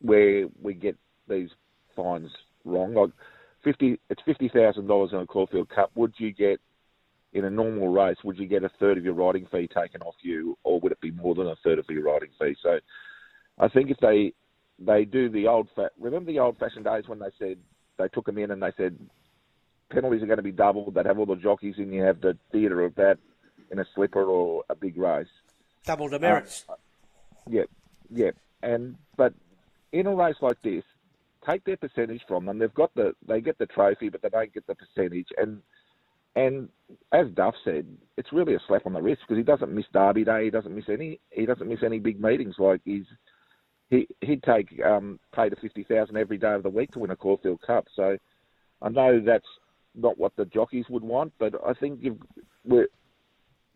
where 0.00 0.46
we 0.62 0.74
get 0.74 0.96
these 1.28 1.50
fines 1.96 2.30
wrong. 2.64 2.94
Like 2.94 3.10
fifty, 3.62 3.98
it's 4.08 4.22
fifty 4.24 4.48
thousand 4.48 4.86
dollars 4.86 5.10
in 5.12 5.18
a 5.18 5.26
Caulfield 5.26 5.68
Cup. 5.68 5.90
Would 5.94 6.14
you 6.18 6.32
get 6.32 6.60
in 7.32 7.44
a 7.44 7.50
normal 7.50 7.88
race? 7.88 8.16
Would 8.24 8.38
you 8.38 8.46
get 8.46 8.64
a 8.64 8.70
third 8.80 8.98
of 8.98 9.04
your 9.04 9.14
riding 9.14 9.46
fee 9.46 9.68
taken 9.68 10.02
off 10.02 10.16
you, 10.22 10.58
or 10.64 10.80
would 10.80 10.92
it 10.92 11.00
be 11.00 11.10
more 11.10 11.34
than 11.34 11.46
a 11.46 11.56
third 11.64 11.78
of 11.78 11.86
your 11.88 12.04
riding 12.04 12.30
fee? 12.38 12.56
So, 12.62 12.78
I 13.58 13.68
think 13.68 13.90
if 13.90 13.98
they 13.98 14.32
they 14.78 15.04
do 15.04 15.28
the 15.28 15.46
old 15.46 15.68
fa- 15.74 15.90
remember 15.98 16.32
the 16.32 16.38
old 16.38 16.58
fashioned 16.58 16.84
days 16.84 17.04
when 17.06 17.18
they 17.18 17.30
said 17.38 17.58
they 17.98 18.08
took 18.08 18.26
them 18.26 18.38
in 18.38 18.50
and 18.50 18.62
they 18.62 18.72
said 18.76 18.96
penalties 19.90 20.22
are 20.22 20.26
going 20.26 20.38
to 20.38 20.42
be 20.42 20.52
doubled. 20.52 20.94
They'd 20.94 21.06
have 21.06 21.18
all 21.18 21.26
the 21.26 21.36
jockeys 21.36 21.74
and 21.76 21.92
you 21.92 22.02
have 22.02 22.20
the 22.20 22.36
theatre 22.50 22.84
of 22.84 22.94
that 22.94 23.18
in 23.70 23.78
a 23.78 23.84
slipper 23.94 24.24
or 24.24 24.64
a 24.70 24.74
big 24.74 24.96
race. 24.96 25.28
Double 25.84 26.08
demerits. 26.08 26.64
Uh, 26.68 26.74
yeah, 27.48 27.64
yeah, 28.10 28.30
and 28.62 28.96
but 29.16 29.34
in 29.92 30.06
a 30.06 30.14
race 30.14 30.36
like 30.40 30.60
this, 30.62 30.84
take 31.48 31.64
their 31.64 31.76
percentage 31.76 32.22
from 32.26 32.46
them. 32.46 32.58
They've 32.58 32.74
got 32.74 32.94
the 32.94 33.14
they 33.26 33.40
get 33.40 33.58
the 33.58 33.66
trophy, 33.66 34.08
but 34.08 34.22
they 34.22 34.28
don't 34.28 34.52
get 34.52 34.66
the 34.66 34.74
percentage. 34.74 35.28
And 35.36 35.62
and 36.36 36.68
as 37.12 37.26
Duff 37.34 37.54
said, 37.64 37.86
it's 38.16 38.32
really 38.32 38.54
a 38.54 38.60
slap 38.66 38.86
on 38.86 38.92
the 38.92 39.02
wrist 39.02 39.22
because 39.22 39.38
he 39.38 39.44
doesn't 39.44 39.72
miss 39.74 39.86
Derby 39.92 40.24
Day. 40.24 40.44
He 40.44 40.50
doesn't 40.50 40.74
miss 40.74 40.88
any. 40.88 41.20
He 41.30 41.46
doesn't 41.46 41.68
miss 41.68 41.82
any 41.84 41.98
big 41.98 42.20
meetings. 42.20 42.56
Like 42.58 42.80
he's 42.84 43.06
he 43.90 44.06
he'd 44.20 44.42
take 44.42 44.68
um, 44.84 45.18
pay 45.34 45.48
to 45.48 45.56
fifty 45.56 45.84
thousand 45.84 46.16
every 46.16 46.38
day 46.38 46.52
of 46.52 46.62
the 46.62 46.70
week 46.70 46.92
to 46.92 47.00
win 47.00 47.10
a 47.10 47.16
Caulfield 47.16 47.60
Cup. 47.62 47.86
So 47.94 48.16
I 48.82 48.88
know 48.88 49.20
that's 49.20 49.44
not 49.94 50.18
what 50.18 50.36
the 50.36 50.44
jockeys 50.44 50.86
would 50.88 51.02
want, 51.02 51.32
but 51.38 51.54
I 51.66 51.74
think 51.74 51.98
you've, 52.00 52.18
we're, 52.64 52.88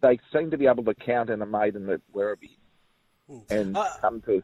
they 0.00 0.18
seem 0.32 0.50
to 0.50 0.58
be 0.58 0.66
able 0.66 0.84
to 0.84 0.94
count 0.94 1.30
in 1.30 1.42
a 1.42 1.46
maiden 1.46 1.90
at 1.90 2.00
Werribee 2.14 2.56
and 3.50 3.76
come 4.00 4.22
to 4.22 4.42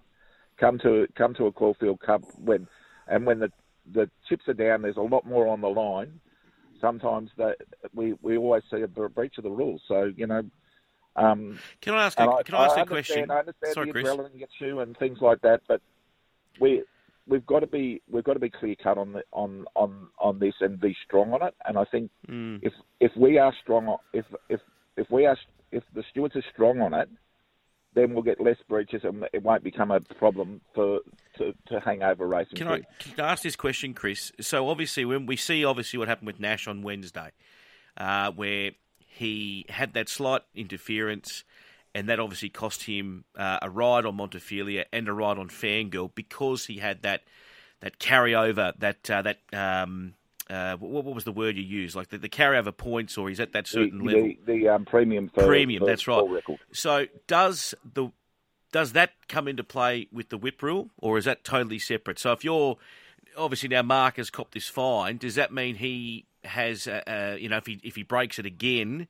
come 0.58 0.78
to 0.80 1.06
come 1.16 1.34
to 1.34 1.46
a 1.46 1.52
Caulfield 1.52 2.00
Cup 2.00 2.22
when 2.42 2.66
and 3.10 3.26
when 3.26 3.38
the 3.40 3.50
the 3.92 4.08
chips 4.28 4.46
are 4.48 4.54
down, 4.54 4.82
there's 4.82 4.96
a 4.96 5.00
lot 5.02 5.26
more 5.26 5.46
on 5.48 5.60
the 5.60 5.68
line. 5.68 6.20
Sometimes 6.80 7.30
that 7.36 7.56
we 7.94 8.14
we 8.22 8.36
always 8.38 8.62
see 8.70 8.80
a 8.82 8.86
breach 8.88 9.36
of 9.38 9.44
the 9.44 9.50
rules. 9.50 9.82
So 9.88 10.10
you 10.16 10.26
know. 10.26 10.42
Um, 11.16 11.58
Can 11.80 11.94
I 11.94 12.04
ask? 12.06 12.18
A, 12.20 12.42
can 12.44 12.54
I 12.54 12.66
ask 12.66 12.78
a 12.78 12.86
question? 12.86 13.30
I 13.30 13.40
understand 13.40 13.74
Sorry, 13.74 13.86
the 13.88 13.92
Chris. 13.92 14.06
adrenaline 14.06 14.38
gets 14.38 14.52
you 14.60 14.78
and 14.80 14.96
things 14.96 15.18
like 15.20 15.40
that, 15.42 15.60
but 15.66 15.80
we 16.60 16.84
we've 17.26 17.44
got 17.46 17.60
to 17.60 17.66
be 17.66 18.00
we've 18.10 18.24
got 18.24 18.34
to 18.34 18.38
be 18.40 18.48
clear 18.48 18.76
cut 18.80 18.96
on 18.96 19.12
the, 19.14 19.22
on 19.32 19.66
on 19.74 20.06
on 20.20 20.38
this 20.38 20.54
and 20.60 20.80
be 20.80 20.96
strong 21.04 21.32
on 21.32 21.42
it. 21.42 21.54
And 21.66 21.76
I 21.76 21.84
think 21.84 22.10
Mm. 22.28 22.60
if 22.62 22.72
if 23.00 23.10
we 23.16 23.38
are 23.38 23.52
strong, 23.60 23.88
on- 23.88 23.98
if 24.12 24.24
if 24.48 24.60
if 24.96 25.10
we 25.10 25.26
are 25.26 25.36
if 25.72 25.82
the 25.94 26.04
stewards 26.10 26.36
are 26.36 26.44
strong 26.52 26.80
on 26.80 26.94
it, 26.94 27.08
then 27.94 28.14
we'll 28.14 28.22
get 28.22 28.40
less 28.40 28.56
breaches 28.68 29.02
and 29.04 29.26
it 29.32 29.42
won't 29.42 29.64
become 29.64 29.90
a 29.90 30.00
problem 30.00 30.60
for 30.74 31.00
to, 31.38 31.52
to 31.68 31.80
hang 31.80 32.02
over 32.02 32.26
racing. 32.26 32.56
Can 32.56 32.68
I, 32.68 32.82
can 32.98 33.24
I 33.24 33.32
ask 33.32 33.42
this 33.42 33.56
question, 33.56 33.94
Chris? 33.94 34.32
So 34.40 34.68
obviously, 34.68 35.04
when 35.04 35.26
we 35.26 35.36
see 35.36 35.64
obviously 35.64 35.98
what 35.98 36.08
happened 36.08 36.26
with 36.26 36.40
Nash 36.40 36.68
on 36.68 36.82
Wednesday, 36.82 37.30
uh, 37.96 38.30
where 38.30 38.72
he 38.98 39.66
had 39.68 39.94
that 39.94 40.08
slight 40.08 40.42
interference, 40.54 41.44
and 41.94 42.08
that 42.08 42.20
obviously 42.20 42.48
cost 42.48 42.84
him 42.84 43.24
uh, 43.36 43.58
a 43.62 43.68
ride 43.68 44.06
on 44.06 44.16
Montefilia 44.16 44.84
and 44.92 45.08
a 45.08 45.12
ride 45.12 45.38
on 45.38 45.48
Fangirl 45.48 46.14
because 46.14 46.66
he 46.66 46.78
had 46.78 47.02
that 47.02 47.22
that 47.80 47.98
carryover, 47.98 48.72
that 48.78 49.10
uh, 49.10 49.22
that 49.22 49.38
um, 49.52 50.14
uh, 50.50 50.76
what, 50.76 51.04
what 51.04 51.14
was 51.14 51.24
the 51.24 51.32
word 51.32 51.56
you 51.56 51.62
used? 51.62 51.94
Like 51.94 52.08
the, 52.08 52.18
the 52.18 52.28
carryover 52.28 52.76
points, 52.76 53.16
or 53.16 53.28
he's 53.28 53.40
at 53.40 53.52
that 53.52 53.66
certain 53.66 53.98
the, 53.98 54.04
level. 54.04 54.22
the, 54.22 54.38
the 54.46 54.68
um, 54.68 54.84
premium 54.84 55.28
for 55.28 55.46
Premium, 55.46 55.80
for 55.80 55.86
that's 55.86 56.08
right. 56.08 56.28
record. 56.28 56.58
So 56.72 57.06
does 57.26 57.74
the 57.84 58.10
does 58.72 58.92
that 58.92 59.12
come 59.28 59.48
into 59.48 59.64
play 59.64 60.08
with 60.12 60.28
the 60.28 60.38
whip 60.38 60.62
rule, 60.62 60.90
or 60.98 61.18
is 61.18 61.24
that 61.24 61.44
totally 61.44 61.78
separate? 61.78 62.18
So 62.18 62.32
if 62.32 62.44
you're 62.44 62.76
obviously 63.36 63.68
now 63.68 63.82
Mark 63.82 64.16
has 64.16 64.30
copped 64.30 64.54
this 64.54 64.68
fine, 64.68 65.16
does 65.18 65.36
that 65.36 65.52
mean 65.52 65.76
he 65.76 66.26
has 66.44 66.88
uh, 66.88 67.02
uh, 67.06 67.36
you 67.38 67.48
know 67.48 67.58
if 67.58 67.66
he 67.66 67.80
if 67.84 67.94
he 67.94 68.02
breaks 68.02 68.38
it 68.38 68.46
again, 68.46 69.06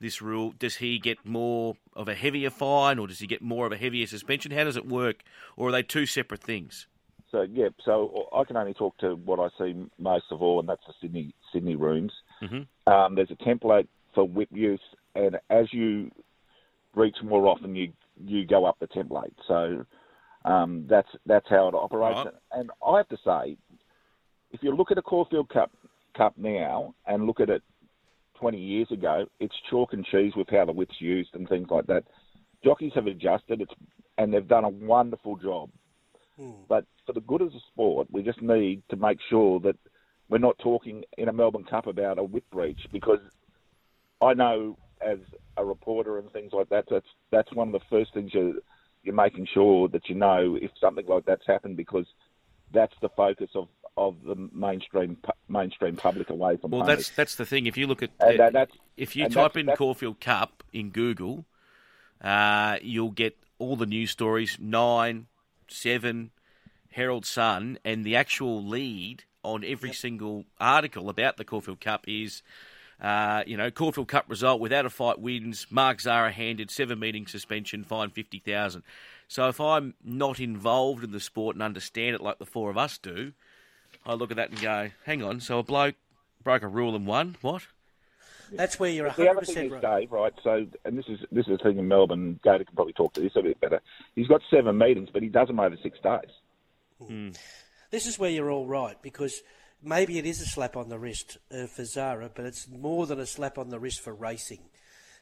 this 0.00 0.22
rule 0.22 0.54
does 0.58 0.76
he 0.76 0.98
get 0.98 1.24
more 1.26 1.76
of 1.94 2.08
a 2.08 2.14
heavier 2.14 2.50
fine, 2.50 2.98
or 2.98 3.06
does 3.06 3.18
he 3.18 3.26
get 3.26 3.42
more 3.42 3.66
of 3.66 3.72
a 3.72 3.76
heavier 3.76 4.06
suspension? 4.06 4.52
How 4.52 4.64
does 4.64 4.76
it 4.76 4.86
work, 4.86 5.24
or 5.56 5.68
are 5.68 5.72
they 5.72 5.82
two 5.82 6.06
separate 6.06 6.42
things? 6.42 6.86
So 7.36 7.42
yeah, 7.52 7.68
so 7.84 8.28
I 8.34 8.44
can 8.44 8.56
only 8.56 8.72
talk 8.72 8.96
to 8.98 9.14
what 9.16 9.38
I 9.38 9.48
see 9.58 9.74
most 9.98 10.24
of 10.30 10.40
all, 10.40 10.58
and 10.58 10.66
that's 10.66 10.80
the 10.86 10.94
Sydney 11.02 11.34
Sydney 11.52 11.76
rooms. 11.76 12.10
Mm-hmm. 12.42 12.90
Um, 12.90 13.14
there's 13.14 13.30
a 13.30 13.34
template 13.34 13.88
for 14.14 14.26
whip 14.26 14.48
use, 14.50 14.80
and 15.14 15.36
as 15.50 15.66
you 15.70 16.10
reach 16.94 17.16
more 17.22 17.46
often, 17.46 17.76
you 17.76 17.92
you 18.24 18.46
go 18.46 18.64
up 18.64 18.78
the 18.80 18.86
template. 18.86 19.34
So 19.46 19.84
um, 20.46 20.86
that's 20.88 21.10
that's 21.26 21.46
how 21.50 21.68
it 21.68 21.74
operates. 21.74 22.20
Right. 22.24 22.34
And 22.52 22.70
I 22.86 22.96
have 22.96 23.08
to 23.10 23.18
say, 23.22 23.58
if 24.52 24.62
you 24.62 24.74
look 24.74 24.90
at 24.90 24.96
a 24.96 25.02
Caulfield 25.02 25.50
Cup 25.50 25.70
Cup 26.16 26.38
now 26.38 26.94
and 27.06 27.26
look 27.26 27.40
at 27.40 27.50
it 27.50 27.62
20 28.40 28.56
years 28.56 28.90
ago, 28.90 29.26
it's 29.40 29.54
chalk 29.68 29.92
and 29.92 30.06
cheese 30.06 30.32
with 30.34 30.48
how 30.48 30.64
the 30.64 30.72
whip's 30.72 31.00
used 31.00 31.34
and 31.34 31.46
things 31.50 31.68
like 31.70 31.86
that. 31.88 32.04
Jockeys 32.64 32.92
have 32.94 33.06
adjusted, 33.06 33.60
it's 33.60 33.74
and 34.16 34.32
they've 34.32 34.48
done 34.48 34.64
a 34.64 34.70
wonderful 34.70 35.36
job. 35.36 35.68
But 36.68 36.84
for 37.06 37.12
the 37.12 37.20
good 37.20 37.40
of 37.40 37.52
the 37.52 37.60
sport, 37.72 38.08
we 38.10 38.22
just 38.22 38.42
need 38.42 38.82
to 38.90 38.96
make 38.96 39.18
sure 39.30 39.58
that 39.60 39.76
we're 40.28 40.38
not 40.38 40.58
talking 40.58 41.04
in 41.16 41.28
a 41.28 41.32
Melbourne 41.32 41.64
Cup 41.64 41.86
about 41.86 42.18
a 42.18 42.24
whip 42.24 42.44
breach 42.50 42.80
because 42.92 43.20
I 44.20 44.34
know 44.34 44.76
as 45.00 45.18
a 45.56 45.64
reporter 45.64 46.18
and 46.18 46.30
things 46.32 46.52
like 46.52 46.68
that, 46.70 46.84
that's 46.90 47.06
that's 47.30 47.52
one 47.52 47.68
of 47.68 47.72
the 47.72 47.86
first 47.88 48.12
things 48.12 48.32
you're, 48.34 48.54
you're 49.02 49.14
making 49.14 49.46
sure 49.52 49.88
that 49.88 50.08
you 50.08 50.14
know 50.14 50.58
if 50.60 50.70
something 50.80 51.06
like 51.06 51.24
that's 51.24 51.46
happened 51.46 51.76
because 51.76 52.06
that's 52.72 52.94
the 53.00 53.08
focus 53.10 53.50
of, 53.54 53.68
of 53.96 54.16
the 54.26 54.34
mainstream 54.52 55.16
pu- 55.22 55.32
mainstream 55.48 55.96
public 55.96 56.28
away 56.30 56.56
from 56.56 56.72
Well, 56.72 56.80
home. 56.80 56.88
that's 56.88 57.10
that's 57.10 57.36
the 57.36 57.46
thing. 57.46 57.66
If 57.66 57.76
you 57.78 57.86
look 57.86 58.02
at 58.02 58.10
And, 58.20 58.40
uh, 58.40 58.50
that's- 58.50 58.76
if 58.96 59.14
you 59.16 59.24
type 59.24 59.32
that's- 59.34 59.56
in 59.60 59.66
that's- 59.66 59.78
Caulfield 59.78 60.20
Cup 60.20 60.64
in 60.72 60.90
Google, 60.90 61.44
uh, 62.20 62.78
you'll 62.82 63.10
get 63.12 63.38
all 63.58 63.76
the 63.76 63.86
news 63.86 64.10
stories. 64.10 64.58
Nine, 64.60 65.26
seven, 65.68 66.30
Herald 66.92 67.26
Sun, 67.26 67.78
and 67.84 68.04
the 68.04 68.16
actual 68.16 68.64
lead 68.64 69.24
on 69.42 69.64
every 69.64 69.92
single 69.92 70.44
article 70.60 71.08
about 71.08 71.36
the 71.36 71.44
Caulfield 71.44 71.80
Cup 71.80 72.04
is. 72.08 72.42
Uh, 72.98 73.42
you 73.46 73.58
know, 73.58 73.70
Caulfield 73.70 74.08
Cup 74.08 74.24
result 74.26 74.58
without 74.58 74.86
a 74.86 74.90
fight 74.90 75.18
wins. 75.18 75.66
Mark 75.68 76.00
Zahra 76.00 76.32
handed 76.32 76.70
seven 76.70 76.98
meeting 76.98 77.26
suspension, 77.26 77.84
fine 77.84 78.08
fifty 78.08 78.38
thousand. 78.38 78.84
So 79.28 79.48
if 79.48 79.60
I'm 79.60 79.92
not 80.02 80.40
involved 80.40 81.04
in 81.04 81.10
the 81.10 81.20
sport 81.20 81.56
and 81.56 81.62
understand 81.62 82.14
it 82.14 82.22
like 82.22 82.38
the 82.38 82.46
four 82.46 82.70
of 82.70 82.78
us 82.78 82.96
do, 82.96 83.34
I 84.06 84.14
look 84.14 84.30
at 84.30 84.38
that 84.38 84.48
and 84.48 84.60
go, 84.62 84.90
"Hang 85.04 85.22
on, 85.22 85.40
so 85.40 85.58
a 85.58 85.62
bloke 85.62 85.96
broke 86.42 86.62
a 86.62 86.68
rule 86.68 86.96
and 86.96 87.06
won. 87.06 87.36
What? 87.42 87.66
That's 88.52 88.78
where 88.78 88.90
you're 88.90 89.10
The 89.10 89.30
other 89.30 89.44
thing 89.44 89.56
100% 89.56 89.66
is, 89.66 89.72
right. 89.72 90.00
Dave, 90.00 90.12
right? 90.12 90.32
So, 90.42 90.66
and 90.84 90.98
this 90.98 91.06
is 91.08 91.20
this 91.32 91.46
is 91.46 91.58
the 91.58 91.62
thing 91.62 91.78
in 91.78 91.88
Melbourne. 91.88 92.38
Gator 92.42 92.64
can 92.64 92.74
probably 92.74 92.92
talk 92.92 93.12
to 93.14 93.20
this 93.20 93.32
a 93.36 93.42
bit 93.42 93.60
better. 93.60 93.80
He's 94.14 94.28
got 94.28 94.42
seven 94.50 94.78
meetings, 94.78 95.08
but 95.12 95.22
he 95.22 95.28
does 95.28 95.48
them 95.48 95.60
over 95.60 95.76
six 95.82 95.98
days. 96.00 96.30
This 97.90 98.06
is 98.06 98.18
where 98.18 98.30
you're 98.30 98.50
all 98.50 98.66
right 98.66 99.00
because 99.02 99.42
maybe 99.82 100.18
it 100.18 100.26
is 100.26 100.40
a 100.40 100.46
slap 100.46 100.76
on 100.76 100.88
the 100.88 100.98
wrist 100.98 101.38
uh, 101.52 101.66
for 101.66 101.84
Zahra, 101.84 102.30
but 102.34 102.44
it's 102.44 102.68
more 102.68 103.06
than 103.06 103.20
a 103.20 103.26
slap 103.26 103.58
on 103.58 103.70
the 103.70 103.78
wrist 103.78 104.00
for 104.00 104.14
racing 104.14 104.60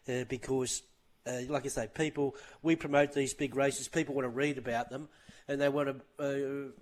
uh, 0.08 0.24
because, 0.28 0.82
uh, 1.26 1.40
like 1.48 1.64
I 1.64 1.68
say, 1.68 1.88
people 1.92 2.36
we 2.62 2.76
promote 2.76 3.12
these 3.12 3.34
big 3.34 3.56
races. 3.56 3.88
People 3.88 4.14
want 4.14 4.24
to 4.24 4.30
read 4.30 4.58
about 4.58 4.90
them 4.90 5.08
and 5.48 5.60
they 5.60 5.68
want 5.68 6.02
to. 6.18 6.72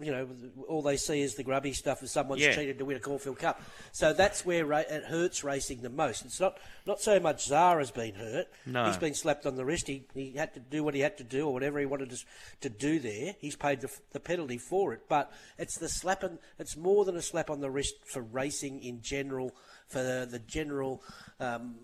You 0.00 0.10
know, 0.10 0.28
all 0.68 0.82
they 0.82 0.96
see 0.96 1.20
is 1.20 1.34
the 1.34 1.42
grubby 1.42 1.72
stuff 1.72 2.02
of 2.02 2.08
someone's 2.08 2.42
Yeah. 2.42 2.54
cheated 2.54 2.78
to 2.78 2.84
win 2.84 2.96
a 2.96 3.00
Caulfield 3.00 3.38
Cup. 3.38 3.60
So 3.92 4.12
that's 4.12 4.44
where 4.44 4.64
ra- 4.64 4.78
it 4.78 5.04
hurts 5.04 5.44
racing 5.44 5.82
the 5.82 5.90
most. 5.90 6.24
It's 6.24 6.40
not 6.40 6.58
not 6.86 7.00
so 7.00 7.20
much 7.20 7.46
Zahra's 7.46 7.90
been 7.90 8.14
hurt. 8.14 8.48
No. 8.66 8.86
He's 8.86 8.96
been 8.96 9.14
slapped 9.14 9.46
on 9.46 9.56
the 9.56 9.64
wrist. 9.64 9.86
He, 9.86 10.04
he 10.14 10.32
had 10.32 10.54
to 10.54 10.60
do 10.60 10.82
what 10.82 10.94
he 10.94 11.00
had 11.00 11.16
to 11.18 11.24
do 11.24 11.46
or 11.46 11.52
whatever 11.52 11.78
he 11.78 11.86
wanted 11.86 12.10
to, 12.10 12.18
to 12.62 12.68
do 12.68 12.98
there. 12.98 13.36
He's 13.38 13.56
paid 13.56 13.80
the, 13.80 13.90
the 14.12 14.20
penalty 14.20 14.58
for 14.58 14.92
it. 14.92 15.02
But 15.08 15.32
it's 15.58 15.78
the 15.78 15.88
slap 15.88 16.24
on, 16.24 16.38
it's 16.58 16.76
more 16.76 17.04
than 17.04 17.16
a 17.16 17.22
slap 17.22 17.50
on 17.50 17.60
the 17.60 17.70
wrist 17.70 17.94
for 18.04 18.22
racing 18.22 18.82
in 18.82 19.02
general, 19.02 19.54
for 19.88 20.02
the, 20.02 20.26
the 20.28 20.40
general 20.40 21.02
um, 21.38 21.76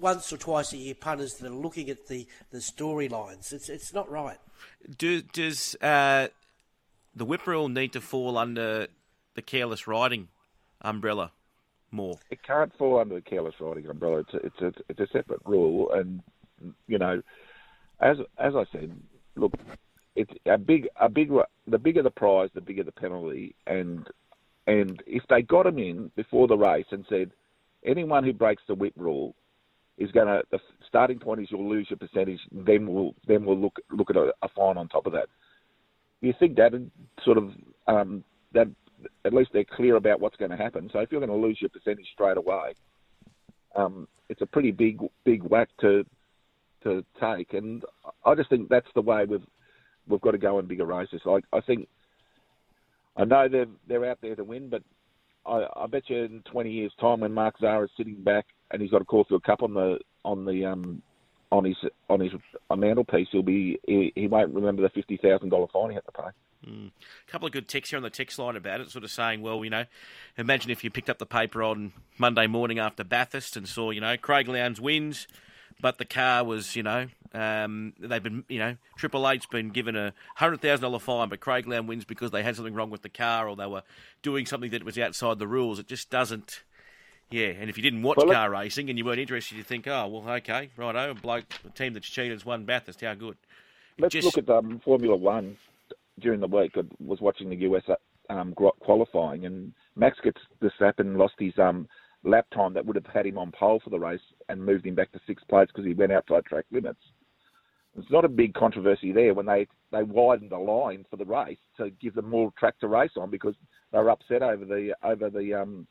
once 0.00 0.32
or 0.32 0.36
twice 0.36 0.72
a 0.72 0.76
year 0.76 0.94
punters 0.94 1.34
that 1.34 1.46
are 1.46 1.54
looking 1.54 1.88
at 1.90 2.08
the, 2.08 2.26
the 2.50 2.58
storylines. 2.58 3.52
It's, 3.52 3.68
it's 3.68 3.94
not 3.94 4.10
right. 4.10 4.38
Do, 4.98 5.22
does 5.22 5.76
uh, 5.80 6.28
the 7.14 7.24
whip 7.24 7.46
rule 7.46 7.68
need 7.68 7.92
to 7.92 8.00
fall 8.00 8.36
under 8.38 8.88
the 9.34 9.42
careless 9.42 9.86
riding 9.86 10.28
umbrella 10.80 11.32
more? 11.90 12.18
It 12.30 12.42
can't 12.42 12.76
fall 12.76 12.98
under 12.98 13.14
the 13.16 13.20
careless 13.20 13.54
riding 13.60 13.86
umbrella. 13.86 14.20
It's 14.20 14.34
a, 14.34 14.36
it's 14.38 14.60
a, 14.60 14.82
it's 14.88 15.00
a 15.00 15.06
separate 15.12 15.40
rule, 15.44 15.92
and 15.92 16.22
you 16.86 16.98
know, 16.98 17.22
as 18.00 18.18
as 18.38 18.54
I 18.54 18.64
said, 18.72 18.92
look, 19.36 19.52
it's 20.16 20.32
a 20.46 20.58
big 20.58 20.88
a 21.00 21.08
big 21.08 21.30
the 21.66 21.78
bigger 21.78 22.02
the 22.02 22.10
prize, 22.10 22.50
the 22.54 22.60
bigger 22.60 22.82
the 22.82 22.92
penalty, 22.92 23.54
and 23.66 24.06
and 24.66 25.02
if 25.06 25.22
they 25.28 25.42
got 25.42 25.66
him 25.66 25.78
in 25.78 26.10
before 26.16 26.48
the 26.48 26.56
race 26.56 26.86
and 26.90 27.04
said 27.08 27.30
anyone 27.84 28.24
who 28.24 28.32
breaks 28.32 28.62
the 28.66 28.74
whip 28.74 28.94
rule 28.96 29.34
is 29.98 30.10
going 30.10 30.26
to 30.26 30.42
the 30.50 30.58
starting 30.88 31.18
point 31.18 31.40
is 31.40 31.48
you'll 31.50 31.68
lose 31.68 31.88
your 31.90 31.98
percentage, 31.98 32.40
then 32.50 32.86
we'll 32.86 33.14
then 33.26 33.44
we'll 33.44 33.58
look 33.58 33.76
look 33.90 34.10
at 34.10 34.16
a, 34.16 34.32
a 34.42 34.48
fine 34.48 34.76
on 34.76 34.88
top 34.88 35.06
of 35.06 35.12
that. 35.12 35.28
You 36.24 36.34
think 36.38 36.56
that 36.56 36.72
sort 37.24 37.38
of 37.38 37.50
um, 37.86 38.24
that 38.52 38.68
at 39.24 39.34
least 39.34 39.50
they're 39.52 39.64
clear 39.64 39.96
about 39.96 40.20
what's 40.20 40.36
going 40.36 40.50
to 40.50 40.56
happen. 40.56 40.88
So 40.92 41.00
if 41.00 41.12
you're 41.12 41.20
going 41.20 41.38
to 41.38 41.46
lose 41.46 41.58
your 41.60 41.70
percentage 41.70 42.06
straight 42.12 42.36
away, 42.36 42.74
um, 43.76 44.08
it's 44.28 44.40
a 44.40 44.46
pretty 44.46 44.70
big 44.70 45.00
big 45.24 45.42
whack 45.42 45.68
to 45.80 46.04
to 46.84 47.04
take. 47.20 47.52
And 47.52 47.82
I 48.24 48.34
just 48.34 48.50
think 48.50 48.68
that's 48.68 48.86
the 48.94 49.02
way 49.02 49.24
we've 49.24 49.46
we've 50.08 50.20
got 50.20 50.32
to 50.32 50.38
go 50.38 50.58
in 50.58 50.66
bigger 50.66 50.86
races. 50.86 51.20
Like 51.24 51.44
I 51.52 51.60
think 51.60 51.88
I 53.16 53.24
know 53.24 53.48
they're 53.48 53.66
they're 53.86 54.10
out 54.10 54.18
there 54.22 54.36
to 54.36 54.44
win, 54.44 54.68
but 54.68 54.82
I, 55.46 55.66
I 55.76 55.86
bet 55.86 56.08
you 56.08 56.24
in 56.24 56.42
20 56.50 56.70
years' 56.70 56.92
time, 57.00 57.20
when 57.20 57.32
Mark 57.32 57.56
Zahra's 57.60 57.90
sitting 57.96 58.22
back 58.22 58.46
and 58.70 58.80
he's 58.80 58.90
got 58.90 59.02
a 59.02 59.04
Caulfield 59.04 59.44
Cup 59.44 59.62
on 59.62 59.74
the 59.74 59.98
on 60.24 60.44
the 60.44 60.64
um, 60.64 61.02
on 61.50 61.64
his 61.64 61.76
on 62.08 62.20
his 62.20 62.32
mantelpiece, 62.74 63.28
he'll 63.30 63.42
be 63.42 63.78
he, 63.86 64.12
he 64.14 64.26
won't 64.26 64.54
remember 64.54 64.82
the 64.82 64.88
fifty 64.88 65.16
thousand 65.16 65.50
dollar 65.50 65.66
fine 65.72 65.90
he 65.90 65.94
had 65.94 66.04
to 66.06 66.12
pay. 66.12 66.28
Mm. 66.66 66.90
A 67.28 67.30
couple 67.30 67.46
of 67.46 67.52
good 67.52 67.68
texts 67.68 67.90
here 67.90 67.98
on 67.98 68.02
the 68.02 68.10
text 68.10 68.38
line 68.38 68.56
about 68.56 68.80
it, 68.80 68.90
sort 68.90 69.04
of 69.04 69.10
saying, 69.10 69.42
well, 69.42 69.62
you 69.64 69.70
know, 69.70 69.84
imagine 70.38 70.70
if 70.70 70.82
you 70.82 70.90
picked 70.90 71.10
up 71.10 71.18
the 71.18 71.26
paper 71.26 71.62
on 71.62 71.92
Monday 72.16 72.46
morning 72.46 72.78
after 72.78 73.04
Bathurst 73.04 73.56
and 73.56 73.68
saw, 73.68 73.90
you 73.90 74.00
know, 74.00 74.16
Craig 74.16 74.48
Lowndes 74.48 74.80
wins, 74.80 75.26
but 75.80 75.98
the 75.98 76.04
car 76.04 76.42
was, 76.42 76.74
you 76.74 76.82
know, 76.82 77.08
um, 77.34 77.92
they've 77.98 78.22
been, 78.22 78.44
you 78.48 78.58
know, 78.58 78.76
Triple 78.96 79.28
Eight's 79.28 79.46
been 79.46 79.70
given 79.70 79.96
a 79.96 80.14
hundred 80.36 80.62
thousand 80.62 80.82
dollar 80.82 81.00
fine, 81.00 81.28
but 81.28 81.40
Craig 81.40 81.66
Lowndes 81.66 81.88
wins 81.88 82.04
because 82.04 82.30
they 82.30 82.42
had 82.42 82.56
something 82.56 82.74
wrong 82.74 82.90
with 82.90 83.02
the 83.02 83.08
car 83.08 83.48
or 83.48 83.56
they 83.56 83.66
were 83.66 83.82
doing 84.22 84.46
something 84.46 84.70
that 84.70 84.84
was 84.84 84.98
outside 84.98 85.38
the 85.38 85.48
rules. 85.48 85.78
It 85.78 85.86
just 85.86 86.10
doesn't. 86.10 86.62
Yeah, 87.30 87.46
and 87.46 87.68
if 87.68 87.76
you 87.76 87.82
didn't 87.82 88.02
watch 88.02 88.18
Well, 88.18 88.30
car 88.32 88.50
racing 88.50 88.88
and 88.90 88.98
you 88.98 89.04
weren't 89.04 89.18
interested, 89.18 89.56
you 89.56 89.64
think, 89.64 89.88
oh 89.88 90.06
well, 90.06 90.28
okay, 90.36 90.70
righto, 90.76 91.10
a 91.10 91.14
bloke, 91.14 91.44
a 91.66 91.70
team 91.70 91.94
that's 91.94 92.08
cheated 92.08 92.32
has 92.32 92.44
won 92.44 92.64
Bathurst. 92.64 93.00
How 93.00 93.14
good? 93.14 93.36
Let's 93.98 94.12
Just- 94.12 94.24
look 94.26 94.38
at 94.38 94.48
um, 94.50 94.80
Formula 94.84 95.16
One 95.16 95.56
during 96.20 96.40
the 96.40 96.46
week. 96.46 96.72
I 96.76 96.82
was 97.00 97.20
watching 97.20 97.50
the 97.50 97.56
US 97.56 97.82
um, 98.30 98.54
qualifying, 98.54 99.46
and 99.46 99.72
Max 99.96 100.18
Verstappen 100.62 101.16
lost 101.16 101.34
his 101.38 101.52
um, 101.58 101.88
lap 102.24 102.46
time 102.54 102.72
that 102.74 102.84
would 102.84 102.96
have 102.96 103.06
had 103.06 103.26
him 103.26 103.38
on 103.38 103.52
pole 103.52 103.80
for 103.82 103.90
the 103.90 103.98
race 103.98 104.20
and 104.48 104.64
moved 104.64 104.86
him 104.86 104.94
back 104.94 105.12
to 105.12 105.20
sixth 105.26 105.46
place 105.48 105.68
because 105.68 105.86
he 105.86 105.94
went 105.94 106.12
outside 106.12 106.44
track 106.44 106.64
limits. 106.70 107.00
It's 107.96 108.10
not 108.10 108.24
a 108.24 108.28
big 108.28 108.54
controversy 108.54 109.12
there 109.12 109.34
when 109.34 109.46
they, 109.46 109.68
they 109.92 110.02
widened 110.02 110.50
the 110.50 110.58
line 110.58 111.04
for 111.10 111.16
the 111.16 111.24
race 111.24 111.58
to 111.76 111.90
give 111.90 112.14
them 112.14 112.28
more 112.28 112.52
track 112.58 112.78
to 112.80 112.88
race 112.88 113.12
on 113.16 113.30
because 113.30 113.54
they 113.92 113.98
were 113.98 114.10
upset 114.10 114.42
over 114.42 114.64
the 114.64 114.94
over 115.04 115.30
the 115.30 115.54
um, 115.54 115.86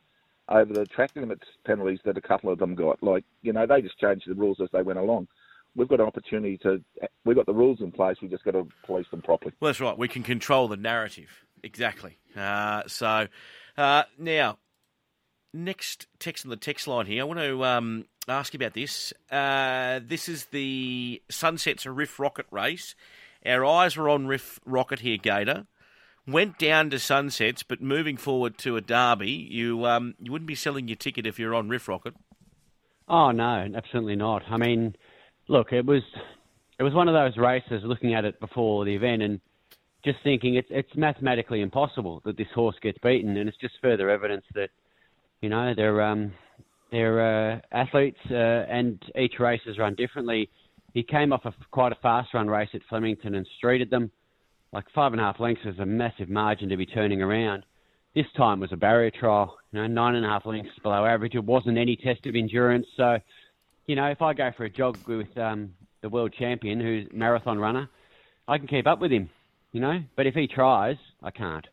over 0.50 0.74
the 0.74 0.86
track 0.86 1.12
limits 1.16 1.46
penalties 1.66 2.00
that 2.06 2.18
a 2.18 2.22
couple 2.22 2.52
of 2.52 2.60
them 2.60 2.76
got. 2.76 3.02
Like 3.02 3.24
you 3.42 3.54
know, 3.54 3.66
they 3.66 3.82
just 3.82 4.00
changed 4.00 4.28
the 4.28 4.36
rules 4.36 4.58
as 4.62 4.70
they 4.74 4.82
went 4.82 5.00
along. 5.00 5.28
We've 5.76 5.88
got 5.88 6.00
an 6.00 6.08
opportunity 6.08 6.58
to. 6.60 6.84
We've 7.26 7.36
got 7.36 7.46
the 7.46 7.54
rules 7.54 7.82
in 7.82 7.92
place. 7.92 8.18
We 8.22 8.28
just 8.28 8.44
got 8.44 8.52
to 8.52 8.68
police 8.86 9.08
them 9.12 9.22
properly. 9.22 9.54
Well, 9.60 9.70
that's 9.70 9.80
right. 9.80 9.98
We 9.98 10.08
can 10.08 10.24
control 10.24 10.68
the 10.68 10.78
narrative. 10.78 11.46
Exactly. 11.64 12.18
Uh, 12.36 12.84
so, 12.88 13.28
uh, 13.78 14.04
now, 14.20 14.58
next 15.54 16.08
text 16.20 16.46
on 16.46 16.50
the 16.50 16.58
text 16.58 16.88
line 16.88 17.06
here. 17.06 17.22
I 17.22 17.26
want 17.26 17.40
to 17.40 17.64
um, 17.64 18.06
ask 18.28 18.54
you 18.54 18.58
about 18.58 18.74
this. 18.74 19.14
Uh, 19.32 20.00
this 20.06 20.28
is 20.28 20.46
the 20.46 21.22
Sunsets 21.30 21.86
Riff 21.86 22.20
Rocket 22.20 22.46
race. 22.52 22.96
Our 23.46 23.66
eyes 23.66 23.98
were 23.98 24.10
on 24.10 24.28
Riff 24.28 24.60
Rocket 24.66 25.00
here, 25.00 25.18
Gator. 25.18 25.68
Went 26.26 26.58
down 26.58 26.90
to 26.92 27.00
Sunsets, 27.00 27.64
but 27.64 27.82
moving 27.82 28.16
forward 28.16 28.58
to 28.60 28.78
a 28.78 28.82
derby, 28.82 29.30
you 29.30 29.86
um, 29.86 30.16
you 30.22 30.32
wouldn't 30.32 30.48
be 30.48 30.56
selling 30.56 30.88
your 30.88 30.96
ticket 30.96 31.28
if 31.28 31.38
you're 31.38 31.54
on 31.54 31.68
Riff 31.68 31.90
Rocket. 31.90 32.14
Oh 33.10 33.32
no, 33.32 33.68
absolutely 33.76 34.16
not. 34.16 34.44
I 34.50 34.56
mean, 34.56 34.96
look, 35.50 35.74
it 35.74 35.86
was 35.86 36.02
it 36.80 36.84
was 36.84 36.94
one 36.94 37.10
of 37.10 37.14
those 37.14 37.36
races. 37.36 37.84
Looking 37.84 38.14
at 38.14 38.24
it 38.24 38.40
before 38.40 38.86
the 38.86 38.96
event 38.96 39.22
and 39.22 39.42
just 40.06 40.20
thinking 40.24 40.56
it's 40.56 40.68
it's 40.72 40.96
mathematically 40.96 41.62
impossible 41.62 42.22
that 42.26 42.38
this 42.38 42.48
horse 42.56 42.76
gets 42.82 42.98
beaten, 43.00 43.36
and 43.36 43.50
it's 43.50 43.58
just 43.58 43.74
further 43.82 44.10
evidence 44.10 44.46
that 44.54 44.70
you 45.42 45.50
know 45.50 45.74
they're 45.76 46.02
um 46.02 46.32
they're 46.92 47.56
uh, 47.56 47.60
athletes 47.72 48.20
uh, 48.30 48.34
and 48.34 49.04
each 49.18 49.40
race 49.40 49.62
is 49.66 49.78
run 49.78 49.96
differently. 49.96 50.50
He 50.94 51.04
came 51.04 51.34
off 51.34 51.44
a 51.44 51.54
quite 51.72 51.92
a 51.92 51.98
fast 52.02 52.34
run 52.34 52.48
race 52.48 52.70
at 52.74 52.82
Flemington 52.88 53.36
and 53.36 53.48
streeted 53.62 53.90
them. 53.90 54.12
Like 54.74 54.86
five 54.96 55.12
and 55.14 55.22
a 55.22 55.24
half 55.24 55.40
lengths 55.40 55.66
is 55.66 55.78
a 55.78 55.86
massive 55.86 56.30
margin 56.30 56.70
to 56.70 56.78
be 56.78 56.88
turning 56.88 57.22
around. 57.22 57.64
This 58.16 58.26
time 58.36 58.60
was 58.60 58.72
a 58.72 58.76
barrier 58.76 59.12
trial, 59.12 59.56
you 59.72 59.80
know, 59.80 59.88
nine 59.88 60.16
and 60.16 60.26
a 60.26 60.30
half 60.30 60.48
lengths 60.48 60.78
below 60.82 61.06
average. 61.06 61.36
It 61.36 61.44
wasn't 61.44 61.78
any 61.78 61.96
test 61.96 62.26
of 62.26 62.36
endurance. 62.36 62.88
So, 62.98 63.20
you 63.86 63.96
know, 63.96 64.08
if 64.08 64.22
I 64.24 64.34
go 64.34 64.52
for 64.58 64.66
a 64.66 64.70
jog 64.70 64.98
with 65.08 65.36
um, 65.38 65.74
the 66.02 66.10
world 66.10 66.34
champion, 66.38 66.80
who's 66.80 67.08
a 67.12 67.16
marathon 67.16 67.60
runner, 67.60 67.88
I 68.48 68.58
can 68.58 68.68
keep 68.68 68.88
up 68.88 69.00
with 69.00 69.12
him, 69.12 69.30
you 69.74 69.80
know. 69.80 70.00
But 70.16 70.26
if 70.26 70.34
he 70.34 70.48
tries, 70.48 70.98
I 71.22 71.30
can't. 71.30 71.68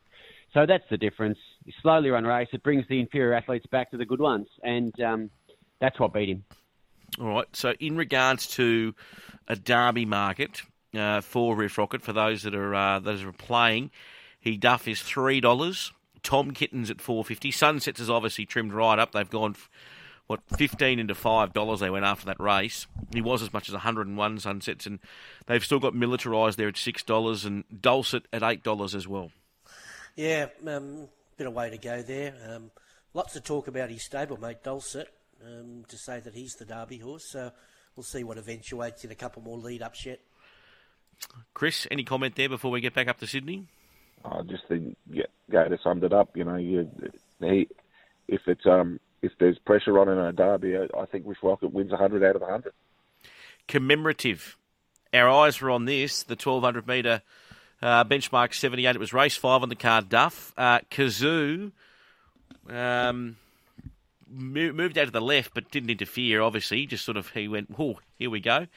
So 0.53 0.65
that's 0.67 0.83
the 0.91 0.97
difference. 0.97 1.39
You 1.65 1.73
slowly 1.81 2.09
run 2.09 2.25
race. 2.25 2.49
It 2.53 2.61
brings 2.61 2.85
the 2.87 2.99
inferior 2.99 3.33
athletes 3.33 3.65
back 3.71 3.89
to 3.91 3.97
the 3.97 4.05
good 4.05 4.19
ones, 4.19 4.47
and 4.63 4.93
um, 5.01 5.31
that's 5.79 5.99
what 5.99 6.13
beat 6.13 6.29
him. 6.29 6.43
All 7.19 7.27
right. 7.27 7.47
So, 7.53 7.73
in 7.79 7.97
regards 7.97 8.47
to 8.55 8.93
a 9.47 9.55
derby 9.55 10.05
market 10.05 10.61
uh, 10.95 11.21
for 11.21 11.55
Riff 11.55 11.77
Rocket, 11.77 12.01
for 12.01 12.13
those 12.13 12.43
that 12.43 12.55
are 12.55 12.75
uh, 12.75 12.99
those 12.99 13.23
are 13.23 13.31
playing, 13.31 13.91
he 14.39 14.57
duff 14.57 14.87
is 14.87 15.01
three 15.01 15.39
dollars. 15.39 15.91
Tom 16.23 16.51
Kittens 16.51 16.89
at 16.89 17.01
four 17.01 17.23
fifty. 17.23 17.51
Sunsets 17.51 17.99
is 17.99 18.09
obviously 18.09 18.45
trimmed 18.45 18.73
right 18.73 18.99
up. 18.99 19.11
They've 19.11 19.29
gone 19.29 19.55
what 20.27 20.41
fifteen 20.57 20.99
into 20.99 21.15
five 21.15 21.53
dollars. 21.53 21.79
They 21.79 21.89
went 21.89 22.05
after 22.05 22.25
that 22.27 22.39
race. 22.39 22.87
He 23.13 23.21
was 23.21 23.41
as 23.41 23.53
much 23.53 23.69
as 23.69 23.75
hundred 23.75 24.07
and 24.07 24.17
one 24.17 24.39
Sunsets, 24.39 24.85
and 24.85 24.99
they've 25.47 25.63
still 25.63 25.79
got 25.79 25.93
militarised 25.93 26.55
there 26.55 26.67
at 26.67 26.77
six 26.77 27.03
dollars 27.03 27.45
and 27.45 27.63
Dulcet 27.81 28.27
at 28.31 28.43
eight 28.43 28.63
dollars 28.63 28.95
as 28.95 29.07
well. 29.07 29.31
Yeah, 30.15 30.47
um, 30.67 31.07
bit 31.37 31.47
of 31.47 31.53
way 31.53 31.69
to 31.69 31.77
go 31.77 32.01
there. 32.01 32.33
Um, 32.49 32.71
lots 33.13 33.33
to 33.33 33.41
talk 33.41 33.67
about 33.67 33.89
his 33.89 34.07
stablemate 34.07 34.61
Dulcet 34.63 35.07
um, 35.45 35.85
to 35.87 35.97
say 35.97 36.19
that 36.19 36.33
he's 36.33 36.55
the 36.55 36.65
Derby 36.65 36.97
horse. 36.97 37.25
So 37.31 37.51
we'll 37.95 38.03
see 38.03 38.23
what 38.23 38.37
eventuates 38.37 39.03
in 39.03 39.11
a 39.11 39.15
couple 39.15 39.41
more 39.41 39.57
lead 39.57 39.81
ups 39.81 40.05
yet. 40.05 40.19
Chris, 41.53 41.87
any 41.91 42.03
comment 42.03 42.35
there 42.35 42.49
before 42.49 42.71
we 42.71 42.81
get 42.81 42.93
back 42.93 43.07
up 43.07 43.19
to 43.19 43.27
Sydney? 43.27 43.67
I 44.23 44.41
just 44.43 44.67
think 44.67 44.97
yeah, 45.09 45.25
Gator 45.49 45.79
summed 45.83 46.03
it 46.03 46.13
up. 46.13 46.35
You 46.35 46.43
know, 46.43 46.55
you, 46.55 46.89
he, 47.39 47.67
if 48.27 48.41
it's 48.47 48.65
um 48.65 48.99
if 49.21 49.31
there's 49.39 49.57
pressure 49.59 49.99
on 49.99 50.09
in 50.09 50.17
a 50.17 50.31
derby, 50.33 50.75
I, 50.77 51.05
think 51.05 51.25
Riff 51.27 51.37
Rocket 51.43 51.71
wins 51.71 51.91
100 51.91 52.23
out 52.23 52.35
of 52.35 52.41
100. 52.41 52.73
commemorative. 53.67 54.57
Our 55.13 55.29
eyes 55.29 55.61
were 55.61 55.69
on 55.69 55.85
this, 55.85 56.23
the 56.23 56.33
1200 56.33 56.87
metre 56.87 57.21
uh, 57.81 58.03
benchmark 58.05 58.53
78. 58.53 58.95
It 58.95 58.99
was 58.99 59.13
race 59.13 59.35
five 59.35 59.61
on 59.61 59.69
the 59.69 59.75
card, 59.75 60.09
Duff. 60.09 60.53
Uh, 60.57 60.79
Kazoo 60.89 61.71
um, 62.69 63.37
mo- 64.29 64.71
moved 64.71 64.97
out 64.97 65.05
to 65.05 65.11
the 65.11 65.21
left 65.21 65.53
but 65.53 65.69
didn't 65.69 65.89
interfere, 65.89 66.41
obviously. 66.41 66.85
Just 66.85 67.05
sort 67.05 67.17
of, 67.17 67.29
he 67.29 67.47
went, 67.47 67.75
oh, 67.77 67.99
here 68.17 68.29
we 68.29 68.39
go. 68.39 68.67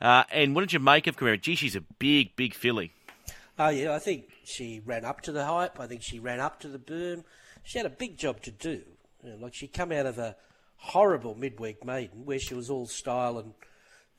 Uh, 0.00 0.24
and 0.32 0.54
what 0.54 0.62
did 0.62 0.72
you 0.72 0.80
make 0.80 1.06
of 1.06 1.16
Camara? 1.16 1.36
Gee, 1.36 1.54
she's 1.54 1.76
a 1.76 1.82
big, 1.98 2.34
big 2.36 2.54
filly. 2.54 2.92
Oh 3.58 3.68
yeah, 3.68 3.92
I 3.92 3.98
think 3.98 4.30
she 4.44 4.80
ran 4.84 5.04
up 5.04 5.20
to 5.22 5.32
the 5.32 5.44
hype. 5.44 5.78
I 5.78 5.86
think 5.86 6.02
she 6.02 6.18
ran 6.18 6.40
up 6.40 6.60
to 6.60 6.68
the 6.68 6.78
boom. 6.78 7.24
She 7.62 7.78
had 7.78 7.86
a 7.86 7.90
big 7.90 8.16
job 8.16 8.40
to 8.42 8.50
do. 8.50 8.82
You 9.22 9.30
know, 9.30 9.36
like 9.36 9.54
she 9.54 9.68
come 9.68 9.92
out 9.92 10.06
of 10.06 10.18
a 10.18 10.36
horrible 10.76 11.34
midweek 11.34 11.84
maiden 11.84 12.24
where 12.24 12.38
she 12.38 12.54
was 12.54 12.70
all 12.70 12.86
style 12.86 13.38
and 13.38 13.52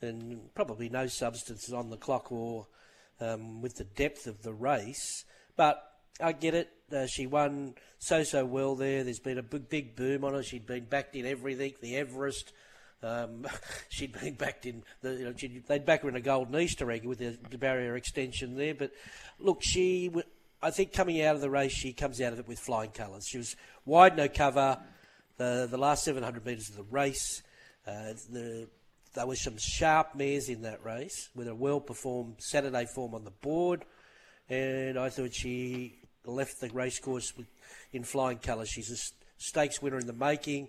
and 0.00 0.54
probably 0.54 0.88
no 0.88 1.06
substance 1.06 1.72
on 1.72 1.90
the 1.90 1.96
clock 1.96 2.30
or 2.30 2.68
um, 3.20 3.60
with 3.62 3.76
the 3.76 3.84
depth 3.84 4.26
of 4.26 4.42
the 4.42 4.52
race. 4.52 5.24
But 5.56 5.82
I 6.20 6.32
get 6.32 6.54
it. 6.54 6.70
Uh, 6.92 7.06
she 7.06 7.26
won 7.26 7.74
so 7.98 8.22
so 8.22 8.44
well 8.44 8.76
there. 8.76 9.02
There's 9.02 9.18
been 9.18 9.38
a 9.38 9.42
big 9.42 9.68
big 9.68 9.96
boom 9.96 10.24
on 10.24 10.34
her. 10.34 10.42
She'd 10.44 10.66
been 10.66 10.84
backed 10.84 11.16
in 11.16 11.26
everything. 11.26 11.74
The 11.80 11.96
Everest. 11.96 12.52
Um, 13.02 13.46
she'd 13.88 14.12
been 14.12 14.34
backed 14.34 14.66
in 14.66 14.82
the, 15.00 15.14
you 15.14 15.24
know, 15.24 15.60
they'd 15.66 15.84
back 15.84 16.02
her 16.02 16.08
in 16.08 16.16
a 16.16 16.20
golden 16.20 16.58
Easter 16.60 16.90
egg 16.90 17.04
with 17.04 17.18
the, 17.18 17.36
the 17.50 17.58
barrier 17.58 17.96
extension 17.96 18.56
there. 18.56 18.74
But 18.74 18.92
look, 19.38 19.62
she, 19.62 20.08
w- 20.08 20.26
I 20.62 20.70
think 20.70 20.92
coming 20.92 21.20
out 21.22 21.34
of 21.34 21.40
the 21.40 21.50
race, 21.50 21.72
she 21.72 21.92
comes 21.92 22.20
out 22.20 22.32
of 22.32 22.38
it 22.38 22.46
with 22.48 22.58
flying 22.58 22.90
colours. 22.90 23.26
She 23.26 23.38
was 23.38 23.56
wide, 23.84 24.16
no 24.16 24.28
cover. 24.28 24.78
The 25.38 25.66
the 25.68 25.78
last 25.78 26.04
700 26.04 26.44
metres 26.44 26.68
of 26.68 26.76
the 26.76 26.84
race, 26.84 27.42
uh, 27.86 28.12
the 28.30 28.68
there 29.14 29.26
were 29.26 29.36
some 29.36 29.56
sharp 29.58 30.14
mares 30.14 30.48
in 30.48 30.62
that 30.62 30.84
race 30.84 31.28
with 31.34 31.48
a 31.48 31.54
well 31.54 31.80
performed 31.80 32.36
Saturday 32.38 32.86
form 32.86 33.14
on 33.14 33.24
the 33.24 33.30
board, 33.30 33.84
and 34.48 34.98
I 34.98 35.08
thought 35.08 35.34
she 35.34 35.96
left 36.24 36.60
the 36.60 36.68
racecourse 36.68 37.32
in 37.92 38.04
flying 38.04 38.38
colours. 38.38 38.68
She's 38.68 38.90
a 38.90 38.96
stakes 39.38 39.82
winner 39.82 39.98
in 39.98 40.06
the 40.06 40.12
making. 40.12 40.68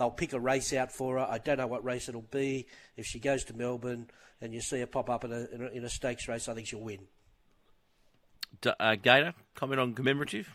They'll 0.00 0.10
pick 0.10 0.32
a 0.32 0.40
race 0.40 0.72
out 0.72 0.90
for 0.90 1.18
her. 1.18 1.26
I 1.28 1.36
don't 1.36 1.58
know 1.58 1.66
what 1.66 1.84
race 1.84 2.08
it'll 2.08 2.22
be. 2.22 2.66
If 2.96 3.04
she 3.04 3.18
goes 3.18 3.44
to 3.44 3.54
Melbourne 3.54 4.08
and 4.40 4.54
you 4.54 4.62
see 4.62 4.80
her 4.80 4.86
pop 4.86 5.10
up 5.10 5.24
in 5.24 5.30
a, 5.30 5.46
in 5.52 5.62
a, 5.62 5.66
in 5.68 5.84
a 5.84 5.90
stakes 5.90 6.26
race, 6.26 6.48
I 6.48 6.54
think 6.54 6.68
she'll 6.68 6.80
win. 6.80 7.00
D- 8.62 8.70
uh, 8.80 8.94
Gator, 8.94 9.34
comment 9.54 9.78
on 9.78 9.92
commemorative? 9.92 10.48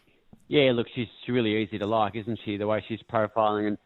Yeah, 0.47 0.71
look, 0.73 0.87
she's 0.95 1.05
she's 1.23 1.31
really 1.31 1.57
easy 1.57 1.77
to 1.77 1.85
like, 1.85 2.15
isn't 2.15 2.39
she? 2.43 2.57
The 2.57 2.65
way 2.65 2.83
she's 2.87 3.01
profiling 3.07 3.67
and 3.67 3.77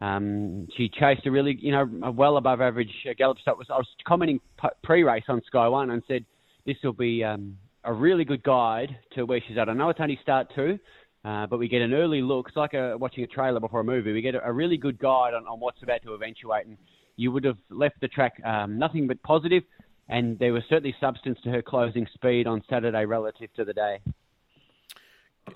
um, 0.00 0.66
she 0.76 0.88
chased 0.88 1.24
a 1.26 1.30
really, 1.30 1.56
you 1.60 1.70
know, 1.70 1.88
a 2.02 2.10
well 2.10 2.36
above 2.36 2.60
average 2.60 2.90
uh, 3.08 3.14
gallop 3.16 3.38
start. 3.38 3.58
I 3.70 3.76
was 3.76 3.86
commenting 4.04 4.40
pre-race 4.82 5.22
on 5.28 5.42
Sky 5.46 5.68
One 5.68 5.90
and 5.90 6.02
said 6.08 6.24
this 6.66 6.76
will 6.82 6.92
be 6.92 7.22
um, 7.22 7.56
a 7.84 7.92
really 7.92 8.24
good 8.24 8.42
guide 8.42 8.96
to 9.14 9.26
where 9.26 9.40
she's 9.46 9.58
at. 9.58 9.68
I 9.68 9.74
know 9.74 9.90
it's 9.90 10.00
only 10.00 10.18
start 10.20 10.48
two, 10.56 10.80
uh, 11.24 11.46
but 11.46 11.58
we 11.58 11.68
get 11.68 11.82
an 11.82 11.94
early 11.94 12.20
look. 12.20 12.48
It's 12.48 12.56
like 12.56 12.74
a, 12.74 12.96
watching 12.98 13.24
a 13.24 13.26
trailer 13.26 13.60
before 13.60 13.80
a 13.80 13.84
movie. 13.84 14.12
We 14.12 14.20
get 14.20 14.34
a, 14.34 14.46
a 14.46 14.52
really 14.52 14.76
good 14.76 14.98
guide 14.98 15.34
on, 15.34 15.46
on 15.46 15.58
what's 15.60 15.82
about 15.82 16.02
to 16.02 16.14
eventuate, 16.14 16.66
and 16.66 16.76
you 17.16 17.32
would 17.32 17.44
have 17.44 17.58
left 17.70 18.00
the 18.00 18.08
track 18.08 18.40
um, 18.44 18.78
nothing 18.78 19.06
but 19.06 19.22
positive, 19.22 19.62
and 20.08 20.38
there 20.38 20.52
was 20.52 20.62
certainly 20.68 20.94
substance 21.00 21.38
to 21.44 21.50
her 21.50 21.62
closing 21.62 22.06
speed 22.12 22.46
on 22.46 22.62
Saturday 22.68 23.06
relative 23.06 23.52
to 23.54 23.64
the 23.64 23.72
day. 23.72 24.00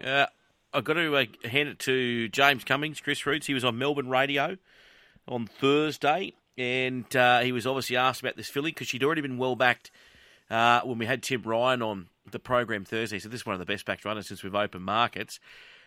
Uh, 0.02 0.26
I've 0.72 0.84
got 0.84 0.94
to 0.94 1.16
uh, 1.16 1.24
hand 1.48 1.68
it 1.68 1.78
to 1.80 2.28
James 2.28 2.64
Cummings, 2.64 3.00
Chris 3.00 3.24
Roots. 3.26 3.46
He 3.46 3.54
was 3.54 3.64
on 3.64 3.78
Melbourne 3.78 4.08
radio 4.08 4.56
on 5.26 5.46
Thursday. 5.46 6.34
and 6.56 7.14
uh, 7.14 7.40
he 7.40 7.52
was 7.52 7.66
obviously 7.66 7.96
asked 7.96 8.20
about 8.20 8.36
this 8.36 8.48
filly 8.48 8.70
because 8.70 8.88
she'd 8.88 9.04
already 9.04 9.20
been 9.20 9.38
well 9.38 9.54
backed 9.54 9.90
uh, 10.50 10.80
when 10.80 10.98
we 10.98 11.06
had 11.06 11.22
Tim 11.22 11.42
Ryan 11.42 11.82
on 11.82 12.08
the 12.32 12.38
program 12.38 12.84
Thursday. 12.84 13.18
So 13.18 13.28
this 13.28 13.40
is 13.40 13.46
one 13.46 13.54
of 13.54 13.60
the 13.60 13.66
best 13.66 13.84
backed 13.84 14.04
runners 14.04 14.28
since 14.28 14.42
we've 14.42 14.54
opened 14.54 14.84
markets. 14.84 15.40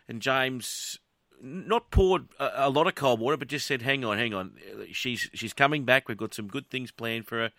And 0.08 0.22
James 0.22 1.00
not 1.42 1.92
poured 1.92 2.28
a, 2.40 2.68
a, 2.68 2.70
lot 2.70 2.88
of 2.88 2.96
cold 2.96 3.20
water, 3.20 3.38
but 3.38 3.48
just 3.48 3.66
said, 3.66 3.82
"Hang 3.82 4.06
on, 4.06 4.18
hang 4.18 4.34
on. 4.34 4.54
She's 4.92 5.30
she's 5.34 5.54
coming 5.54 5.86
back. 5.86 6.08
We've 6.08 6.18
got 6.18 6.34
some 6.34 6.48
good 6.48 6.70
things 6.70 6.92
planned 6.92 7.28
for 7.28 7.38
her, 7.38 7.52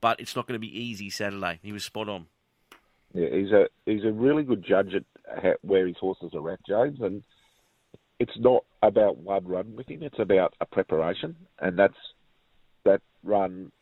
but 0.00 0.20
it's 0.20 0.36
not 0.36 0.46
going 0.46 0.56
to 0.56 0.66
be 0.66 0.78
easy 0.78 1.10
Saturday." 1.10 1.58
He 1.62 1.72
was 1.72 1.84
spot 1.84 2.08
on. 2.08 2.26
Yeah, 3.14 3.28
he's 3.30 3.50
a 3.50 3.66
he's 3.86 4.04
a 4.04 4.12
really 4.12 4.42
good 4.42 4.64
judge 4.64 4.94
at 4.94 5.58
where 5.62 5.86
his 5.86 5.96
horses 5.98 6.32
are 6.34 6.50
at, 6.50 6.64
James, 6.66 7.00
and 7.00 7.22
it's 8.18 8.38
not 8.38 8.64
about 8.82 9.18
one 9.18 9.46
run 9.46 9.76
with 9.76 9.88
him. 9.88 10.02
It's 10.02 10.18
about 10.18 10.54
a 10.60 10.66
preparation, 10.66 11.36
and 11.58 11.78
that's 11.78 11.96
that 12.84 13.00
run 13.22 13.72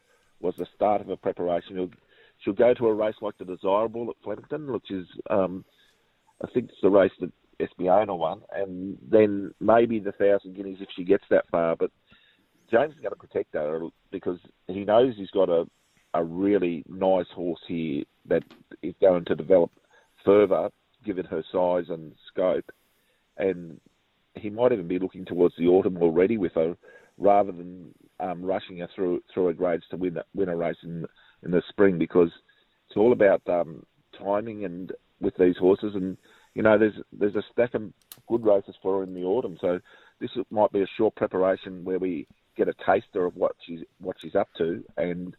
was 0.41 0.55
the 0.57 0.67
start 0.75 1.01
of 1.01 1.11
a 1.11 1.17
preparation. 1.17 1.93
He'll, 2.45 2.55
she'll 2.55 2.55
go 2.55 2.75
to 2.75 2.87
a 2.89 2.95
race 2.95 3.17
like 3.21 3.39
the 3.39 3.45
Desirable 3.45 4.11
at 4.11 4.17
Flemington, 4.23 4.73
which 4.73 4.91
is, 4.91 5.07
um, 5.29 5.65
I 6.43 6.49
think, 6.51 6.71
it's 6.71 6.81
the 6.83 6.91
race 6.91 7.13
that 7.21 7.33
Espiona 7.61 8.17
won, 8.17 8.43
and 8.53 8.99
then 9.11 9.55
maybe 9.61 9.99
the 9.99 10.13
thousand 10.13 10.57
guineas 10.57 10.79
if 10.81 10.89
she 10.97 11.05
gets 11.05 11.25
that 11.31 11.49
far. 11.51 11.77
But 11.77 11.91
James 12.71 12.95
is 12.95 13.01
going 13.01 13.11
to 13.11 13.17
protect 13.17 13.55
her 13.55 13.81
because 14.11 14.39
he 14.67 14.85
knows 14.85 15.15
he's 15.17 15.31
got 15.31 15.49
a 15.49 15.67
a 16.15 16.25
really 16.25 16.85
nice 16.89 17.29
horse 17.35 17.61
here 17.69 18.03
that 18.27 18.43
is 18.83 18.95
going 19.01 19.25
to 19.25 19.37
develop 19.37 19.71
further, 20.25 20.69
given 21.05 21.25
her 21.25 21.43
size 21.53 21.85
and 21.89 22.13
scope. 22.29 22.71
And 23.37 23.81
he 24.35 24.51
might 24.51 24.73
even 24.73 24.89
be 24.89 24.99
looking 24.99 25.25
towards 25.25 25.55
the 25.57 25.69
autumn 25.69 25.99
already 25.99 26.37
with 26.37 26.53
her, 26.55 26.77
rather 27.17 27.53
than 27.53 27.95
um, 28.19 28.43
rushing 28.43 28.79
her 28.79 28.89
through 28.95 29.23
through 29.33 29.49
a 29.49 29.55
grades 29.55 29.85
to 29.91 29.97
win 29.97 30.19
win 30.35 30.49
a 30.49 30.57
race 30.57 30.77
in 30.83 31.07
in 31.43 31.51
the 31.51 31.63
spring 31.69 31.99
because 31.99 32.31
it's 32.89 32.97
all 32.97 33.13
about 33.13 33.43
um, 33.49 33.85
timing 34.19 34.65
and 34.65 34.93
with 35.21 35.37
these 35.37 35.57
horses 35.57 35.95
and 35.95 36.17
you 36.55 36.63
know 36.63 36.79
there's 36.79 37.01
there's 37.13 37.37
a 37.37 37.45
stack 37.53 37.75
of 37.75 37.83
good 38.29 38.45
races 38.45 38.75
for 38.83 38.99
her 38.99 39.03
in 39.03 39.15
the 39.15 39.25
autumn 39.25 39.57
so 39.61 39.81
this 40.21 40.31
might 40.51 40.73
be 40.73 40.83
a 40.83 40.87
short 40.97 41.15
preparation 41.15 41.85
where 41.85 41.99
we 41.99 42.27
get 42.57 42.69
a 42.69 42.75
taster 42.85 43.25
of 43.25 43.37
what 43.37 43.55
she's 43.65 43.81
what 43.99 44.17
she's 44.21 44.35
up 44.35 44.49
to 44.57 44.85
and 44.97 45.37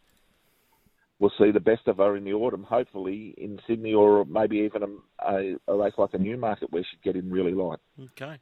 we'll 1.20 1.32
see 1.38 1.52
the 1.52 1.60
best 1.60 1.88
of 1.88 1.98
her 1.98 2.16
in 2.16 2.24
the 2.24 2.34
autumn 2.34 2.64
hopefully 2.64 3.34
in 3.38 3.60
Sydney 3.68 3.94
or 3.94 4.26
maybe 4.26 4.58
even 4.58 4.84
a, 4.84 5.32
a, 5.32 5.56
a 5.68 5.76
race 5.76 5.94
like 5.98 6.14
a 6.14 6.18
Newmarket 6.18 6.72
where 6.72 6.84
she'd 6.84 7.02
get 7.04 7.16
in 7.16 7.30
really 7.30 7.54
light. 7.54 7.80
Okay. 8.00 8.38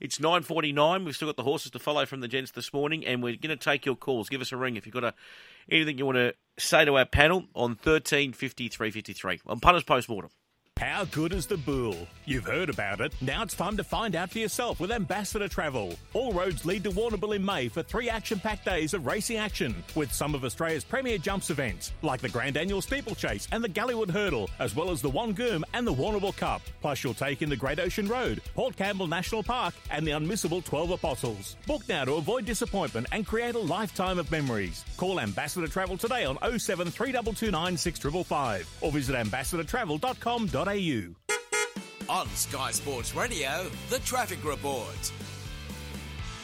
It's 0.00 0.18
9.49. 0.18 1.04
We've 1.04 1.14
still 1.14 1.28
got 1.28 1.36
the 1.36 1.42
horses 1.42 1.70
to 1.72 1.78
follow 1.78 2.06
from 2.06 2.20
the 2.20 2.28
gents 2.28 2.52
this 2.52 2.72
morning, 2.72 3.06
and 3.06 3.22
we're 3.22 3.36
going 3.36 3.56
to 3.56 3.62
take 3.62 3.84
your 3.84 3.96
calls. 3.96 4.30
Give 4.30 4.40
us 4.40 4.50
a 4.50 4.56
ring 4.56 4.76
if 4.76 4.86
you've 4.86 4.94
got 4.94 5.04
a, 5.04 5.14
anything 5.70 5.98
you 5.98 6.06
want 6.06 6.16
to 6.16 6.34
say 6.58 6.86
to 6.86 6.96
our 6.96 7.04
panel 7.04 7.44
on 7.54 7.74
13 7.74 8.32
53 8.32 8.90
53 8.90 9.40
on 9.46 9.60
Punters 9.60 9.84
Postmortem. 9.84 10.30
How 10.80 11.04
good 11.04 11.34
is 11.34 11.46
the 11.46 11.58
Bull? 11.58 12.08
You've 12.24 12.46
heard 12.46 12.70
about 12.70 13.02
it. 13.02 13.12
Now 13.20 13.42
it's 13.42 13.52
time 13.52 13.76
to 13.76 13.84
find 13.84 14.16
out 14.16 14.30
for 14.30 14.38
yourself 14.38 14.80
with 14.80 14.90
Ambassador 14.90 15.46
Travel. 15.46 15.92
All 16.14 16.32
roads 16.32 16.64
lead 16.64 16.84
to 16.84 16.90
Warrnambool 16.90 17.36
in 17.36 17.44
May 17.44 17.68
for 17.68 17.82
three 17.82 18.08
action-packed 18.08 18.64
days 18.64 18.94
of 18.94 19.04
racing 19.04 19.36
action 19.36 19.74
with 19.94 20.10
some 20.10 20.34
of 20.34 20.42
Australia's 20.42 20.82
premier 20.82 21.18
jumps 21.18 21.50
events 21.50 21.92
like 22.00 22.22
the 22.22 22.30
Grand 22.30 22.56
Annual 22.56 22.80
Steeplechase 22.80 23.46
and 23.52 23.62
the 23.62 23.68
Galleywood 23.68 24.08
Hurdle, 24.10 24.48
as 24.58 24.74
well 24.74 24.90
as 24.90 25.02
the 25.02 25.10
Wangoom 25.10 25.64
and 25.74 25.86
the 25.86 25.92
Warrnambool 25.92 26.34
Cup. 26.38 26.62
Plus, 26.80 27.02
you'll 27.04 27.14
take 27.14 27.42
in 27.42 27.48
the 27.48 27.56
Great 27.56 27.78
Ocean 27.78 28.08
Road, 28.08 28.40
Port 28.54 28.76
Campbell 28.76 29.06
National 29.06 29.42
Park, 29.42 29.74
and 29.90 30.06
the 30.06 30.12
unmissable 30.12 30.64
12 30.64 30.90
Apostles. 30.92 31.56
Book 31.66 31.82
now 31.88 32.04
to 32.04 32.14
avoid 32.14 32.44
disappointment 32.44 33.06
and 33.12 33.26
create 33.26 33.54
a 33.54 33.58
lifetime 33.58 34.18
of 34.18 34.30
memories. 34.30 34.84
Call 34.96 35.20
Ambassador 35.20 35.68
Travel 35.68 35.96
today 35.96 36.24
on 36.24 36.36
07 36.36 36.90
3229 36.90 37.76
6555 37.76 38.68
or 38.80 38.92
visit 38.92 39.16
ambassadortravel.com.au. 39.16 41.14
On 42.10 42.26
Sky 42.30 42.72
Sports 42.72 43.14
Radio, 43.14 43.70
the 43.88 44.00
traffic 44.00 44.44
report. 44.44 45.12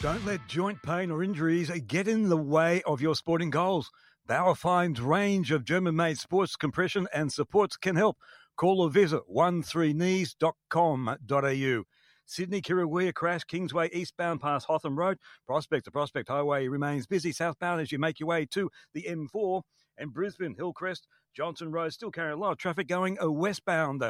Don't 0.01 0.25
let 0.25 0.47
joint 0.47 0.81
pain 0.83 1.11
or 1.11 1.23
injuries 1.23 1.71
get 1.87 2.07
in 2.07 2.29
the 2.29 2.37
way 2.37 2.81
of 2.83 3.01
your 3.01 3.15
sporting 3.15 3.49
goals. 3.49 3.91
Bauerfeind's 4.27 5.01
range 5.01 5.51
of 5.51 5.65
German-made 5.65 6.19
sports 6.19 6.55
compression 6.55 7.07
and 7.13 7.33
supports 7.33 7.77
can 7.77 7.95
help. 7.95 8.17
Call 8.57 8.81
or 8.81 8.89
visit 8.89 9.21
13knees.com.au. 9.33 11.83
Sydney 12.29 12.61
Kirrawee 12.61 13.13
crash 13.13 13.45
Kingsway 13.45 13.89
eastbound 13.93 14.41
past 14.41 14.65
Hotham 14.65 14.97
Road. 14.97 15.17
Prospect 15.45 15.85
to 15.85 15.91
Prospect 15.91 16.27
Highway 16.27 16.67
remains 16.67 17.07
busy 17.07 17.31
southbound 17.31 17.79
as 17.79 17.91
you 17.91 17.99
make 17.99 18.19
your 18.19 18.27
way 18.27 18.45
to 18.47 18.69
the 18.93 19.07
M4. 19.09 19.61
And 19.97 20.13
Brisbane 20.13 20.55
Hillcrest 20.55 21.07
Johnson 21.33 21.71
Road 21.71 21.93
still 21.93 22.11
carrying 22.11 22.37
a 22.37 22.41
lot 22.41 22.51
of 22.51 22.57
traffic 22.57 22.87
going 22.87 23.17
uh, 23.21 23.31
westbound. 23.31 24.03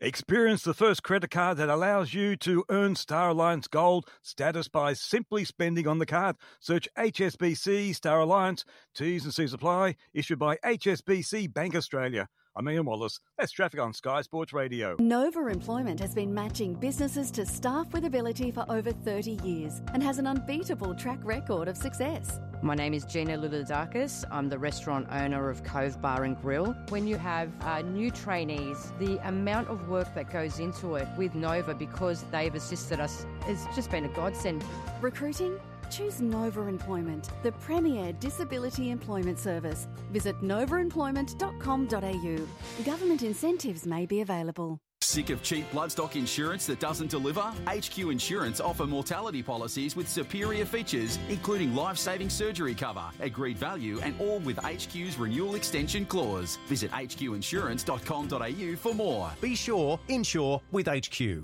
Experience 0.00 0.64
the 0.64 0.74
first 0.74 1.04
credit 1.04 1.30
card 1.30 1.58
that 1.58 1.68
allows 1.68 2.12
you 2.12 2.34
to 2.34 2.64
earn 2.68 2.96
Star 2.96 3.28
Alliance 3.28 3.68
Gold 3.68 4.08
status 4.22 4.66
by 4.66 4.94
simply 4.94 5.44
spending 5.44 5.86
on 5.86 5.98
the 5.98 6.06
card. 6.06 6.34
Search 6.58 6.88
HSBC 6.98 7.94
Star 7.94 8.18
Alliance. 8.18 8.64
T's 8.96 9.24
and 9.24 9.32
C's 9.32 9.52
apply. 9.52 9.94
Issued 10.12 10.40
by 10.40 10.56
HSBC 10.64 11.54
Bank 11.54 11.76
Australia. 11.76 12.28
I'm 12.54 12.68
Ian 12.68 12.84
Wallace. 12.84 13.18
That's 13.38 13.50
traffic 13.50 13.80
on 13.80 13.94
Sky 13.94 14.20
Sports 14.20 14.52
Radio. 14.52 14.96
Nova 14.98 15.46
Employment 15.46 15.98
has 16.00 16.14
been 16.14 16.34
matching 16.34 16.74
businesses 16.74 17.30
to 17.30 17.46
staff 17.46 17.90
with 17.94 18.04
ability 18.04 18.50
for 18.50 18.66
over 18.68 18.92
30 18.92 19.38
years 19.42 19.80
and 19.94 20.02
has 20.02 20.18
an 20.18 20.26
unbeatable 20.26 20.94
track 20.94 21.18
record 21.22 21.66
of 21.66 21.78
success. 21.78 22.40
My 22.60 22.74
name 22.74 22.92
is 22.92 23.06
Gina 23.06 23.38
Luludakis. 23.38 24.24
I'm 24.30 24.50
the 24.50 24.58
restaurant 24.58 25.06
owner 25.10 25.48
of 25.48 25.64
Cove 25.64 26.02
Bar 26.02 26.24
and 26.24 26.38
Grill. 26.42 26.76
When 26.90 27.06
you 27.06 27.16
have 27.16 27.50
uh, 27.62 27.80
new 27.80 28.10
trainees, 28.10 28.92
the 28.98 29.16
amount 29.26 29.68
of 29.68 29.88
work 29.88 30.14
that 30.14 30.30
goes 30.30 30.58
into 30.58 30.96
it 30.96 31.08
with 31.16 31.34
Nova 31.34 31.74
because 31.74 32.22
they've 32.24 32.54
assisted 32.54 33.00
us 33.00 33.24
has 33.46 33.66
just 33.74 33.90
been 33.90 34.04
a 34.04 34.08
godsend. 34.08 34.62
Recruiting? 35.00 35.58
Choose 35.92 36.20
Nova 36.22 36.62
Employment, 36.62 37.28
the 37.42 37.52
premier 37.52 38.12
disability 38.14 38.90
employment 38.90 39.38
service. 39.38 39.86
Visit 40.10 40.40
novaemployment.com.au. 40.40 42.84
Government 42.84 43.22
incentives 43.22 43.86
may 43.86 44.06
be 44.06 44.22
available. 44.22 44.80
Sick 45.02 45.30
of 45.30 45.42
cheap 45.42 45.70
bloodstock 45.72 46.16
insurance 46.16 46.66
that 46.66 46.80
doesn't 46.80 47.10
deliver? 47.10 47.52
HQ 47.66 47.98
Insurance 47.98 48.60
offer 48.60 48.86
mortality 48.86 49.42
policies 49.42 49.96
with 49.96 50.08
superior 50.08 50.64
features, 50.64 51.18
including 51.28 51.74
life 51.74 51.98
saving 51.98 52.30
surgery 52.30 52.74
cover, 52.74 53.04
agreed 53.20 53.58
value, 53.58 54.00
and 54.00 54.14
all 54.20 54.38
with 54.38 54.58
HQ's 54.58 55.18
renewal 55.18 55.56
extension 55.56 56.06
clause. 56.06 56.56
Visit 56.68 56.90
hqinsurance.com.au 56.92 58.76
for 58.76 58.94
more. 58.94 59.30
Be 59.42 59.54
sure, 59.54 60.00
insure 60.08 60.62
with 60.70 60.86
HQ. 60.86 61.42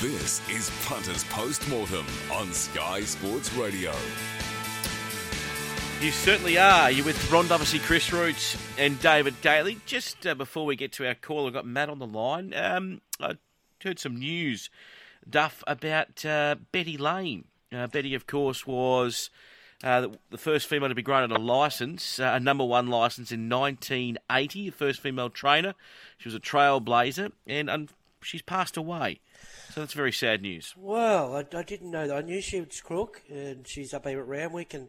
This 0.00 0.40
is 0.48 0.70
Punters 0.86 1.24
Postmortem 1.24 2.06
on 2.32 2.50
Sky 2.54 3.02
Sports 3.02 3.52
Radio. 3.52 3.92
You 6.00 6.10
certainly 6.10 6.56
are. 6.56 6.90
You're 6.90 7.04
with 7.04 7.30
Ron 7.30 7.46
Dufficy, 7.48 7.80
Chris 7.80 8.10
Roots, 8.10 8.56
and 8.78 8.98
David 9.00 9.38
Gately. 9.42 9.78
Just 9.84 10.26
uh, 10.26 10.34
before 10.34 10.64
we 10.64 10.74
get 10.74 10.92
to 10.92 11.06
our 11.06 11.14
call, 11.14 11.46
I've 11.46 11.52
got 11.52 11.66
Matt 11.66 11.90
on 11.90 11.98
the 11.98 12.06
line. 12.06 12.54
Um, 12.54 13.02
I 13.20 13.34
heard 13.84 13.98
some 13.98 14.16
news, 14.16 14.70
Duff, 15.28 15.62
about 15.66 16.24
uh, 16.24 16.56
Betty 16.72 16.96
Lane. 16.96 17.44
Uh, 17.70 17.86
Betty, 17.86 18.14
of 18.14 18.26
course, 18.26 18.66
was 18.66 19.28
uh, 19.84 20.08
the 20.30 20.38
first 20.38 20.66
female 20.66 20.88
to 20.88 20.94
be 20.94 21.02
granted 21.02 21.36
a 21.36 21.38
license, 21.38 22.18
uh, 22.18 22.32
a 22.36 22.40
number 22.40 22.64
one 22.64 22.86
license 22.86 23.32
in 23.32 23.50
1980, 23.50 24.70
the 24.70 24.74
first 24.74 25.00
female 25.00 25.28
trainer. 25.28 25.74
She 26.16 26.26
was 26.26 26.34
a 26.34 26.40
trailblazer, 26.40 27.32
and 27.46 27.68
um, 27.68 27.88
she's 28.22 28.40
passed 28.40 28.78
away. 28.78 29.20
So 29.70 29.80
that's 29.80 29.92
very 29.92 30.10
sad 30.10 30.42
news. 30.42 30.74
Well, 30.76 31.36
I, 31.36 31.46
I, 31.56 31.62
didn't 31.62 31.92
know 31.92 32.08
that. 32.08 32.16
I 32.16 32.22
knew 32.22 32.40
she 32.40 32.60
was 32.60 32.80
crook, 32.80 33.22
and 33.28 33.66
she's 33.68 33.94
up 33.94 34.04
here 34.04 34.18
at 34.18 34.26
Randwick, 34.26 34.74
and 34.74 34.88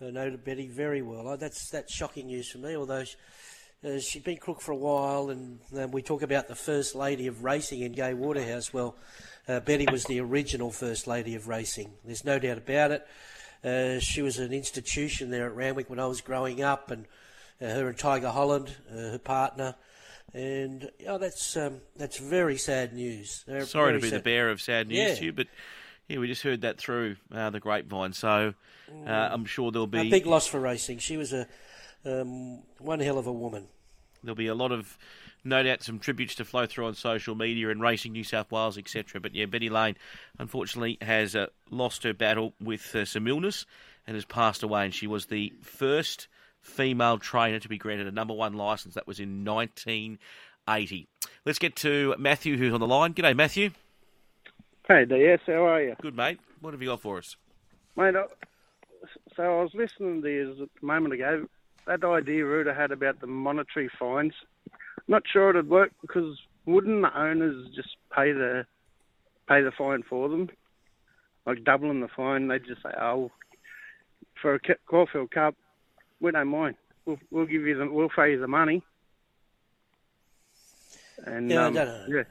I 0.00 0.10
know 0.10 0.36
Betty 0.36 0.68
very 0.68 1.02
well. 1.02 1.36
That's 1.36 1.68
that's 1.70 1.92
shocking 1.92 2.26
news 2.26 2.48
for 2.48 2.58
me. 2.58 2.76
Although 2.76 3.02
she, 3.02 3.16
uh, 3.84 3.98
she'd 3.98 4.22
been 4.22 4.36
crook 4.36 4.60
for 4.60 4.70
a 4.70 4.76
while, 4.76 5.30
and 5.30 5.58
um, 5.76 5.90
we 5.90 6.00
talk 6.00 6.22
about 6.22 6.46
the 6.46 6.54
first 6.54 6.94
lady 6.94 7.26
of 7.26 7.42
racing 7.42 7.80
in 7.80 7.90
Gay 7.90 8.14
Waterhouse. 8.14 8.72
Well, 8.72 8.94
uh, 9.48 9.58
Betty 9.58 9.86
was 9.90 10.04
the 10.04 10.20
original 10.20 10.70
first 10.70 11.08
lady 11.08 11.34
of 11.34 11.48
racing. 11.48 11.90
There's 12.04 12.24
no 12.24 12.38
doubt 12.38 12.58
about 12.58 12.92
it. 12.92 13.06
Uh, 13.64 13.98
she 13.98 14.22
was 14.22 14.38
an 14.38 14.52
institution 14.52 15.30
there 15.30 15.46
at 15.46 15.56
Randwick 15.56 15.90
when 15.90 15.98
I 15.98 16.06
was 16.06 16.20
growing 16.20 16.62
up, 16.62 16.92
and 16.92 17.06
uh, 17.60 17.66
her 17.66 17.88
and 17.88 17.98
Tiger 17.98 18.30
Holland, 18.30 18.76
uh, 18.92 18.94
her 18.94 19.18
partner 19.18 19.74
and 20.34 20.90
oh, 21.06 21.18
that's 21.18 21.56
um, 21.56 21.80
that's 21.96 22.18
very 22.18 22.58
sad 22.58 22.92
news. 22.92 23.44
They're 23.46 23.64
Sorry 23.64 23.92
to 23.92 24.00
be 24.00 24.10
sad. 24.10 24.20
the 24.20 24.22
bearer 24.22 24.50
of 24.50 24.60
sad 24.60 24.88
news 24.88 24.98
yeah. 24.98 25.14
to 25.14 25.24
you, 25.26 25.32
but 25.32 25.46
yeah, 26.08 26.18
we 26.18 26.26
just 26.26 26.42
heard 26.42 26.62
that 26.62 26.78
through 26.78 27.16
uh, 27.32 27.50
the 27.50 27.60
grapevine. 27.60 28.12
So 28.12 28.54
uh, 29.06 29.10
I'm 29.10 29.44
sure 29.44 29.70
there'll 29.70 29.86
be 29.86 30.08
a 30.08 30.10
big 30.10 30.26
loss 30.26 30.46
for 30.46 30.60
racing. 30.60 30.98
She 30.98 31.16
was 31.16 31.32
a 31.32 31.46
um, 32.04 32.62
one 32.78 33.00
hell 33.00 33.18
of 33.18 33.26
a 33.26 33.32
woman. 33.32 33.68
there'll 34.22 34.36
be 34.36 34.46
a 34.46 34.54
lot 34.54 34.72
of, 34.72 34.98
no 35.42 35.62
doubt, 35.62 35.82
some 35.82 35.98
tributes 35.98 36.34
to 36.36 36.44
flow 36.44 36.66
through 36.66 36.86
on 36.86 36.94
social 36.94 37.34
media 37.34 37.70
and 37.70 37.80
Racing 37.80 38.12
New 38.12 38.24
South 38.24 38.50
Wales, 38.50 38.76
etc. 38.76 39.20
But 39.20 39.34
yeah, 39.34 39.46
Betty 39.46 39.70
Lane, 39.70 39.96
unfortunately, 40.38 40.98
has 41.00 41.34
uh, 41.34 41.46
lost 41.70 42.02
her 42.02 42.12
battle 42.12 42.54
with 42.60 42.94
uh, 42.94 43.04
some 43.04 43.26
illness 43.26 43.64
and 44.06 44.16
has 44.16 44.24
passed 44.24 44.62
away. 44.62 44.84
And 44.84 44.94
she 44.94 45.06
was 45.06 45.26
the 45.26 45.52
first 45.62 46.28
female 46.64 47.18
trainer 47.18 47.60
to 47.60 47.68
be 47.68 47.78
granted 47.78 48.06
a 48.06 48.10
number 48.10 48.34
one 48.34 48.54
licence. 48.54 48.94
That 48.94 49.06
was 49.06 49.20
in 49.20 49.44
1980. 49.44 51.08
Let's 51.44 51.58
get 51.58 51.76
to 51.76 52.14
Matthew, 52.18 52.56
who's 52.56 52.72
on 52.72 52.80
the 52.80 52.86
line. 52.86 53.14
G'day, 53.14 53.36
Matthew. 53.36 53.70
Hey, 54.88 55.04
DS, 55.04 55.40
how 55.46 55.66
are 55.66 55.82
you? 55.82 55.94
Good, 56.00 56.16
mate. 56.16 56.40
What 56.60 56.74
have 56.74 56.82
you 56.82 56.88
got 56.88 57.00
for 57.00 57.18
us? 57.18 57.36
Mate, 57.96 58.16
I, 58.16 58.24
so 59.36 59.42
I 59.42 59.62
was 59.62 59.72
listening 59.74 60.22
to 60.22 60.28
you 60.28 60.68
a 60.82 60.84
moment 60.84 61.14
ago. 61.14 61.46
That 61.86 62.02
idea 62.02 62.44
Ruda 62.44 62.74
had 62.74 62.90
about 62.90 63.20
the 63.20 63.26
monetary 63.26 63.90
fines. 63.98 64.32
Not 65.06 65.22
sure 65.30 65.50
it'd 65.50 65.68
work 65.68 65.92
because 66.00 66.38
wouldn't 66.66 67.02
the 67.02 67.18
owners 67.18 67.68
just 67.74 67.96
pay 68.14 68.32
the 68.32 68.64
pay 69.46 69.60
the 69.60 69.70
fine 69.70 70.02
for 70.02 70.30
them, 70.30 70.48
like 71.46 71.62
doubling 71.62 72.00
the 72.00 72.08
fine? 72.08 72.48
They'd 72.48 72.64
just 72.64 72.82
say, 72.82 72.90
"Oh, 72.98 73.30
for 74.40 74.54
a 74.54 74.60
Ca- 74.60 74.80
Caulfield 74.86 75.30
Cup, 75.30 75.54
we 76.20 76.30
don't 76.30 76.48
mind. 76.48 76.76
We'll, 77.04 77.18
we'll 77.30 77.46
give 77.46 77.62
you 77.62 77.76
the 77.76 77.90
we'll 77.90 78.08
pay 78.08 78.32
you 78.32 78.40
the 78.40 78.48
money." 78.48 78.82
And 81.26 81.50
Yeah, 81.50 81.62
I 81.62 81.64
um, 81.66 81.74
don't 81.74 81.86
know. 81.86 82.06
yeah, 82.08 82.22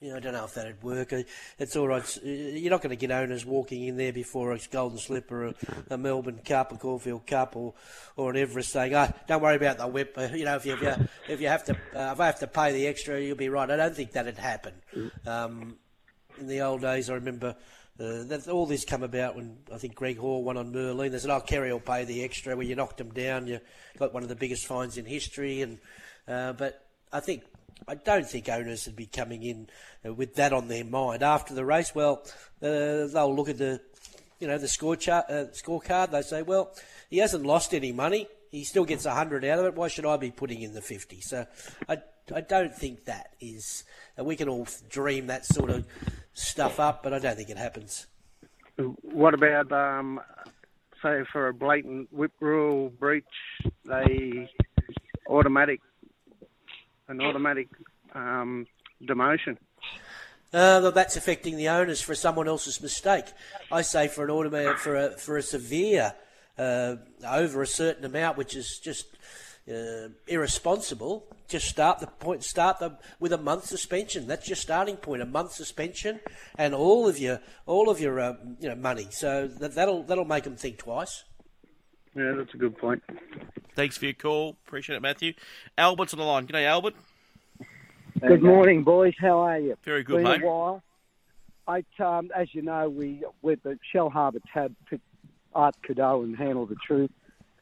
Yeah, 0.00 0.16
I 0.16 0.20
don't 0.20 0.32
know 0.34 0.44
if 0.44 0.54
that'd 0.54 0.82
work. 0.82 1.12
It's 1.58 1.76
all 1.76 1.88
right. 1.88 2.18
You're 2.22 2.70
not 2.70 2.80
going 2.82 2.90
to 2.90 2.96
get 2.96 3.10
owners 3.10 3.44
walking 3.44 3.82
in 3.84 3.96
there 3.96 4.12
before 4.12 4.52
a 4.52 4.58
Golden 4.70 4.98
Slip 4.98 5.30
or 5.32 5.46
a, 5.46 5.54
a 5.90 5.98
Melbourne 5.98 6.40
Cup, 6.44 6.72
a 6.72 6.76
Caulfield 6.76 7.26
Cup, 7.26 7.56
or, 7.56 7.74
or 8.16 8.30
an 8.30 8.36
Everest 8.36 8.70
saying, 8.70 8.94
"Ah, 8.94 9.12
don't 9.26 9.42
worry 9.42 9.56
about 9.56 9.78
the 9.78 9.88
whip. 9.88 10.16
You 10.34 10.44
know, 10.44 10.56
if 10.56 10.66
you 10.66 10.74
if 10.74 10.82
you, 10.82 11.08
if 11.28 11.40
you 11.40 11.48
have 11.48 11.64
to 11.64 11.72
uh, 11.94 12.12
if 12.12 12.20
I 12.20 12.26
have 12.26 12.38
to 12.40 12.46
pay 12.46 12.72
the 12.72 12.86
extra, 12.86 13.20
you'll 13.20 13.36
be 13.36 13.48
right." 13.48 13.70
I 13.70 13.76
don't 13.76 13.94
think 13.94 14.12
that'd 14.12 14.38
happen. 14.38 14.74
Um, 15.26 15.76
in 16.38 16.46
the 16.48 16.60
old 16.60 16.80
days, 16.82 17.10
I 17.10 17.14
remember. 17.14 17.56
Uh, 17.98 18.24
that 18.24 18.48
all 18.48 18.66
this 18.66 18.84
come 18.84 19.04
about 19.04 19.36
when 19.36 19.56
I 19.72 19.78
think 19.78 19.94
Greg 19.94 20.18
Hall 20.18 20.42
won 20.42 20.56
on 20.56 20.72
Merlin. 20.72 21.12
They 21.12 21.18
said, 21.18 21.30
"Oh, 21.30 21.40
Kerry 21.40 21.72
will 21.72 21.78
pay 21.78 22.04
the 22.04 22.24
extra." 22.24 22.56
Where 22.56 22.66
you 22.66 22.74
knocked 22.74 22.96
them 22.96 23.12
down, 23.12 23.46
you 23.46 23.60
got 23.98 24.12
one 24.12 24.24
of 24.24 24.28
the 24.28 24.34
biggest 24.34 24.66
fines 24.66 24.96
in 24.96 25.04
history. 25.04 25.62
And 25.62 25.78
uh, 26.26 26.54
but 26.54 26.84
I 27.12 27.20
think 27.20 27.44
I 27.86 27.94
don't 27.94 28.28
think 28.28 28.48
owners 28.48 28.86
would 28.86 28.96
be 28.96 29.06
coming 29.06 29.44
in 29.44 29.68
uh, 30.04 30.12
with 30.12 30.34
that 30.34 30.52
on 30.52 30.66
their 30.66 30.84
mind 30.84 31.22
after 31.22 31.54
the 31.54 31.64
race. 31.64 31.94
Well, 31.94 32.22
uh, 32.60 33.06
they'll 33.06 33.34
look 33.34 33.48
at 33.48 33.58
the, 33.58 33.80
you 34.40 34.48
know, 34.48 34.58
the 34.58 34.66
score 34.66 34.96
chart, 34.96 35.26
uh, 35.28 35.44
scorecard. 35.52 36.10
They 36.10 36.22
say, 36.22 36.42
well, 36.42 36.74
he 37.10 37.18
hasn't 37.18 37.46
lost 37.46 37.74
any 37.74 37.92
money. 37.92 38.26
He 38.50 38.64
still 38.64 38.84
gets 38.84 39.04
hundred 39.04 39.44
out 39.44 39.60
of 39.60 39.66
it. 39.66 39.74
Why 39.76 39.86
should 39.86 40.06
I 40.06 40.16
be 40.16 40.32
putting 40.32 40.62
in 40.62 40.74
the 40.74 40.82
fifty? 40.82 41.20
So, 41.20 41.46
I, 41.88 41.98
I 42.34 42.40
don't 42.40 42.74
think 42.74 43.04
that 43.04 43.34
is. 43.40 43.84
Uh, 44.18 44.24
we 44.24 44.34
can 44.34 44.48
all 44.48 44.66
dream 44.88 45.28
that 45.28 45.44
sort 45.44 45.70
of 45.70 45.86
stuff 46.34 46.78
up, 46.78 47.02
but 47.02 47.14
I 47.14 47.18
don't 47.18 47.36
think 47.36 47.48
it 47.48 47.56
happens. 47.56 48.06
What 49.02 49.34
about, 49.34 49.70
um, 49.72 50.20
say, 51.02 51.22
for 51.32 51.48
a 51.48 51.54
blatant 51.54 52.12
whip 52.12 52.32
rule 52.40 52.90
breach, 52.90 53.24
they 53.84 54.50
automatic, 55.28 55.80
an 57.08 57.20
automatic 57.20 57.68
um, 58.14 58.66
demotion? 59.02 59.56
Uh, 60.52 60.78
well, 60.82 60.92
that's 60.92 61.16
affecting 61.16 61.56
the 61.56 61.68
owners 61.68 62.00
for 62.00 62.14
someone 62.14 62.46
else's 62.46 62.80
mistake. 62.80 63.24
I 63.72 63.82
say 63.82 64.06
for 64.06 64.24
an 64.24 64.30
automatic 64.30 64.78
for 64.78 64.94
a 64.94 65.10
for 65.10 65.36
a 65.36 65.42
severe 65.42 66.14
uh, 66.56 66.96
over 67.28 67.62
a 67.62 67.66
certain 67.66 68.04
amount, 68.04 68.36
which 68.36 68.54
is 68.54 68.78
just 68.78 69.06
uh, 69.68 70.08
irresponsible. 70.28 71.26
Just 71.48 71.68
start 71.68 71.98
the 72.00 72.06
point. 72.06 72.42
Start 72.42 72.78
them 72.78 72.96
with 73.20 73.32
a 73.32 73.38
month 73.38 73.66
suspension. 73.66 74.26
That's 74.26 74.48
your 74.48 74.56
starting 74.56 74.96
point. 74.96 75.22
A 75.22 75.26
month 75.26 75.52
suspension, 75.52 76.20
and 76.56 76.74
all 76.74 77.06
of 77.06 77.18
your 77.18 77.40
all 77.66 77.90
of 77.90 78.00
your 78.00 78.18
uh, 78.18 78.34
you 78.60 78.68
know 78.68 78.74
money. 78.74 79.08
So 79.10 79.46
that, 79.46 79.74
that'll 79.74 80.02
that'll 80.04 80.24
make 80.24 80.44
them 80.44 80.56
think 80.56 80.78
twice. 80.78 81.24
Yeah, 82.16 82.32
that's 82.36 82.54
a 82.54 82.56
good 82.56 82.78
point. 82.78 83.02
Thanks 83.74 83.98
for 83.98 84.06
your 84.06 84.14
call. 84.14 84.56
Appreciate 84.66 84.96
it, 84.96 85.02
Matthew. 85.02 85.34
Albert's 85.76 86.14
on 86.14 86.18
the 86.18 86.24
line. 86.24 86.46
G'day, 86.46 86.64
Albert. 86.64 86.94
Good 88.20 88.42
morning, 88.42 88.84
boys. 88.84 89.14
How 89.18 89.40
are 89.40 89.58
you? 89.58 89.76
Very 89.82 90.04
good, 90.04 90.16
Been 90.16 90.24
mate. 90.24 90.42
a 90.42 90.46
while. 90.46 90.82
I, 91.66 91.84
um, 91.98 92.30
as 92.34 92.54
you 92.54 92.62
know, 92.62 92.88
we 92.88 93.22
with 93.42 93.62
the 93.62 93.78
Shellharbour 93.92 94.40
tab 94.52 94.74
picked 94.88 95.04
Art 95.54 95.74
Cadeau 95.82 96.22
and 96.22 96.36
Handle 96.36 96.66
the 96.66 96.76
Truth, 96.86 97.10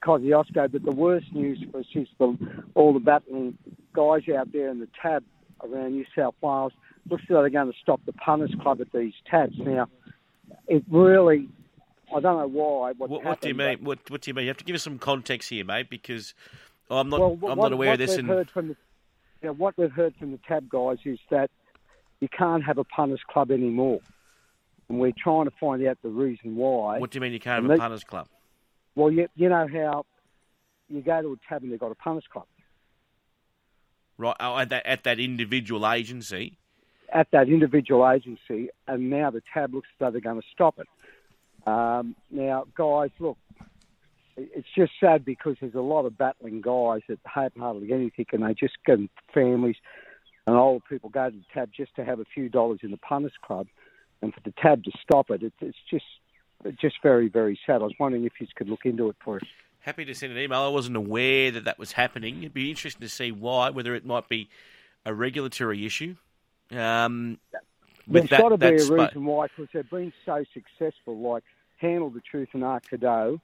Kosciuszko. 0.03 0.71
But 0.71 0.85
the 0.85 0.93
worst 0.93 1.33
news 1.33 1.63
for 1.71 1.79
us 1.79 1.87
is 1.95 2.09
the, 2.19 2.37
all 2.75 2.93
the 2.93 3.01
battling 3.01 3.57
guys 3.93 4.23
out 4.37 4.53
there 4.53 4.69
in 4.69 4.81
the 4.81 4.89
tab 5.01 5.25
around 5.63 5.93
New 5.93 6.05
South 6.17 6.35
Wales. 6.41 6.73
Looks 7.09 7.23
as 7.25 7.29
though 7.31 7.41
they're 7.41 7.51
going 7.51 7.73
to 7.73 7.79
stop 7.81 8.01
the 8.07 8.13
punters 8.13 8.55
club 8.63 8.81
at 8.81 8.93
these 8.93 9.15
tabs 9.29 9.59
now. 9.59 9.89
It 10.69 10.85
really, 10.91 11.49
I 12.15 12.21
don't 12.21 12.39
know 12.39 12.47
why. 12.47 12.93
What, 12.93 13.11
what 13.11 13.41
do 13.41 13.49
you 13.49 13.55
mean? 13.55 13.79
What, 13.83 13.99
what 14.11 14.21
do 14.21 14.31
you 14.31 14.35
mean? 14.35 14.45
You 14.45 14.51
have 14.51 14.59
to 14.59 14.65
give 14.65 14.77
us 14.77 14.83
some 14.83 14.99
context 14.99 15.49
here, 15.51 15.65
mate, 15.65 15.91
because 15.91 16.35
I'm 16.91 17.09
not. 17.09 17.21
well, 17.21 17.33
I'm 17.51 17.59
what, 17.59 17.71
not 17.71 17.73
aware 17.73 17.93
of 17.93 17.99
this. 17.99 18.17
And 18.17 18.29
heard 18.29 18.51
from 18.51 18.69
the, 18.69 18.77
you 19.41 19.49
know, 19.49 19.55
what 19.55 19.77
we've 19.77 19.91
heard 19.91 20.15
from 20.17 20.33
the 20.33 20.39
tab 20.47 20.69
guys 20.69 20.99
is 21.05 21.19
that 21.31 21.51
you 22.21 22.29
can't 22.29 22.63
have 22.63 22.79
a 22.79 22.85
punters 22.85 23.21
club 23.29 23.51
anymore, 23.51 24.01
and 24.89 25.01
we're 25.01 25.13
trying 25.17 25.47
to 25.47 25.53
find 25.59 25.85
out 25.87 25.99
the 26.03 26.09
reason 26.09 26.55
why. 26.55 26.99
what 26.99 27.11
do 27.11 27.17
you 27.17 27.21
mean 27.21 27.33
you 27.33 27.41
can't 27.41 27.63
have 27.63 27.71
a 27.71 27.77
punters 27.77 28.05
club? 28.05 28.29
Well, 28.95 29.11
you, 29.11 29.29
you 29.35 29.49
know 29.49 29.67
how 29.73 30.05
you 30.89 31.01
go 31.03 31.23
to 31.23 31.33
a 31.33 31.37
tab 31.49 31.63
and 31.63 31.73
they've 31.73 31.81
got 31.81 31.93
a 31.93 31.95
punters 31.95 32.25
club 32.31 32.47
Right, 34.19 34.37
oh, 34.41 34.59
at 34.59 34.69
that 34.71 34.87
at 34.87 35.05
that 35.05 35.19
individual 35.19 35.89
agency. 35.91 36.59
at 37.13 37.29
that 37.33 37.49
individual 37.49 38.09
agency, 38.09 38.69
and 38.87 39.11
now 39.11 39.31
the 39.31 39.43
tab 39.53 39.75
looks 39.75 39.89
as 39.95 39.99
though 39.99 40.11
they're 40.11 40.21
going 40.21 40.41
to 40.41 40.47
stop 40.53 40.79
it. 40.79 40.89
Um, 41.67 42.15
now, 42.31 42.65
guys, 42.75 43.11
look, 43.19 43.39
it's 44.37 44.69
just 44.77 44.93
sad 45.01 45.25
because 45.25 45.57
there's 45.61 45.75
a 45.75 45.81
lot 45.81 46.07
of 46.07 46.17
battling 46.17 46.61
guys 46.61 47.03
that 47.09 47.19
have 47.25 47.53
hardly 47.57 47.93
anything, 47.93 48.27
and 48.33 48.43
they 48.43 48.55
just 48.55 48.75
get 48.85 48.99
families 49.33 49.77
and 50.47 50.57
old 50.57 50.83
people 50.89 51.09
go 51.11 51.31
to 51.31 51.37
the 51.37 51.45
tab 51.55 51.71
just 51.75 51.95
to 51.97 52.05
have 52.05 52.19
a 52.21 52.25
few 52.35 52.49
dollars 52.49 52.81
in 52.83 52.91
the 52.91 52.97
punters 52.97 53.33
club, 53.45 53.67
and 54.21 54.35
for 54.35 54.41
the 54.45 54.53
tab 54.61 54.83
to 54.85 54.91
stop 55.03 55.31
it, 55.31 55.43
it's, 55.43 55.55
it's 55.61 55.79
just 55.91 56.05
just 56.81 56.97
very 57.03 57.29
very 57.29 57.59
sad. 57.67 57.83
I 57.83 57.85
was 57.85 57.95
wondering 57.99 58.25
if 58.25 58.33
you 58.41 58.47
could 58.55 58.69
look 58.69 58.85
into 58.85 59.09
it 59.09 59.17
for 59.25 59.37
us. 59.37 59.43
Happy 59.81 60.05
to 60.05 60.15
send 60.15 60.33
an 60.33 60.39
email. 60.39 60.61
I 60.61 60.69
wasn't 60.69 60.97
aware 60.97 61.51
that 61.51 61.65
that 61.65 61.79
was 61.79 61.93
happening. 61.93 62.39
It'd 62.39 62.55
be 62.55 62.71
interesting 62.71 63.01
to 63.01 63.09
see 63.09 63.33
why, 63.33 63.71
whether 63.71 63.97
it 63.97 64.07
might 64.07 64.29
be 64.29 64.49
a 65.05 65.13
regulatory 65.13 65.85
issue. 65.85 66.15
Um, 66.71 67.39
with 68.07 68.29
There's 68.29 68.31
that, 68.31 68.41
got 68.41 68.49
to 68.51 68.59
be 68.59 68.67
a 68.67 68.71
reason 68.71 69.25
why, 69.25 69.49
because 69.49 69.69
they've 69.73 69.91
been 69.91 70.13
so 70.25 70.45
successful. 70.55 71.19
Like 71.19 71.45
Handle 71.79 72.11
the 72.11 72.21
Truth 72.21 72.51
and 72.53 72.63
Arcado, 72.63 73.41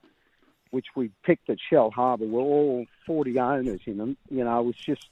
which 0.71 0.87
we 0.95 1.11
picked 1.25 1.51
at 1.51 1.59
Shellharbour, 1.71 2.29
were 2.29 2.41
all 2.41 2.87
40 3.07 3.39
owners 3.39 3.81
in 3.87 3.99
them. 3.99 4.17
You 4.31 4.45
know, 4.45 4.61
it 4.61 4.67
was 4.67 4.77
just 4.77 5.09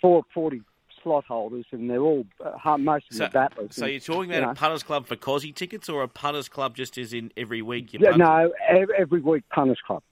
four, 0.00 0.24
40 0.32 0.62
slot 1.08 1.24
holders, 1.24 1.64
and 1.72 1.88
they're 1.88 2.00
all 2.00 2.26
uh, 2.44 2.76
most 2.76 3.06
of 3.10 3.16
them 3.16 3.18
So, 3.18 3.24
are 3.24 3.30
battlers. 3.30 3.74
so 3.74 3.84
and, 3.84 3.92
you're 3.92 4.00
talking 4.00 4.30
you 4.30 4.36
about 4.36 4.46
know. 4.46 4.50
a 4.52 4.54
punters 4.54 4.82
club 4.82 5.06
for 5.06 5.16
cosy 5.16 5.52
tickets, 5.52 5.88
or 5.88 6.02
a 6.02 6.08
punters 6.08 6.48
club 6.48 6.76
just 6.76 6.98
as 6.98 7.12
in 7.12 7.32
every 7.36 7.62
week 7.62 7.92
you 7.94 8.00
Yeah, 8.02 8.10
no, 8.10 8.52
ev- 8.68 8.90
every 8.96 9.20
week 9.20 9.44
punters 9.50 9.80
club. 9.86 10.02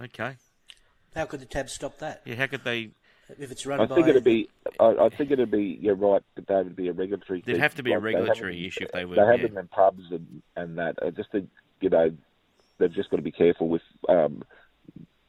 Okay. 0.00 0.36
How 1.14 1.24
could 1.26 1.40
the 1.40 1.46
tab 1.46 1.68
stop 1.70 1.98
that? 1.98 2.22
Yeah, 2.24 2.34
how 2.36 2.46
could 2.46 2.64
they? 2.64 2.90
If 3.38 3.50
it's 3.50 3.64
run 3.64 3.80
I 3.80 3.86
by 3.86 3.94
think 3.94 4.08
it'd 4.08 4.24
be. 4.24 4.48
I, 4.78 4.84
I 4.86 5.08
think 5.08 5.30
it'd 5.30 5.50
be. 5.50 5.78
You're 5.80 5.94
right, 5.94 6.22
but 6.34 6.46
that 6.48 6.64
would 6.64 6.76
be 6.76 6.88
a 6.88 6.92
regulatory. 6.92 7.42
There'd 7.44 7.56
thing. 7.56 7.62
have 7.62 7.74
to 7.76 7.82
be 7.82 7.92
a 7.92 7.98
Like, 7.98 8.02
they 8.04 8.12
have 8.12 8.18
regulatory 8.26 8.66
issue 8.66 8.84
if 8.84 8.92
they 8.92 9.04
were. 9.06 9.14
They 9.16 9.22
have 9.22 9.40
yeah. 9.40 9.46
them 9.48 9.58
in 9.58 9.68
pubs 9.68 10.02
and 10.10 10.42
and 10.56 10.78
that. 10.78 10.96
I 11.02 11.10
just 11.10 11.30
think 11.30 11.48
you 11.80 11.88
know 11.88 12.10
they've 12.78 12.92
just 12.92 13.10
got 13.10 13.16
to 13.18 13.22
be 13.22 13.30
careful 13.32 13.68
with 13.68 13.82
um, 14.08 14.42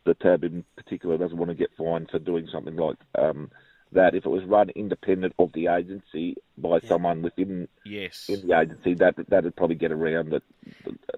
the 0.06 0.16
tab 0.16 0.44
in 0.44 0.66
particular. 0.76 1.18
Doesn't 1.18 1.38
want 1.38 1.52
to 1.52 1.56
get 1.56 1.70
fined 1.78 2.10
for 2.12 2.20
doing 2.20 2.48
something 2.52 2.76
like 2.76 2.98
um, 3.18 3.52
that. 3.94 4.16
If 4.16 4.26
it 4.26 4.30
was 4.30 4.44
run 4.44 4.70
independent 4.70 5.34
of 5.40 5.52
the 5.54 5.68
agency 5.68 6.36
by 6.58 6.80
someone 6.82 7.22
within 7.22 7.68
Yes. 7.86 8.28
in 8.30 8.48
the 8.48 8.60
agency, 8.60 8.94
that 8.96 9.16
that'd 9.28 9.56
probably 9.56 9.76
get 9.76 9.92
around 9.92 10.34
it. 10.34 10.44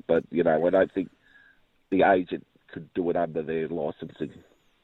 But 0.08 0.24
you 0.32 0.44
know, 0.44 0.66
I 0.66 0.70
don't 0.70 0.92
think 0.92 1.10
the 1.90 2.04
agent 2.04 2.46
could 2.72 2.94
do 2.94 3.10
it 3.10 3.16
under 3.16 3.42
their 3.42 3.68
licensing. 3.68 4.32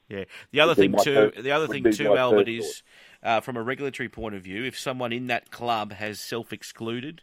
Yeah. 0.09 0.25
The 0.51 0.59
other 0.59 0.75
thing 0.75 0.95
too, 1.01 1.31
the 1.37 1.51
other 1.51 1.67
thing 1.67 1.89
too, 1.91 2.17
Albert, 2.17 2.49
is 2.49 2.83
uh, 3.23 3.39
from 3.39 3.55
a 3.55 3.63
regulatory 3.63 4.09
point 4.09 4.35
of 4.35 4.43
view, 4.43 4.63
if 4.63 4.77
someone 4.77 5.13
in 5.13 5.27
that 5.27 5.51
club 5.51 5.93
has 5.93 6.19
self-excluded 6.19 7.21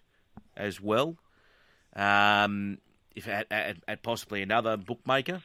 as 0.57 0.81
well, 0.81 1.17
um, 1.95 2.79
if 3.15 3.29
at, 3.29 3.47
at, 3.51 3.77
at 3.87 4.03
possibly 4.03 4.43
another 4.43 4.77
bookmaker 4.77 5.43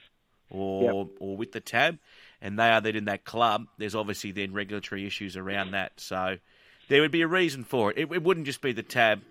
or 0.50 1.10
or 1.20 1.36
with 1.36 1.52
the 1.52 1.60
tab, 1.60 2.00
and 2.44 2.60
they 2.60 2.70
are 2.70 2.82
then 2.82 2.96
in 2.98 3.06
that 3.06 3.24
club, 3.24 3.68
there's 3.78 3.96
obviously 3.96 4.32
then 4.32 4.54
regulatory 4.54 5.08
issues 5.08 5.38
around 5.38 5.72
that. 5.72 5.94
So 5.96 6.38
there 6.90 7.02
would 7.02 7.10
be 7.10 7.22
a 7.22 7.28
reason 7.28 7.64
for 7.64 7.90
it. 7.90 7.98
It, 7.98 8.12
it 8.12 8.22
wouldn't 8.22 8.46
just 8.46 8.62
be 8.62 8.74
the 8.74 8.84
tab 8.84 9.22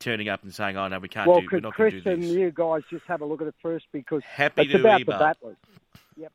turning 0.00 0.30
up 0.30 0.42
and 0.42 0.52
saying, 0.54 0.76
"Oh 0.76 0.88
no, 0.88 0.98
we 0.98 1.08
can't 1.08 1.28
well, 1.28 1.40
do, 1.40 1.48
we're 1.52 1.60
could 1.60 1.74
Chris 1.74 2.06
and 2.06 2.24
you 2.24 2.50
guys 2.50 2.82
just 2.90 3.04
have 3.06 3.20
a 3.20 3.26
look 3.26 3.42
at 3.42 3.48
it 3.48 3.54
first 3.62 3.86
because 3.92 4.22
Happy 4.24 4.62
it's 4.62 4.72
to 4.72 4.80
about 4.80 5.00
email. 5.02 5.18
the 5.18 5.24
battlers. 5.24 5.56
Yep. 6.16 6.32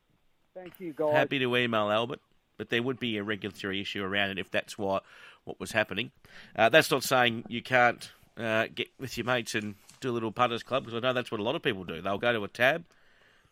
Thank 0.53 0.73
you, 0.79 0.93
guys. 0.93 1.13
Happy 1.13 1.39
to 1.39 1.57
email 1.57 1.89
Albert. 1.89 2.19
but 2.57 2.69
there 2.69 2.83
would 2.83 2.99
be 2.99 3.17
a 3.17 3.23
regulatory 3.23 3.81
issue 3.81 4.03
around 4.03 4.29
it 4.29 4.37
if 4.37 4.51
that's 4.51 4.77
what 4.77 5.03
what 5.45 5.59
was 5.59 5.71
happening. 5.71 6.11
Uh, 6.55 6.69
that's 6.69 6.91
not 6.91 7.03
saying 7.03 7.43
you 7.47 7.63
can't 7.63 8.11
uh, 8.37 8.67
get 8.73 8.87
with 8.99 9.17
your 9.17 9.25
mates 9.25 9.55
and 9.55 9.73
do 9.99 10.11
a 10.11 10.13
little 10.13 10.31
punters 10.31 10.61
club 10.61 10.85
because 10.85 10.95
I 10.95 10.99
know 11.07 11.13
that's 11.13 11.31
what 11.31 11.39
a 11.39 11.43
lot 11.43 11.55
of 11.55 11.63
people 11.63 11.83
do. 11.85 12.01
They'll 12.01 12.19
go 12.19 12.33
to 12.33 12.43
a 12.43 12.47
tab, 12.47 12.83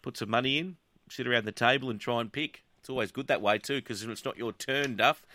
put 0.03 0.17
some 0.17 0.29
money 0.29 0.59
in, 0.59 0.77
sit 1.11 1.27
around 1.27 1.45
the 1.45 1.51
table 1.51 1.89
and 1.89 1.99
try 1.99 2.21
and 2.21 2.31
pick. 2.31 2.63
It's 2.79 2.89
always 2.89 3.11
good 3.11 3.27
that 3.27 3.41
way 3.41 3.57
too 3.57 3.75
because 3.75 4.03
if 4.03 4.09
it's 4.09 4.25
not 4.25 4.37
your 4.37 4.53
turn, 4.53 4.95
Duff, 4.95 5.25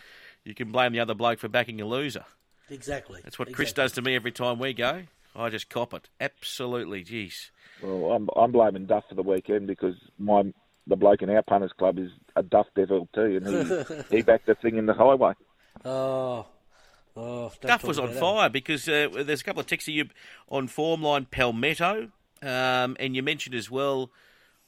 you 0.43 0.53
can 0.53 0.71
blame 0.71 0.91
the 0.91 0.99
other 0.99 1.13
bloke 1.13 1.39
for 1.39 1.47
backing 1.47 1.79
a 1.79 1.85
loser. 1.85 2.25
Exactly. 2.69 3.21
That's 3.23 3.39
what 3.39 3.53
Chris 3.53 3.71
does 3.71 3.93
to 3.93 4.01
me 4.01 4.15
every 4.15 4.31
time 4.31 4.59
we 4.59 4.73
go. 4.73 5.03
I 5.35 5.49
just 5.49 5.69
cop 5.69 5.93
it. 5.93 6.09
Absolutely, 6.19 7.03
jeez. 7.03 7.51
Well, 7.81 8.11
I'm 8.11 8.27
I'm 8.35 8.51
blaming 8.51 8.85
Duff 8.85 9.03
for 9.07 9.15
the 9.15 9.21
weekend 9.21 9.67
because 9.67 9.95
my 10.17 10.51
the 10.87 10.95
bloke 10.95 11.21
in 11.21 11.29
our 11.29 11.43
punters 11.43 11.71
club 11.77 11.99
is 11.99 12.11
a 12.35 12.43
Duff 12.43 12.67
devil 12.75 13.07
too, 13.13 13.39
and 13.41 13.47
he 13.47 13.93
he 14.17 14.21
backed 14.23 14.47
the 14.47 14.55
thing 14.55 14.77
in 14.77 14.87
the 14.87 14.93
highway. 14.93 15.33
Oh, 15.85 16.47
oh. 17.15 17.51
Duff 17.61 17.83
was 17.83 17.99
on 17.99 18.05
about 18.05 18.13
that. 18.13 18.19
fire 18.19 18.49
because 18.49 18.89
uh, 18.89 19.09
there's 19.13 19.41
a 19.41 19.43
couple 19.43 19.59
of 19.59 19.67
texts 19.67 19.87
of 19.87 19.93
you 19.93 20.09
on 20.49 20.67
form 20.67 21.03
line 21.03 21.25
Palmetto, 21.25 22.09
um, 22.41 22.97
and 22.99 23.15
you 23.15 23.21
mentioned 23.21 23.55
as 23.55 23.69
well, 23.69 24.09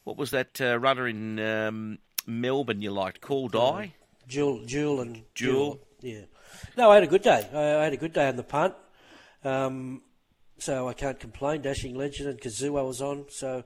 what 0.10 0.18
was 0.18 0.32
that 0.32 0.60
uh, 0.60 0.80
runner 0.80 1.08
in 1.08 1.40
um, 1.40 2.00
Melbourne 2.26 2.82
you 2.82 2.90
liked? 2.90 3.22
Call 3.22 3.48
Die? 3.48 3.94
Jewel, 4.28 4.66
Jewel, 4.66 5.02
and 5.02 5.22
Jewel. 5.36 5.80
Yeah. 6.02 6.22
No, 6.76 6.90
I 6.90 6.96
had 6.96 7.04
a 7.04 7.08
good 7.08 7.22
day. 7.22 7.48
I, 7.54 7.82
I 7.82 7.84
had 7.84 7.94
a 7.94 7.98
good 7.98 8.14
day 8.14 8.28
on 8.28 8.36
the 8.36 8.42
punt. 8.42 8.74
Um, 9.44 10.02
so 10.58 10.88
I 10.88 10.94
can't 10.94 11.20
complain. 11.20 11.62
Dashing 11.62 11.94
Legend 11.94 12.28
and 12.28 12.42
Kazoo 12.42 12.80
I 12.80 12.82
was 12.82 13.04
on. 13.04 13.26
So 13.30 13.64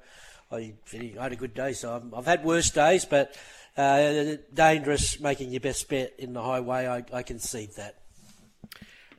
I, 0.51 0.73
I 0.93 1.13
had 1.17 1.31
a 1.31 1.37
good 1.37 1.53
day. 1.53 1.71
So 1.71 1.93
I'm, 1.93 2.13
I've 2.13 2.25
had 2.25 2.43
worse 2.43 2.69
days, 2.71 3.05
but 3.05 3.37
uh, 3.77 4.35
dangerous 4.53 5.21
making 5.21 5.51
your 5.51 5.61
best 5.61 5.87
bet 5.87 6.13
in 6.19 6.33
the 6.33 6.41
highway. 6.41 6.87
I, 6.87 7.05
I 7.17 7.23
concede 7.23 7.75
that. 7.77 7.95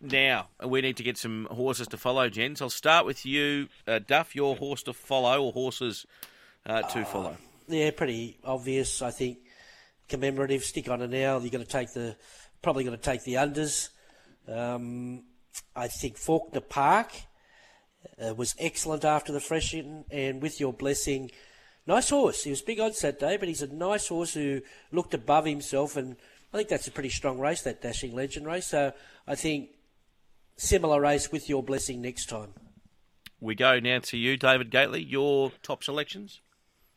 Now, 0.03 0.49
we 0.63 0.83
need 0.83 0.99
to 0.99 1.03
get 1.03 1.17
some 1.17 1.49
horses 1.51 1.87
to 1.89 1.97
follow, 1.97 2.29
Jens. 2.29 2.61
I'll 2.61 2.69
start 2.69 3.07
with 3.07 3.25
you, 3.25 3.69
uh, 3.89 4.01
Duff, 4.07 4.37
your 4.37 4.57
horse 4.57 4.83
to 4.83 4.93
follow, 4.93 5.43
or 5.43 5.53
horses 5.53 6.05
uh, 6.67 6.83
to 6.83 7.05
follow. 7.05 7.37
Yeah, 7.69 7.91
pretty 7.91 8.39
obvious. 8.45 9.03
I 9.03 9.11
think 9.11 9.39
commemorative. 10.09 10.65
Stick 10.65 10.89
on 10.89 11.03
it 11.03 11.11
now. 11.11 11.39
You're 11.39 11.51
going 11.51 11.65
to 11.65 11.71
take 11.71 11.93
the 11.93 12.17
probably 12.63 12.85
going 12.85 12.97
to 12.97 13.03
take 13.03 13.25
the 13.25 13.35
unders. 13.35 13.91
Um, 14.49 15.25
I 15.77 15.89
think 15.89 16.17
Faulkner 16.17 16.61
Park 16.61 17.13
uh, 18.23 18.35
was 18.35 18.55
excellent 18.59 19.05
after 19.05 19.33
the 19.33 19.41
freshen, 19.41 20.05
and 20.11 20.43
with 20.43 20.61
your 20.61 20.73
blessing, 20.73 21.31
nice 21.87 22.11
horse. 22.11 22.45
He 22.45 22.51
was 22.51 22.63
big 22.63 22.81
odds 22.81 23.01
that 23.01 23.21
day, 23.21 23.37
but 23.37 23.49
he's 23.49 23.63
a 23.63 23.67
nice 23.67 24.09
horse 24.09 24.35
who 24.35 24.61
looked 24.93 25.15
above 25.15 25.47
himself, 25.47 25.97
and 25.97 26.17
I 26.53 26.57
think 26.57 26.69
that's 26.69 26.89
a 26.89 26.93
pretty 26.93 27.11
strong 27.11 27.39
race, 27.39 27.63
that 27.63 27.83
Dashing 27.83 28.15
Legend 28.15 28.47
race. 28.47 28.67
So 28.67 28.93
I 29.27 29.35
think 29.35 29.71
similar 30.57 31.01
race 31.01 31.33
with 31.33 31.49
your 31.49 31.63
blessing 31.63 32.01
next 32.01 32.27
time. 32.27 32.55
We 33.41 33.55
go 33.55 33.79
now 33.79 33.99
to 33.99 34.17
you, 34.17 34.37
David 34.37 34.71
Gately. 34.71 35.03
Your 35.03 35.53
top 35.63 35.85
selections? 35.85 36.41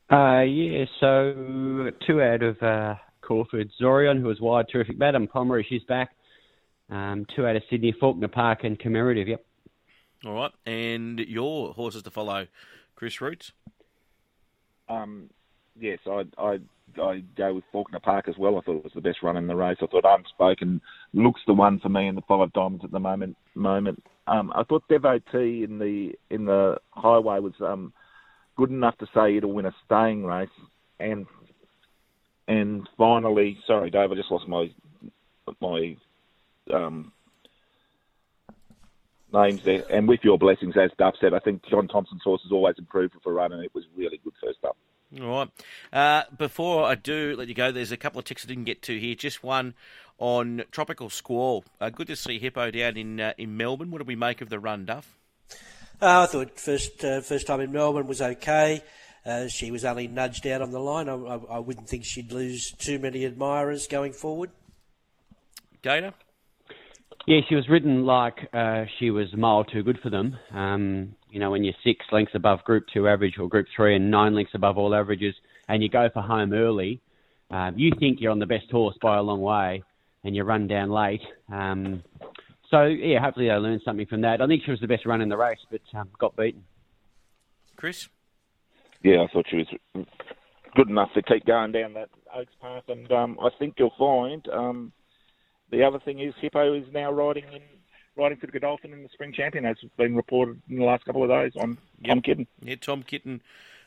Uh, 0.09 0.41
yeah, 0.41 0.85
so 0.99 1.91
two 2.05 2.21
out 2.21 2.41
of 2.41 2.61
uh, 2.63 2.95
Caulfield. 3.21 3.69
Zorion, 3.81 4.19
who 4.21 4.27
was 4.27 4.39
wide, 4.39 4.65
terrific. 4.71 4.97
Madam 4.97 5.27
Pomeroy, 5.27 5.63
she's 5.67 5.83
back. 5.83 6.11
Um, 6.89 7.25
two 7.35 7.45
out 7.45 7.57
of 7.57 7.63
Sydney, 7.69 7.93
Faulkner 7.99 8.29
Park 8.29 8.63
and 8.63 8.79
Commemorative, 8.79 9.27
yep. 9.27 9.45
All 10.25 10.33
right. 10.33 10.51
And 10.65 11.19
your 11.19 11.73
horses 11.73 12.03
to 12.03 12.11
follow, 12.11 12.47
Chris 12.95 13.19
Roots? 13.19 13.51
Um, 14.89 15.29
yes, 15.79 15.99
I 16.07 16.23
I 16.37 16.59
I 17.01 17.23
go 17.35 17.55
with 17.55 17.65
Faulkner 17.71 17.99
Park 17.99 18.27
as 18.29 18.37
well. 18.37 18.57
I 18.57 18.61
thought 18.61 18.77
it 18.77 18.83
was 18.83 18.93
the 18.95 19.01
best 19.01 19.21
run 19.21 19.37
in 19.37 19.47
the 19.47 19.55
race. 19.55 19.77
I 19.81 19.87
thought 19.87 20.05
Unspoken 20.05 20.81
looks 21.13 21.41
the 21.45 21.53
one 21.53 21.79
for 21.79 21.89
me 21.89 22.07
in 22.07 22.15
the 22.15 22.21
five 22.21 22.53
diamonds 22.53 22.85
at 22.85 22.91
the 22.91 22.99
moment. 22.99 23.35
Moment. 23.55 24.01
Um, 24.27 24.51
I 24.55 24.63
thought 24.63 24.87
Devotee 24.87 25.63
in 25.63 25.79
the 25.79 26.13
in 26.29 26.45
the 26.45 26.77
highway 26.91 27.39
was 27.39 27.53
um, 27.61 27.93
good 28.57 28.71
enough 28.71 28.97
to 28.97 29.07
say 29.13 29.37
it'll 29.37 29.53
win 29.53 29.65
a 29.65 29.75
staying 29.85 30.25
race. 30.25 30.49
And 30.99 31.27
and 32.47 32.87
finally, 32.97 33.59
sorry, 33.65 33.89
Dave, 33.89 34.11
I 34.11 34.15
just 34.15 34.31
lost 34.31 34.47
my 34.47 34.69
my 35.61 35.95
um, 36.73 37.11
names 39.33 39.61
there. 39.63 39.83
And 39.89 40.07
with 40.07 40.21
your 40.23 40.37
blessings, 40.37 40.75
as 40.77 40.91
Duff 40.97 41.15
said, 41.19 41.33
I 41.33 41.39
think 41.39 41.65
John 41.69 41.87
Thompson's 41.87 42.23
horse 42.23 42.41
has 42.43 42.51
always 42.51 42.75
improved 42.77 43.15
for 43.23 43.31
a 43.31 43.35
run, 43.35 43.53
and 43.53 43.63
it 43.63 43.73
was 43.73 43.85
really 43.95 44.19
good 44.23 44.33
first 44.43 44.59
up. 44.65 44.77
All 45.21 45.29
right. 45.29 45.49
Uh, 45.93 46.23
before 46.37 46.83
I 46.83 46.95
do 46.95 47.35
let 47.37 47.47
you 47.47 47.53
go, 47.53 47.71
there's 47.71 47.93
a 47.93 47.97
couple 47.97 48.19
of 48.19 48.25
ticks 48.25 48.43
I 48.43 48.49
didn't 48.49 48.65
get 48.65 48.81
to 48.83 48.99
here. 48.99 49.15
Just 49.15 49.41
one 49.41 49.73
on 50.17 50.63
Tropical 50.71 51.09
Squall. 51.09 51.63
Uh, 51.79 51.89
good 51.89 52.07
to 52.07 52.15
see 52.15 52.39
Hippo 52.39 52.71
down 52.71 52.97
in 52.97 53.19
uh, 53.19 53.33
in 53.37 53.55
Melbourne. 53.55 53.91
What 53.91 53.99
do 53.99 54.05
we 54.05 54.15
make 54.15 54.41
of 54.41 54.49
the 54.49 54.59
run, 54.59 54.85
Duff? 54.85 55.17
Uh, 55.99 56.21
I 56.21 56.25
thought 56.27 56.59
first 56.59 57.03
uh, 57.03 57.21
first 57.21 57.47
time 57.47 57.59
in 57.59 57.71
Melbourne 57.71 58.07
was 58.07 58.21
okay. 58.21 58.83
Uh, 59.25 59.47
she 59.47 59.71
was 59.71 59.83
only 59.83 60.07
nudged 60.07 60.45
out 60.45 60.61
on 60.61 60.71
the 60.71 60.79
line. 60.79 61.09
I, 61.09 61.15
I, 61.15 61.35
I 61.55 61.59
wouldn't 61.59 61.89
think 61.89 62.05
she'd 62.05 62.31
lose 62.31 62.71
too 62.71 62.99
many 62.99 63.25
admirers 63.25 63.87
going 63.87 64.13
forward. 64.13 64.51
Gator? 65.81 66.13
Yeah, 67.25 67.41
she 67.49 67.55
was 67.55 67.67
ridden 67.67 68.05
like 68.05 68.47
uh, 68.53 68.85
she 68.99 69.09
was 69.09 69.33
a 69.33 69.37
mile 69.37 69.63
too 69.65 69.83
good 69.83 69.99
for 70.01 70.09
them. 70.09 70.37
Um, 70.53 71.15
you 71.29 71.39
know, 71.39 71.51
when 71.51 71.63
you're 71.63 71.73
six 71.83 72.05
lengths 72.11 72.35
above 72.35 72.63
Group 72.63 72.85
2 72.93 73.07
average 73.07 73.37
or 73.37 73.49
Group 73.49 73.67
3 73.75 73.95
and 73.95 74.09
nine 74.09 74.33
lengths 74.33 74.55
above 74.55 74.77
all 74.77 74.95
averages 74.95 75.35
and 75.67 75.83
you 75.83 75.89
go 75.89 76.09
for 76.13 76.21
home 76.21 76.53
early, 76.53 77.01
um, 77.51 77.73
you 77.75 77.91
think 77.99 78.21
you're 78.21 78.31
on 78.31 78.39
the 78.39 78.45
best 78.45 78.71
horse 78.71 78.95
by 79.01 79.17
a 79.17 79.21
long 79.21 79.41
way 79.41 79.83
and 80.23 80.35
you 80.35 80.43
run 80.43 80.67
down 80.67 80.89
late. 80.89 81.21
Um, 81.51 82.03
so, 82.69 82.83
yeah, 82.85 83.19
hopefully 83.19 83.47
they 83.47 83.53
learn 83.55 83.81
something 83.83 84.05
from 84.07 84.21
that. 84.21 84.41
I 84.41 84.47
think 84.47 84.63
she 84.63 84.71
was 84.71 84.79
the 84.79 84.87
best 84.87 85.05
run 85.05 85.21
in 85.21 85.29
the 85.29 85.37
race, 85.37 85.59
but 85.71 85.81
um, 85.93 86.09
got 86.19 86.35
beaten. 86.35 86.63
Chris? 87.75 88.09
Yeah, 89.03 89.23
I 89.23 89.27
thought 89.31 89.45
she 89.49 89.57
was 89.57 90.05
good 90.75 90.89
enough 90.89 91.09
to 91.13 91.21
keep 91.21 91.45
going 91.45 91.71
down 91.71 91.93
that 91.93 92.09
Oaks 92.35 92.53
path, 92.61 92.83
and 92.87 93.11
um, 93.11 93.37
I 93.41 93.49
think 93.57 93.75
you'll 93.77 93.93
find 93.97 94.47
um, 94.49 94.91
the 95.71 95.83
other 95.83 95.99
thing 95.99 96.19
is 96.19 96.33
Hippo 96.41 96.73
is 96.73 96.85
now 96.93 97.11
riding 97.11 97.45
in 97.53 97.61
riding 98.15 98.37
for 98.39 98.47
the 98.47 98.51
Godolphin 98.51 98.93
in 98.93 99.03
the 99.03 99.09
Spring 99.13 99.31
Champion, 99.31 99.65
as 99.65 99.77
has 99.81 99.91
been 99.95 100.15
reported 100.15 100.59
in 100.69 100.79
the 100.79 100.83
last 100.85 101.05
couple 101.05 101.23
of 101.23 101.29
days 101.29 101.51
on 101.55 101.77
Tom 102.05 102.21
Kitten. 102.21 102.47
Yeah, 102.61 102.75
Tom 102.75 103.03
Kitten. 103.03 103.41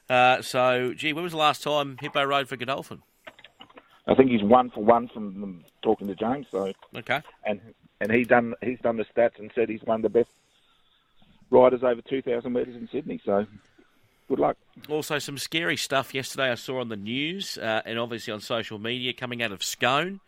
Uh, 0.09 0.41
so, 0.41 0.95
gee, 0.95 1.13
when 1.13 1.25
was 1.25 1.33
the 1.33 1.39
last 1.39 1.63
time 1.65 1.97
Hippo 2.01 2.23
rode 2.23 2.49
for 2.49 2.57
Godolphin? 2.57 3.03
I 4.07 4.15
think 4.15 4.31
he's 4.31 4.43
one 4.43 4.71
for 4.71 4.85
one 4.85 5.09
from 5.09 5.65
talking 5.83 6.07
to 6.09 6.15
James. 6.15 6.47
So 6.51 6.73
Okay. 6.97 7.21
and 7.45 7.61
and 8.01 8.11
he 8.11 8.25
done 8.25 8.55
he's 8.63 8.81
done 8.81 8.97
the 8.97 9.05
stats 9.05 9.39
and 9.39 9.51
said 9.55 9.69
he's 9.69 9.83
one 9.85 9.97
of 9.97 10.03
the 10.03 10.19
best 10.19 10.31
riders 11.51 11.83
over 11.83 12.01
two 12.03 12.23
thousand 12.23 12.53
metres 12.53 12.77
in 12.77 12.89
Sydney. 12.91 13.21
So 13.25 13.47
good 14.29 14.39
luck. 14.39 14.57
Also, 14.89 15.19
some 15.19 15.39
scary 15.39 15.77
stuff 15.77 16.15
yesterday 16.15 16.51
I 16.51 16.55
saw 16.55 16.81
on 16.81 16.89
the 16.89 16.97
news 16.97 17.59
uh, 17.59 17.83
and 17.85 17.99
obviously 17.99 18.33
on 18.33 18.41
social 18.41 18.79
media 18.79 19.13
coming 19.13 19.43
out 19.43 19.53
of 19.53 19.63
Scone. 19.63 20.21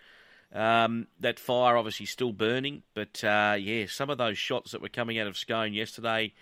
Um, 0.54 1.06
that 1.18 1.38
fire 1.38 1.78
obviously 1.78 2.04
still 2.04 2.32
burning, 2.32 2.82
but 2.92 3.24
uh, 3.24 3.56
yeah, 3.58 3.86
some 3.88 4.10
of 4.10 4.18
those 4.18 4.36
shots 4.36 4.72
that 4.72 4.82
were 4.82 4.90
coming 4.90 5.18
out 5.18 5.26
of 5.26 5.38
Scone 5.38 5.72
yesterday. 5.72 6.34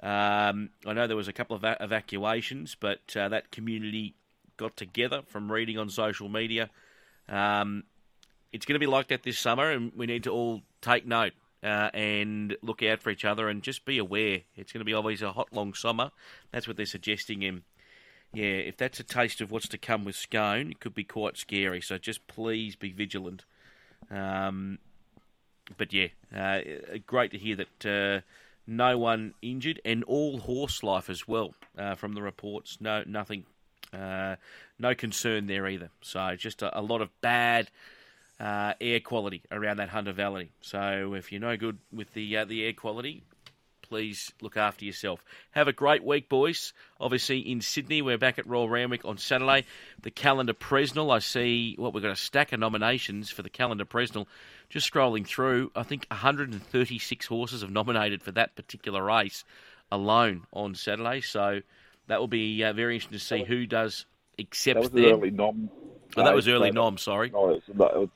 Um, 0.00 0.70
I 0.86 0.92
know 0.92 1.08
there 1.08 1.16
was 1.16 1.26
a 1.26 1.32
couple 1.32 1.56
of 1.56 1.64
evacuations, 1.80 2.76
but 2.78 3.16
uh, 3.16 3.28
that 3.28 3.50
community 3.50 4.14
got 4.56 4.76
together 4.76 5.22
from 5.26 5.50
reading 5.50 5.78
on 5.78 5.90
social 5.90 6.28
media. 6.28 6.70
Um, 7.28 7.84
it's 8.52 8.66
going 8.66 8.74
to 8.74 8.80
be 8.80 8.86
like 8.86 9.08
that 9.08 9.22
this 9.22 9.38
summer, 9.38 9.70
and 9.70 9.92
we 9.94 10.06
need 10.06 10.24
to 10.24 10.30
all 10.30 10.62
take 10.80 11.06
note 11.06 11.32
uh, 11.62 11.90
and 11.92 12.56
look 12.62 12.82
out 12.82 13.02
for 13.02 13.10
each 13.10 13.24
other 13.24 13.48
and 13.48 13.62
just 13.62 13.84
be 13.84 13.98
aware. 13.98 14.40
It's 14.56 14.72
going 14.72 14.80
to 14.80 14.84
be 14.84 14.94
always 14.94 15.22
a 15.22 15.32
hot, 15.32 15.52
long 15.52 15.74
summer. 15.74 16.10
That's 16.52 16.66
what 16.66 16.76
they're 16.76 16.86
suggesting. 16.86 17.44
And 17.44 17.62
yeah, 18.32 18.44
if 18.44 18.76
that's 18.76 19.00
a 19.00 19.04
taste 19.04 19.40
of 19.40 19.50
what's 19.50 19.68
to 19.68 19.78
come 19.78 20.04
with 20.04 20.16
Scone, 20.16 20.70
it 20.70 20.80
could 20.80 20.94
be 20.94 21.04
quite 21.04 21.36
scary. 21.36 21.80
So 21.80 21.98
just 21.98 22.26
please 22.26 22.76
be 22.76 22.92
vigilant. 22.92 23.44
Um, 24.10 24.78
but 25.76 25.92
yeah, 25.92 26.08
uh, 26.36 26.60
great 27.06 27.32
to 27.32 27.38
hear 27.38 27.56
that 27.56 27.86
uh, 27.86 28.20
no 28.66 28.98
one 28.98 29.34
injured 29.42 29.80
and 29.84 30.02
all 30.04 30.38
horse 30.38 30.82
life 30.82 31.10
as 31.10 31.28
well 31.28 31.54
uh, 31.78 31.94
from 31.94 32.14
the 32.14 32.22
reports. 32.22 32.78
No, 32.80 33.04
nothing, 33.06 33.44
uh, 33.92 34.36
no 34.78 34.94
concern 34.94 35.46
there 35.46 35.68
either. 35.68 35.90
So 36.00 36.34
just 36.36 36.62
a, 36.62 36.78
a 36.78 36.80
lot 36.80 37.02
of 37.02 37.10
bad 37.20 37.70
uh, 38.40 38.72
air 38.80 39.00
quality 39.00 39.42
around 39.52 39.76
that 39.76 39.90
Hunter 39.90 40.12
Valley. 40.12 40.50
So 40.62 41.14
if 41.14 41.30
you're 41.30 41.40
no 41.40 41.56
good 41.56 41.78
with 41.92 42.12
the 42.14 42.38
uh, 42.38 42.44
the 42.46 42.64
air 42.64 42.72
quality, 42.72 43.22
please 43.82 44.32
look 44.40 44.56
after 44.56 44.84
yourself. 44.84 45.22
Have 45.50 45.68
a 45.68 45.72
great 45.72 46.02
week, 46.02 46.28
boys. 46.28 46.72
Obviously 46.98 47.40
in 47.40 47.60
Sydney, 47.60 48.00
we're 48.00 48.18
back 48.18 48.38
at 48.38 48.46
Royal 48.46 48.68
Randwick 48.68 49.04
on 49.04 49.18
Saturday. 49.18 49.66
The 50.02 50.10
calendar 50.10 50.54
Presnell, 50.54 51.14
I 51.14 51.18
see. 51.18 51.74
What 51.76 51.82
well, 51.82 51.92
we've 51.92 52.02
got 52.02 52.12
a 52.12 52.16
stack 52.16 52.52
of 52.52 52.60
nominations 52.60 53.30
for 53.30 53.42
the 53.42 53.50
calendar 53.50 53.84
Presnell. 53.84 54.26
Just 54.70 54.90
scrolling 54.90 55.26
through, 55.26 55.72
I 55.74 55.82
think 55.82 56.06
136 56.10 57.26
horses 57.26 57.60
have 57.62 57.70
nominated 57.70 58.22
for 58.22 58.30
that 58.32 58.54
particular 58.54 59.04
race 59.04 59.44
alone 59.90 60.46
on 60.52 60.76
Saturday. 60.76 61.20
So 61.20 61.60
that 62.06 62.20
will 62.20 62.28
be 62.28 62.62
uh, 62.62 62.72
very 62.72 62.94
interesting 62.94 63.18
to 63.18 63.24
see 63.24 63.42
who 63.42 63.66
does 63.66 64.06
accept 64.38 64.76
That 64.76 64.80
was 64.80 64.90
the 64.90 65.02
them. 65.02 65.12
early 65.14 65.30
nom. 65.30 65.70
Oh, 66.16 66.24
that 66.24 66.34
was 66.34 66.48
early 66.48 66.68
so- 66.70 66.74
nom, 66.74 66.98
sorry. 66.98 67.30
No, 67.30 67.60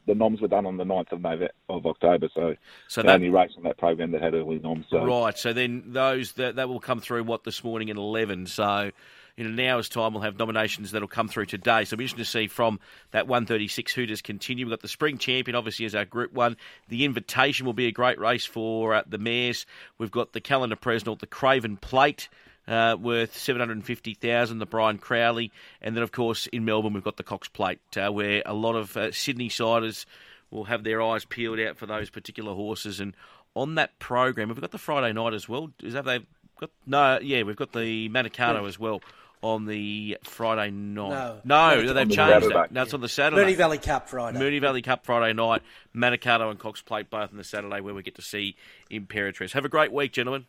the, 0.06 0.14
noms 0.14 0.40
were 0.40 0.48
done 0.48 0.66
on 0.66 0.76
the 0.76 0.84
9th 0.84 1.12
of 1.12 1.20
November, 1.20 1.50
of 1.68 1.86
October, 1.86 2.28
so, 2.34 2.54
So 2.88 3.02
the 3.02 3.06
that- 3.08 3.14
only 3.14 3.30
race 3.30 3.52
on 3.56 3.62
that 3.64 3.78
program 3.78 4.10
that 4.12 4.22
had 4.22 4.34
early 4.34 4.58
noms. 4.58 4.86
So 4.90 5.04
Right. 5.04 5.36
So 5.38 5.52
then 5.52 5.84
those 5.86 6.32
that 6.32 6.56
that 6.56 6.68
will 6.68 6.80
come 6.80 7.00
through 7.00 7.24
what 7.24 7.44
this 7.44 7.62
morning 7.64 7.90
at 7.90 7.96
eleven. 7.96 8.46
So 8.46 8.90
in 9.36 9.46
an 9.46 9.58
hour's 9.60 9.88
time, 9.88 10.12
we'll 10.12 10.22
have 10.22 10.38
nominations 10.38 10.92
that'll 10.92 11.08
come 11.08 11.26
through 11.26 11.46
today. 11.46 11.84
So 11.84 11.94
it'll 11.94 11.98
be 11.98 12.04
interesting 12.04 12.24
to 12.24 12.30
see 12.30 12.46
from 12.46 12.78
that 13.10 13.26
136 13.26 13.92
who 13.92 14.06
does 14.06 14.22
continue. 14.22 14.64
We've 14.64 14.70
got 14.70 14.80
the 14.80 14.86
Spring 14.88 15.18
Champion, 15.18 15.56
obviously, 15.56 15.86
as 15.86 15.94
our 15.96 16.04
Group 16.04 16.32
One. 16.32 16.56
The 16.88 17.04
Invitation 17.04 17.66
will 17.66 17.72
be 17.72 17.86
a 17.86 17.92
great 17.92 18.20
race 18.20 18.44
for 18.46 18.94
uh, 18.94 19.02
the 19.08 19.18
mares. 19.18 19.66
We've 19.98 20.12
got 20.12 20.34
the 20.34 20.40
Calendar 20.40 20.76
Presnell, 20.76 21.18
the 21.18 21.26
Craven 21.26 21.76
Plate. 21.78 22.28
Uh, 22.66 22.96
worth 22.98 23.36
seven 23.36 23.60
hundred 23.60 23.74
and 23.74 23.84
fifty 23.84 24.14
thousand. 24.14 24.58
The 24.58 24.66
Brian 24.66 24.96
Crowley, 24.98 25.52
and 25.82 25.94
then 25.94 26.02
of 26.02 26.12
course 26.12 26.46
in 26.46 26.64
Melbourne 26.64 26.94
we've 26.94 27.04
got 27.04 27.18
the 27.18 27.22
Cox 27.22 27.46
Plate, 27.48 27.80
uh, 27.96 28.10
where 28.10 28.42
a 28.46 28.54
lot 28.54 28.74
of 28.74 28.96
uh, 28.96 29.12
Sydney 29.12 29.50
siders 29.50 30.06
will 30.50 30.64
have 30.64 30.82
their 30.84 31.02
eyes 31.02 31.24
peeled 31.26 31.60
out 31.60 31.76
for 31.76 31.84
those 31.86 32.08
particular 32.08 32.54
horses. 32.54 33.00
And 33.00 33.14
on 33.54 33.74
that 33.74 33.98
program, 33.98 34.48
we've 34.48 34.60
got 34.60 34.70
the 34.70 34.78
Friday 34.78 35.12
night 35.12 35.34
as 35.34 35.48
well? 35.48 35.70
Is 35.82 35.92
that 35.92 36.04
they've 36.06 36.24
got? 36.58 36.70
No, 36.86 37.18
yeah, 37.20 37.42
we've 37.42 37.56
got 37.56 37.72
the 37.72 38.08
Manikato 38.08 38.62
Yeah. 38.62 38.66
as 38.66 38.78
well 38.78 39.02
on 39.42 39.66
the 39.66 40.16
Friday 40.22 40.70
night. 40.70 41.40
No. 41.44 41.74
no, 41.76 41.92
they've 41.92 42.08
the 42.08 42.14
changed 42.14 42.48
that. 42.48 42.72
No, 42.72 42.82
it's 42.82 42.94
on 42.94 43.02
the 43.02 43.10
Saturday. 43.10 43.52
Moonee 43.52 43.56
Valley 43.56 43.76
Cup 43.76 44.08
Friday. 44.08 44.38
Moonee 44.38 44.60
Valley 44.62 44.80
Cup 44.80 45.04
Friday 45.04 45.34
night. 45.34 45.60
Manikato 45.94 46.50
and 46.50 46.58
Cox 46.58 46.80
Plate 46.80 47.10
both 47.10 47.30
on 47.30 47.36
the 47.36 47.44
Saturday, 47.44 47.82
where 47.82 47.92
we 47.92 48.02
get 48.02 48.14
to 48.14 48.22
see 48.22 48.56
Imperatrice. 48.90 49.52
Have 49.52 49.66
a 49.66 49.68
great 49.68 49.92
week, 49.92 50.12
gentlemen. 50.12 50.46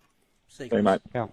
See 0.47 0.69
you, 0.71 0.81
mate. 0.81 1.01
Yeah. 1.13 1.27